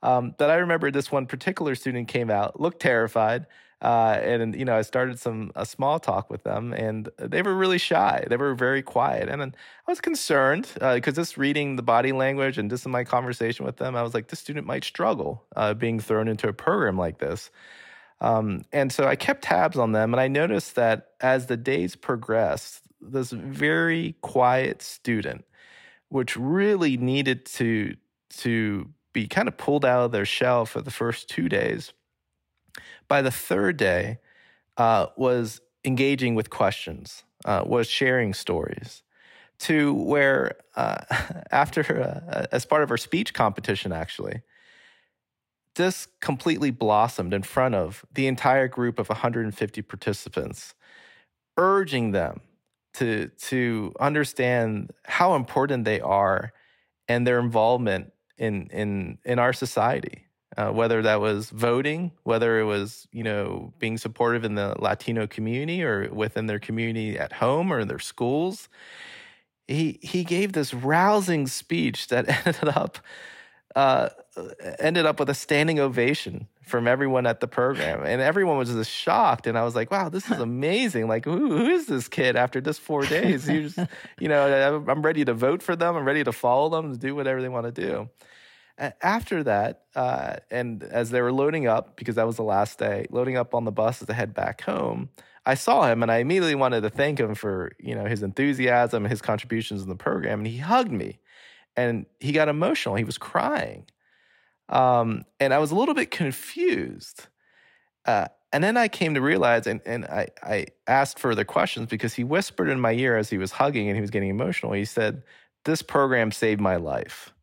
Um, 0.00 0.36
but 0.38 0.50
I 0.50 0.56
remember 0.56 0.92
this 0.92 1.10
one 1.10 1.26
particular 1.26 1.74
student 1.74 2.06
came 2.06 2.30
out, 2.30 2.60
looked 2.60 2.80
terrified, 2.80 3.46
uh, 3.84 4.18
and 4.22 4.56
you 4.56 4.64
know, 4.64 4.74
I 4.74 4.80
started 4.80 5.20
some 5.20 5.52
a 5.54 5.66
small 5.66 6.00
talk 6.00 6.30
with 6.30 6.42
them, 6.42 6.72
and 6.72 7.10
they 7.18 7.42
were 7.42 7.54
really 7.54 7.76
shy. 7.76 8.24
They 8.30 8.38
were 8.38 8.54
very 8.54 8.80
quiet, 8.80 9.28
and 9.28 9.42
I 9.42 9.90
was 9.90 10.00
concerned 10.00 10.70
because 10.72 11.18
uh, 11.18 11.20
just 11.20 11.36
reading 11.36 11.76
the 11.76 11.82
body 11.82 12.12
language 12.12 12.56
and 12.56 12.70
just 12.70 12.86
in 12.86 12.92
my 12.92 13.04
conversation 13.04 13.66
with 13.66 13.76
them, 13.76 13.94
I 13.94 14.02
was 14.02 14.14
like, 14.14 14.28
this 14.28 14.40
student 14.40 14.66
might 14.66 14.84
struggle 14.84 15.44
uh, 15.54 15.74
being 15.74 16.00
thrown 16.00 16.28
into 16.28 16.48
a 16.48 16.54
program 16.54 16.96
like 16.96 17.18
this. 17.18 17.50
Um, 18.22 18.62
and 18.72 18.90
so 18.90 19.06
I 19.06 19.16
kept 19.16 19.44
tabs 19.44 19.76
on 19.76 19.92
them, 19.92 20.14
and 20.14 20.20
I 20.20 20.28
noticed 20.28 20.76
that 20.76 21.08
as 21.20 21.44
the 21.46 21.58
days 21.58 21.94
progressed, 21.94 22.80
this 23.02 23.32
very 23.32 24.16
quiet 24.22 24.80
student, 24.80 25.44
which 26.08 26.38
really 26.38 26.96
needed 26.96 27.44
to 27.46 27.96
to 28.38 28.88
be 29.12 29.28
kind 29.28 29.46
of 29.46 29.58
pulled 29.58 29.84
out 29.84 30.06
of 30.06 30.12
their 30.12 30.24
shell 30.24 30.64
for 30.64 30.80
the 30.80 30.90
first 30.90 31.28
two 31.28 31.50
days 31.50 31.92
by 33.08 33.22
the 33.22 33.30
third 33.30 33.76
day, 33.76 34.18
uh, 34.76 35.06
was 35.16 35.60
engaging 35.84 36.34
with 36.34 36.50
questions, 36.50 37.24
uh, 37.44 37.62
was 37.64 37.88
sharing 37.88 38.34
stories, 38.34 39.02
to 39.58 39.94
where 39.94 40.56
uh, 40.76 40.96
after, 41.50 42.22
uh, 42.28 42.46
as 42.52 42.64
part 42.64 42.82
of 42.82 42.90
our 42.90 42.96
speech 42.96 43.34
competition, 43.34 43.92
actually, 43.92 44.42
this 45.76 46.06
completely 46.20 46.70
blossomed 46.70 47.34
in 47.34 47.42
front 47.42 47.74
of 47.74 48.04
the 48.12 48.26
entire 48.26 48.68
group 48.68 48.98
of 48.98 49.08
150 49.08 49.82
participants, 49.82 50.74
urging 51.56 52.12
them 52.12 52.40
to, 52.94 53.28
to 53.38 53.92
understand 53.98 54.92
how 55.04 55.34
important 55.34 55.84
they 55.84 56.00
are 56.00 56.52
and 57.08 57.26
their 57.26 57.40
involvement 57.40 58.12
in, 58.38 58.68
in, 58.68 59.18
in 59.24 59.38
our 59.38 59.52
society 59.52 60.23
uh, 60.56 60.70
whether 60.70 61.02
that 61.02 61.20
was 61.20 61.50
voting, 61.50 62.12
whether 62.22 62.58
it 62.60 62.64
was 62.64 63.08
you 63.12 63.22
know 63.22 63.72
being 63.78 63.98
supportive 63.98 64.44
in 64.44 64.54
the 64.54 64.74
Latino 64.78 65.26
community 65.26 65.82
or 65.82 66.08
within 66.12 66.46
their 66.46 66.58
community 66.58 67.18
at 67.18 67.34
home 67.34 67.72
or 67.72 67.80
in 67.80 67.88
their 67.88 67.98
schools. 67.98 68.68
He 69.66 69.98
he 70.02 70.24
gave 70.24 70.52
this 70.52 70.74
rousing 70.74 71.46
speech 71.46 72.08
that 72.08 72.28
ended 72.46 72.68
up 72.68 72.98
uh, 73.74 74.08
ended 74.78 75.06
up 75.06 75.18
with 75.18 75.28
a 75.28 75.34
standing 75.34 75.80
ovation 75.80 76.46
from 76.62 76.86
everyone 76.86 77.26
at 77.26 77.40
the 77.40 77.48
program, 77.48 78.04
and 78.04 78.22
everyone 78.22 78.56
was 78.56 78.70
just 78.70 78.90
shocked. 78.90 79.46
And 79.46 79.58
I 79.58 79.64
was 79.64 79.74
like, 79.74 79.90
"Wow, 79.90 80.08
this 80.08 80.30
is 80.30 80.38
amazing! 80.40 81.08
Like, 81.08 81.24
who, 81.24 81.48
who 81.48 81.66
is 81.66 81.86
this 81.86 82.08
kid? 82.08 82.36
After 82.36 82.60
just 82.60 82.80
four 82.80 83.04
days, 83.04 83.48
you 83.48 83.68
just, 83.68 83.90
you 84.18 84.28
know, 84.28 84.84
I'm 84.88 85.02
ready 85.02 85.24
to 85.24 85.34
vote 85.34 85.62
for 85.62 85.74
them. 85.74 85.96
I'm 85.96 86.04
ready 86.04 86.24
to 86.24 86.32
follow 86.32 86.68
them 86.68 86.92
to 86.92 86.98
do 86.98 87.14
whatever 87.14 87.42
they 87.42 87.48
want 87.48 87.66
to 87.66 87.72
do." 87.72 88.08
After 88.78 89.42
that, 89.44 89.82
uh, 89.94 90.36
and 90.50 90.82
as 90.82 91.10
they 91.10 91.22
were 91.22 91.32
loading 91.32 91.66
up, 91.66 91.96
because 91.96 92.16
that 92.16 92.26
was 92.26 92.36
the 92.36 92.42
last 92.42 92.78
day, 92.78 93.06
loading 93.10 93.36
up 93.36 93.54
on 93.54 93.64
the 93.64 93.72
bus 93.72 94.00
to 94.00 94.12
head 94.12 94.34
back 94.34 94.62
home, 94.62 95.10
I 95.46 95.54
saw 95.54 95.86
him 95.90 96.02
and 96.02 96.10
I 96.10 96.18
immediately 96.18 96.54
wanted 96.54 96.80
to 96.82 96.90
thank 96.90 97.20
him 97.20 97.34
for, 97.34 97.72
you 97.78 97.94
know, 97.94 98.06
his 98.06 98.22
enthusiasm, 98.22 99.04
his 99.04 99.20
contributions 99.20 99.82
in 99.82 99.88
the 99.88 99.96
program. 99.96 100.40
And 100.40 100.46
he 100.46 100.58
hugged 100.58 100.90
me 100.90 101.18
and 101.76 102.06
he 102.18 102.32
got 102.32 102.48
emotional. 102.48 102.94
He 102.94 103.04
was 103.04 103.18
crying. 103.18 103.84
Um, 104.68 105.24
and 105.38 105.52
I 105.52 105.58
was 105.58 105.70
a 105.70 105.74
little 105.74 105.94
bit 105.94 106.10
confused. 106.10 107.26
Uh, 108.06 108.28
and 108.52 108.64
then 108.64 108.76
I 108.76 108.88
came 108.88 109.14
to 109.14 109.20
realize, 109.20 109.66
and, 109.66 109.80
and 109.84 110.04
I, 110.06 110.28
I 110.42 110.66
asked 110.86 111.18
further 111.18 111.44
questions 111.44 111.88
because 111.88 112.14
he 112.14 112.24
whispered 112.24 112.68
in 112.68 112.80
my 112.80 112.92
ear 112.92 113.16
as 113.16 113.28
he 113.28 113.36
was 113.36 113.52
hugging 113.52 113.88
and 113.88 113.96
he 113.96 114.00
was 114.00 114.10
getting 114.10 114.30
emotional. 114.30 114.72
He 114.72 114.84
said, 114.84 115.24
This 115.64 115.82
program 115.82 116.30
saved 116.30 116.60
my 116.60 116.76
life. 116.76 117.33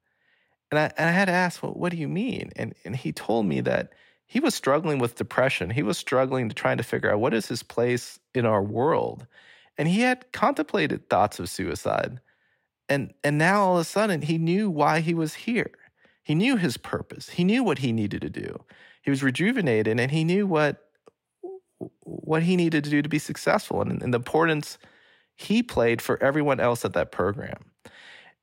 And 0.72 0.80
I, 0.80 0.92
and 0.98 1.10
I 1.10 1.12
had 1.12 1.26
to 1.26 1.34
ask, 1.34 1.62
well, 1.62 1.74
what 1.74 1.92
do 1.92 1.98
you 1.98 2.08
mean? 2.08 2.52
And, 2.56 2.74
and 2.86 2.96
he 2.96 3.12
told 3.12 3.46
me 3.46 3.60
that 3.62 3.92
he 4.26 4.40
was 4.40 4.56
struggling 4.56 5.00
with 5.00 5.16
depression. 5.16 5.70
He 5.70 5.84
was 5.84 5.98
struggling 5.98 6.48
to 6.48 6.56
trying 6.56 6.78
to 6.78 6.84
figure 6.84 7.12
out 7.12 7.20
what 7.20 7.34
is 7.34 7.48
his 7.48 7.64
place 7.64 8.20
in 8.34 8.46
our 8.46 8.64
world. 8.64 9.28
And 9.78 9.90
he 9.90 10.02
had 10.02 10.32
contemplated 10.32 11.10
thoughts 11.10 11.40
of 11.40 11.50
suicide. 11.50 12.22
And, 12.88 13.14
and 13.24 13.38
now 13.38 13.64
all 13.64 13.76
of 13.76 13.82
a 13.82 13.84
sudden, 13.84 14.22
he 14.22 14.38
knew 14.38 14.70
why 14.70 15.02
he 15.02 15.14
was 15.14 15.34
here. 15.34 15.72
He 16.24 16.36
knew 16.36 16.56
his 16.56 16.78
purpose. 16.78 17.30
He 17.30 17.44
knew 17.44 17.64
what 17.64 17.80
he 17.80 17.92
needed 17.92 18.22
to 18.22 18.30
do. 18.30 18.64
He 19.02 19.10
was 19.10 19.24
rejuvenated 19.24 20.00
and 20.00 20.12
he 20.12 20.24
knew 20.24 20.48
what, 20.48 20.88
what 22.04 22.44
he 22.44 22.56
needed 22.56 22.84
to 22.86 22.90
do 22.90 23.02
to 23.02 23.10
be 23.10 23.20
successful 23.20 23.82
and, 23.82 24.02
and 24.02 24.14
the 24.14 24.20
importance 24.20 24.78
he 25.36 25.64
played 25.64 26.02
for 26.02 26.22
everyone 26.24 26.60
else 26.60 26.86
at 26.86 26.94
that 26.94 27.12
program. 27.12 27.71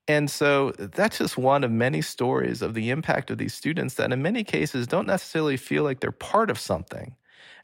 And 0.09 0.30
so 0.30 0.72
that's 0.78 1.18
just 1.18 1.36
one 1.36 1.62
of 1.62 1.70
many 1.70 2.00
stories 2.00 2.62
of 2.62 2.72
the 2.72 2.88
impact 2.88 3.30
of 3.30 3.36
these 3.36 3.52
students 3.52 3.94
that, 3.94 4.11
in 4.11 4.22
many 4.22 4.42
cases, 4.42 4.86
don't 4.86 5.06
necessarily 5.06 5.59
feel 5.59 5.84
like 5.84 6.00
they're 6.00 6.11
part 6.11 6.50
of 6.50 6.59
something. 6.59 7.14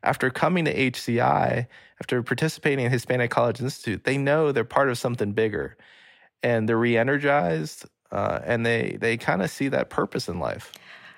After 0.02 0.28
coming 0.28 0.66
to 0.66 0.90
HCI, 0.90 1.66
after 2.00 2.22
participating 2.22 2.84
in 2.84 2.92
Hispanic 2.92 3.30
College 3.30 3.62
Institute, 3.62 4.04
they 4.04 4.18
know 4.18 4.52
they're 4.52 4.62
part 4.62 4.90
of 4.90 4.98
something 4.98 5.32
bigger 5.32 5.78
and 6.42 6.68
they're 6.68 6.76
re 6.76 6.98
energized 6.98 7.86
uh, 8.12 8.40
and 8.44 8.66
they, 8.66 8.98
they 9.00 9.16
kind 9.16 9.40
of 9.40 9.50
see 9.50 9.68
that 9.68 9.88
purpose 9.88 10.28
in 10.28 10.38
life. 10.38 10.70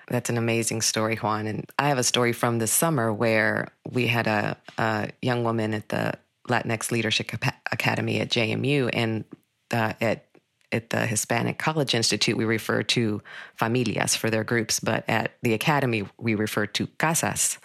That's 0.07 0.31
an 0.31 0.39
amazing 0.39 0.83
story, 0.83 1.17
Juan. 1.17 1.49
And 1.49 1.69
I 1.81 1.89
have 1.89 1.99
a 1.99 2.05
story 2.05 2.33
from 2.33 2.59
this 2.59 2.71
summer 2.71 3.13
where 3.13 3.67
we 3.91 4.07
had 4.07 4.29
a, 4.29 4.57
a 4.79 5.11
young 5.21 5.43
woman 5.43 5.75
at 5.75 5.89
the 5.89 6.15
Latinx 6.49 6.93
Leadership 6.93 7.33
Academy 7.73 8.21
at 8.21 8.29
JMU 8.29 8.89
and 8.93 9.25
uh, 9.73 9.95
at 10.01 10.27
at 10.73 10.91
the 10.91 11.07
Hispanic 11.07 11.59
College 11.59 11.95
Institute, 11.95 12.37
we 12.37 12.45
refer 12.45 12.83
to 12.83 13.23
familias 13.61 14.17
for 14.17 14.31
their 14.31 14.45
groups, 14.45 14.81
but 14.81 15.05
at 15.09 15.33
the 15.43 15.55
academy, 15.55 16.05
we 16.19 16.35
refer 16.35 16.67
to 16.67 16.87
casas. 16.99 17.59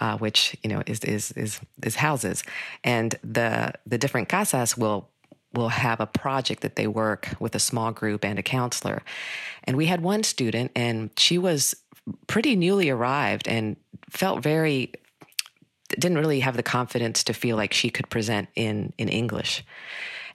Uh, 0.00 0.16
which 0.18 0.56
you 0.62 0.70
know 0.70 0.80
is, 0.86 1.00
is 1.00 1.32
is 1.32 1.58
is 1.82 1.96
houses, 1.96 2.44
and 2.84 3.16
the 3.24 3.72
the 3.84 3.98
different 3.98 4.28
casas 4.28 4.76
will 4.76 5.08
will 5.52 5.70
have 5.70 5.98
a 5.98 6.06
project 6.06 6.60
that 6.62 6.76
they 6.76 6.86
work 6.86 7.28
with 7.40 7.54
a 7.56 7.58
small 7.58 7.90
group 7.90 8.24
and 8.24 8.38
a 8.38 8.42
counselor. 8.42 9.02
And 9.64 9.76
we 9.76 9.86
had 9.86 10.00
one 10.00 10.22
student, 10.22 10.70
and 10.76 11.10
she 11.18 11.36
was 11.36 11.74
pretty 12.28 12.54
newly 12.54 12.90
arrived 12.90 13.48
and 13.48 13.76
felt 14.08 14.40
very 14.40 14.92
didn't 15.88 16.18
really 16.18 16.40
have 16.40 16.56
the 16.56 16.62
confidence 16.62 17.24
to 17.24 17.32
feel 17.32 17.56
like 17.56 17.72
she 17.72 17.90
could 17.90 18.08
present 18.08 18.48
in 18.54 18.92
in 18.98 19.08
English. 19.08 19.64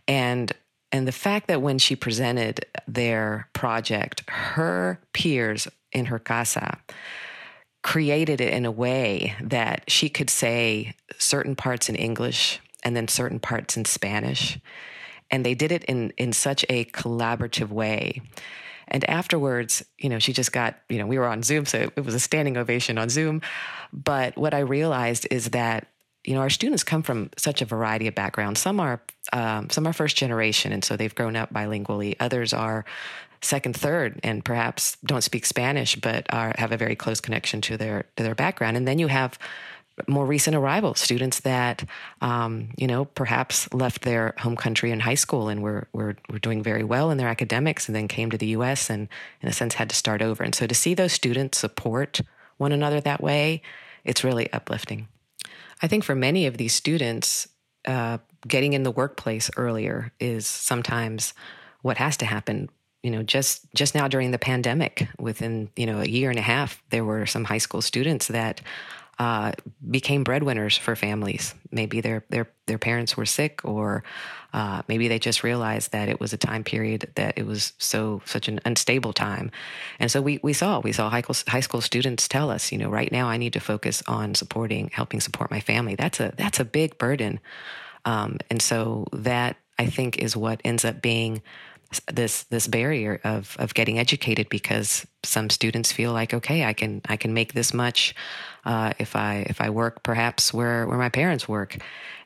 And 0.07 0.51
and 0.93 1.07
the 1.07 1.11
fact 1.11 1.47
that 1.47 1.61
when 1.61 1.79
she 1.79 1.95
presented 1.95 2.67
their 2.87 3.49
project, 3.53 4.23
her 4.29 5.01
peers 5.11 5.67
in 5.91 6.05
her 6.05 6.19
casa 6.19 6.77
created 7.81 8.39
it 8.39 8.53
in 8.53 8.63
a 8.63 8.71
way 8.71 9.35
that 9.41 9.83
she 9.89 10.07
could 10.07 10.29
say 10.29 10.93
certain 11.17 11.55
parts 11.55 11.89
in 11.89 11.95
English 11.95 12.59
and 12.83 12.95
then 12.95 13.07
certain 13.07 13.39
parts 13.39 13.75
in 13.75 13.85
Spanish. 13.85 14.59
And 15.31 15.43
they 15.43 15.55
did 15.55 15.71
it 15.71 15.83
in, 15.85 16.11
in 16.11 16.31
such 16.31 16.63
a 16.69 16.85
collaborative 16.85 17.69
way. 17.69 18.21
And 18.87 19.03
afterwards, 19.09 19.83
you 19.97 20.09
know, 20.09 20.19
she 20.19 20.31
just 20.31 20.51
got, 20.51 20.75
you 20.89 20.99
know, 20.99 21.07
we 21.07 21.17
were 21.17 21.27
on 21.27 21.41
Zoom, 21.41 21.65
so 21.65 21.91
it 21.95 22.05
was 22.05 22.13
a 22.13 22.19
standing 22.19 22.55
ovation 22.55 22.99
on 22.99 23.09
Zoom. 23.09 23.41
But 23.91 24.37
what 24.37 24.53
I 24.53 24.59
realized 24.59 25.27
is 25.31 25.49
that 25.51 25.87
you 26.23 26.33
know, 26.33 26.41
our 26.41 26.49
students 26.49 26.83
come 26.83 27.03
from 27.03 27.29
such 27.37 27.61
a 27.61 27.65
variety 27.65 28.07
of 28.07 28.15
backgrounds. 28.15 28.61
Some 28.61 28.79
are 28.79 29.01
um, 29.33 29.69
some 29.69 29.87
are 29.87 29.93
first 29.93 30.15
generation, 30.15 30.71
and 30.71 30.83
so 30.83 30.95
they've 30.95 31.13
grown 31.13 31.35
up 31.35 31.53
bilingually. 31.53 32.15
Others 32.19 32.53
are 32.53 32.85
second, 33.41 33.75
third, 33.75 34.19
and 34.23 34.43
perhaps 34.43 34.97
don't 35.03 35.23
speak 35.23 35.45
Spanish, 35.45 35.95
but 35.95 36.25
are, 36.31 36.53
have 36.57 36.71
a 36.71 36.77
very 36.77 36.95
close 36.95 37.19
connection 37.19 37.61
to 37.61 37.77
their 37.77 38.05
to 38.15 38.23
their 38.23 38.35
background. 38.35 38.77
And 38.77 38.87
then 38.87 38.99
you 38.99 39.07
have 39.07 39.37
more 40.07 40.25
recent 40.25 40.55
arrivals, 40.55 40.99
students 40.99 41.41
that 41.41 41.83
um, 42.21 42.69
you 42.77 42.87
know 42.87 43.05
perhaps 43.05 43.71
left 43.73 44.03
their 44.03 44.33
home 44.39 44.55
country 44.55 44.91
in 44.91 45.01
high 45.01 45.15
school 45.15 45.49
and 45.49 45.61
were, 45.61 45.87
were 45.93 46.15
were 46.29 46.39
doing 46.39 46.63
very 46.63 46.83
well 46.83 47.11
in 47.11 47.17
their 47.17 47.27
academics, 47.27 47.87
and 47.87 47.95
then 47.95 48.07
came 48.07 48.31
to 48.31 48.37
the 48.37 48.47
U.S. 48.47 48.89
and 48.89 49.09
in 49.41 49.49
a 49.49 49.53
sense 49.53 49.75
had 49.75 49.89
to 49.89 49.95
start 49.95 50.21
over. 50.21 50.43
And 50.43 50.55
so 50.55 50.67
to 50.67 50.75
see 50.75 50.93
those 50.93 51.11
students 51.11 51.57
support 51.57 52.21
one 52.57 52.71
another 52.71 53.01
that 53.01 53.21
way, 53.21 53.61
it's 54.05 54.23
really 54.23 54.51
uplifting. 54.53 55.07
I 55.83 55.87
think 55.87 56.05
for 56.05 56.15
many 56.15 56.47
of 56.47 56.57
these 56.57 56.73
students, 56.73 57.47
uh, 57.85 58.17
getting 58.47 58.71
in 58.71 58.83
the 58.83 58.91
workplace 58.91 59.51
earlier 59.57 60.13
is 60.19 60.47
sometimes 60.47 61.33
what 61.81 61.97
has 61.97 62.17
to 62.17 62.25
happen. 62.25 62.69
You 63.03 63.11
know 63.11 63.21
just 63.21 63.65
just 63.75 63.95
now 63.95 64.07
during 64.07 64.31
the 64.31 64.39
pandemic 64.39 65.09
within 65.19 65.69
you 65.75 65.85
know 65.85 65.99
a 65.99 66.07
year 66.07 66.29
and 66.29 66.39
a 66.39 66.43
half 66.43 66.81
there 66.89 67.03
were 67.03 67.25
some 67.25 67.43
high 67.43 67.57
school 67.57 67.81
students 67.81 68.29
that 68.29 68.61
uh, 69.19 69.51
became 69.89 70.23
breadwinners 70.23 70.77
for 70.77 70.95
families. 70.95 71.53
Maybe 71.71 72.01
their 72.01 72.25
their 72.29 72.49
their 72.65 72.79
parents 72.79 73.15
were 73.15 73.25
sick 73.25 73.61
or 73.63 74.03
uh, 74.53 74.81
maybe 74.87 75.07
they 75.07 75.19
just 75.19 75.43
realized 75.43 75.91
that 75.91 76.09
it 76.09 76.19
was 76.19 76.33
a 76.33 76.37
time 76.37 76.63
period 76.63 77.11
that 77.15 77.37
it 77.37 77.45
was 77.45 77.73
so 77.77 78.21
such 78.25 78.47
an 78.47 78.59
unstable 78.65 79.13
time. 79.13 79.51
And 79.99 80.09
so 80.09 80.21
we 80.21 80.39
we 80.41 80.53
saw 80.53 80.79
we 80.79 80.91
saw 80.91 81.09
high 81.09 81.21
school, 81.21 81.35
high 81.47 81.59
school 81.59 81.81
students 81.81 82.27
tell 82.27 82.49
us 82.49 82.71
you 82.71 82.77
know 82.77 82.89
right 82.89 83.11
now 83.11 83.27
i 83.29 83.37
need 83.37 83.53
to 83.53 83.59
focus 83.59 84.01
on 84.07 84.33
supporting 84.35 84.89
helping 84.93 85.19
support 85.19 85.51
my 85.51 85.59
family. 85.59 85.95
That's 85.95 86.19
a 86.19 86.33
that's 86.35 86.59
a 86.59 86.65
big 86.65 86.97
burden. 86.97 87.39
Um, 88.05 88.39
and 88.49 88.61
so 88.61 89.05
that 89.13 89.57
i 89.79 89.85
think 89.85 90.17
is 90.17 90.35
what 90.35 90.59
ends 90.65 90.83
up 90.85 91.01
being 91.01 91.41
this 92.11 92.43
this 92.43 92.67
barrier 92.67 93.19
of 93.23 93.55
of 93.59 93.73
getting 93.73 93.99
educated 93.99 94.49
because 94.49 95.05
some 95.23 95.49
students 95.49 95.91
feel 95.91 96.11
like 96.11 96.33
okay 96.33 96.65
I 96.65 96.73
can 96.73 97.01
I 97.05 97.17
can 97.17 97.33
make 97.33 97.53
this 97.53 97.73
much 97.73 98.15
uh, 98.65 98.93
if 98.99 99.15
I 99.15 99.45
if 99.49 99.61
I 99.61 99.69
work 99.69 100.03
perhaps 100.03 100.53
where 100.53 100.87
where 100.87 100.97
my 100.97 101.09
parents 101.09 101.47
work 101.47 101.77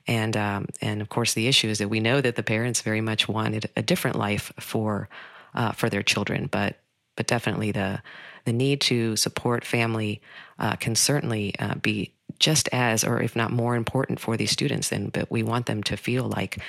and 0.08 0.36
um, 0.38 0.68
and 0.82 1.02
of 1.02 1.10
course 1.10 1.34
the 1.34 1.48
issue 1.48 1.68
is 1.68 1.80
that 1.80 1.90
we 1.90 2.00
know 2.00 2.22
that 2.22 2.36
the 2.36 2.44
parents 2.44 2.82
very 2.82 3.02
much 3.02 3.28
wanted 3.28 3.70
a 3.76 3.82
different 3.82 4.18
life 4.18 4.52
for 4.60 5.10
uh, 5.56 5.72
for 5.72 5.90
their 5.90 6.04
children 6.04 6.48
but 6.52 6.78
but 7.16 7.28
definitely 7.28 7.72
the 7.72 8.02
the 8.46 8.54
need 8.54 8.80
to 8.80 9.16
support 9.18 9.66
family 9.66 10.22
uh, 10.58 10.78
can 10.78 10.96
certainly 10.96 11.54
uh, 11.60 11.76
be 11.76 12.14
just 12.40 12.70
as, 12.72 13.04
or 13.04 13.22
if 13.22 13.36
not 13.36 13.52
more 13.52 13.76
important 13.76 14.20
for 14.20 14.38
these 14.38 14.52
students. 14.52 14.92
And 14.92 15.12
but 15.12 15.30
we 15.30 15.44
want 15.44 15.66
them 15.66 15.84
to 15.84 15.98
feel 15.98 16.24
like 16.24 16.60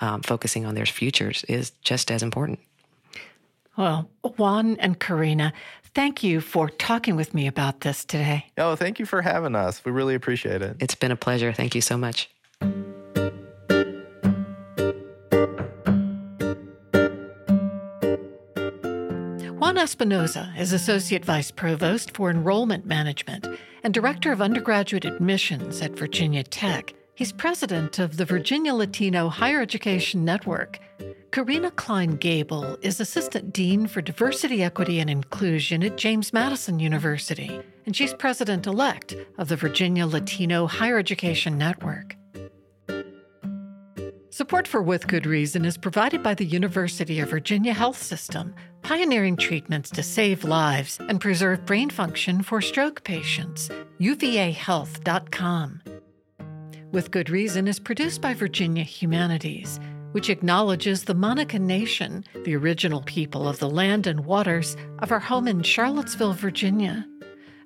um, 0.00 0.22
focusing 0.22 0.66
on 0.66 0.74
their 0.74 0.86
futures 0.86 1.44
is 1.44 1.70
just 1.82 2.10
as 2.10 2.22
important. 2.22 2.58
Well, 3.78 4.10
Juan 4.36 4.76
and 4.80 4.98
Karina, 4.98 5.52
thank 5.94 6.24
you 6.24 6.40
for 6.40 6.68
talking 6.68 7.14
with 7.14 7.32
me 7.32 7.46
about 7.46 7.82
this 7.82 8.04
today. 8.04 8.46
Oh, 8.58 8.74
thank 8.74 8.98
you 8.98 9.06
for 9.06 9.22
having 9.22 9.54
us. 9.54 9.84
We 9.84 9.92
really 9.92 10.16
appreciate 10.16 10.62
it. 10.62 10.76
It's 10.80 10.96
been 10.96 11.12
a 11.12 11.16
pleasure. 11.16 11.52
Thank 11.52 11.76
you 11.76 11.80
so 11.80 11.96
much. 11.96 12.28
Juan 19.60 19.76
Espinoza 19.76 20.58
is 20.58 20.72
Associate 20.72 21.24
Vice 21.24 21.52
Provost 21.52 22.16
for 22.16 22.30
Enrollment 22.30 22.84
Management 22.84 23.46
and 23.84 23.94
Director 23.94 24.32
of 24.32 24.42
Undergraduate 24.42 25.04
Admissions 25.04 25.80
at 25.82 25.92
Virginia 25.92 26.42
Tech. 26.42 26.94
He's 27.14 27.30
president 27.30 28.00
of 28.00 28.16
the 28.16 28.24
Virginia 28.24 28.74
Latino 28.74 29.28
Higher 29.28 29.60
Education 29.60 30.24
Network. 30.24 30.80
Karina 31.30 31.70
Kline 31.72 32.16
Gabel 32.16 32.78
is 32.80 33.00
Assistant 33.00 33.52
Dean 33.52 33.86
for 33.86 34.00
Diversity, 34.00 34.62
Equity, 34.62 34.98
and 34.98 35.10
Inclusion 35.10 35.82
at 35.82 35.98
James 35.98 36.32
Madison 36.32 36.80
University, 36.80 37.60
and 37.84 37.94
she's 37.94 38.14
president 38.14 38.66
elect 38.66 39.14
of 39.36 39.48
the 39.48 39.56
Virginia 39.56 40.06
Latino 40.06 40.66
Higher 40.66 40.98
Education 40.98 41.58
Network. 41.58 42.16
Support 44.30 44.66
for 44.66 44.80
With 44.80 45.06
Good 45.06 45.26
Reason 45.26 45.64
is 45.64 45.76
provided 45.76 46.22
by 46.22 46.32
the 46.32 46.46
University 46.46 47.20
of 47.20 47.28
Virginia 47.28 47.74
Health 47.74 48.00
System, 48.02 48.54
pioneering 48.82 49.36
treatments 49.36 49.90
to 49.90 50.02
save 50.02 50.44
lives 50.44 50.98
and 51.08 51.20
preserve 51.20 51.66
brain 51.66 51.90
function 51.90 52.42
for 52.42 52.62
stroke 52.62 53.04
patients. 53.04 53.68
UVAHealth.com. 54.00 55.82
With 56.92 57.10
Good 57.10 57.28
Reason 57.28 57.68
is 57.68 57.78
produced 57.78 58.22
by 58.22 58.32
Virginia 58.32 58.84
Humanities, 58.84 59.78
which 60.12 60.30
acknowledges 60.30 61.04
the 61.04 61.14
Monacan 61.14 61.62
Nation, 61.62 62.24
the 62.44 62.56
original 62.56 63.02
people 63.02 63.48
of 63.48 63.58
the 63.58 63.70
land 63.70 64.06
and 64.06 64.24
waters 64.24 64.76
of 65.00 65.12
our 65.12 65.18
home 65.18 65.48
in 65.48 65.62
Charlottesville, 65.62 66.32
Virginia. 66.32 67.06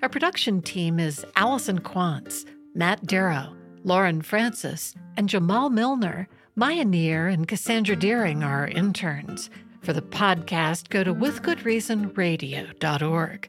Our 0.03 0.09
production 0.09 0.63
team 0.63 0.99
is 0.99 1.25
Allison 1.37 1.81
Quantz, 1.81 2.45
Matt 2.75 3.07
Darrow, 3.07 3.55
Lauren 3.85 4.23
Francis, 4.23 4.95
and 5.17 5.29
Jamal 5.29 5.71
Milner. 5.71 6.29
Maya 6.55 6.85
Neer 6.85 7.29
and 7.29 7.49
Cassandra 7.49 7.97
Deering 7.97 8.43
are 8.43 8.61
our 8.61 8.69
interns. 8.69 9.49
For 9.81 9.95
the 9.95 10.03
podcast, 10.03 10.91
go 10.91 11.03
to 11.03 11.15
withgoodreasonradio.org. 11.15 13.49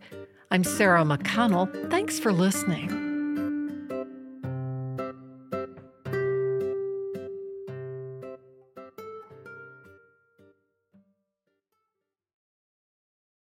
I'm 0.52 0.64
Sarah 0.64 1.04
McConnell. 1.04 1.89
Thanks 1.89 2.18
for 2.20 2.32
listening. 2.32 3.12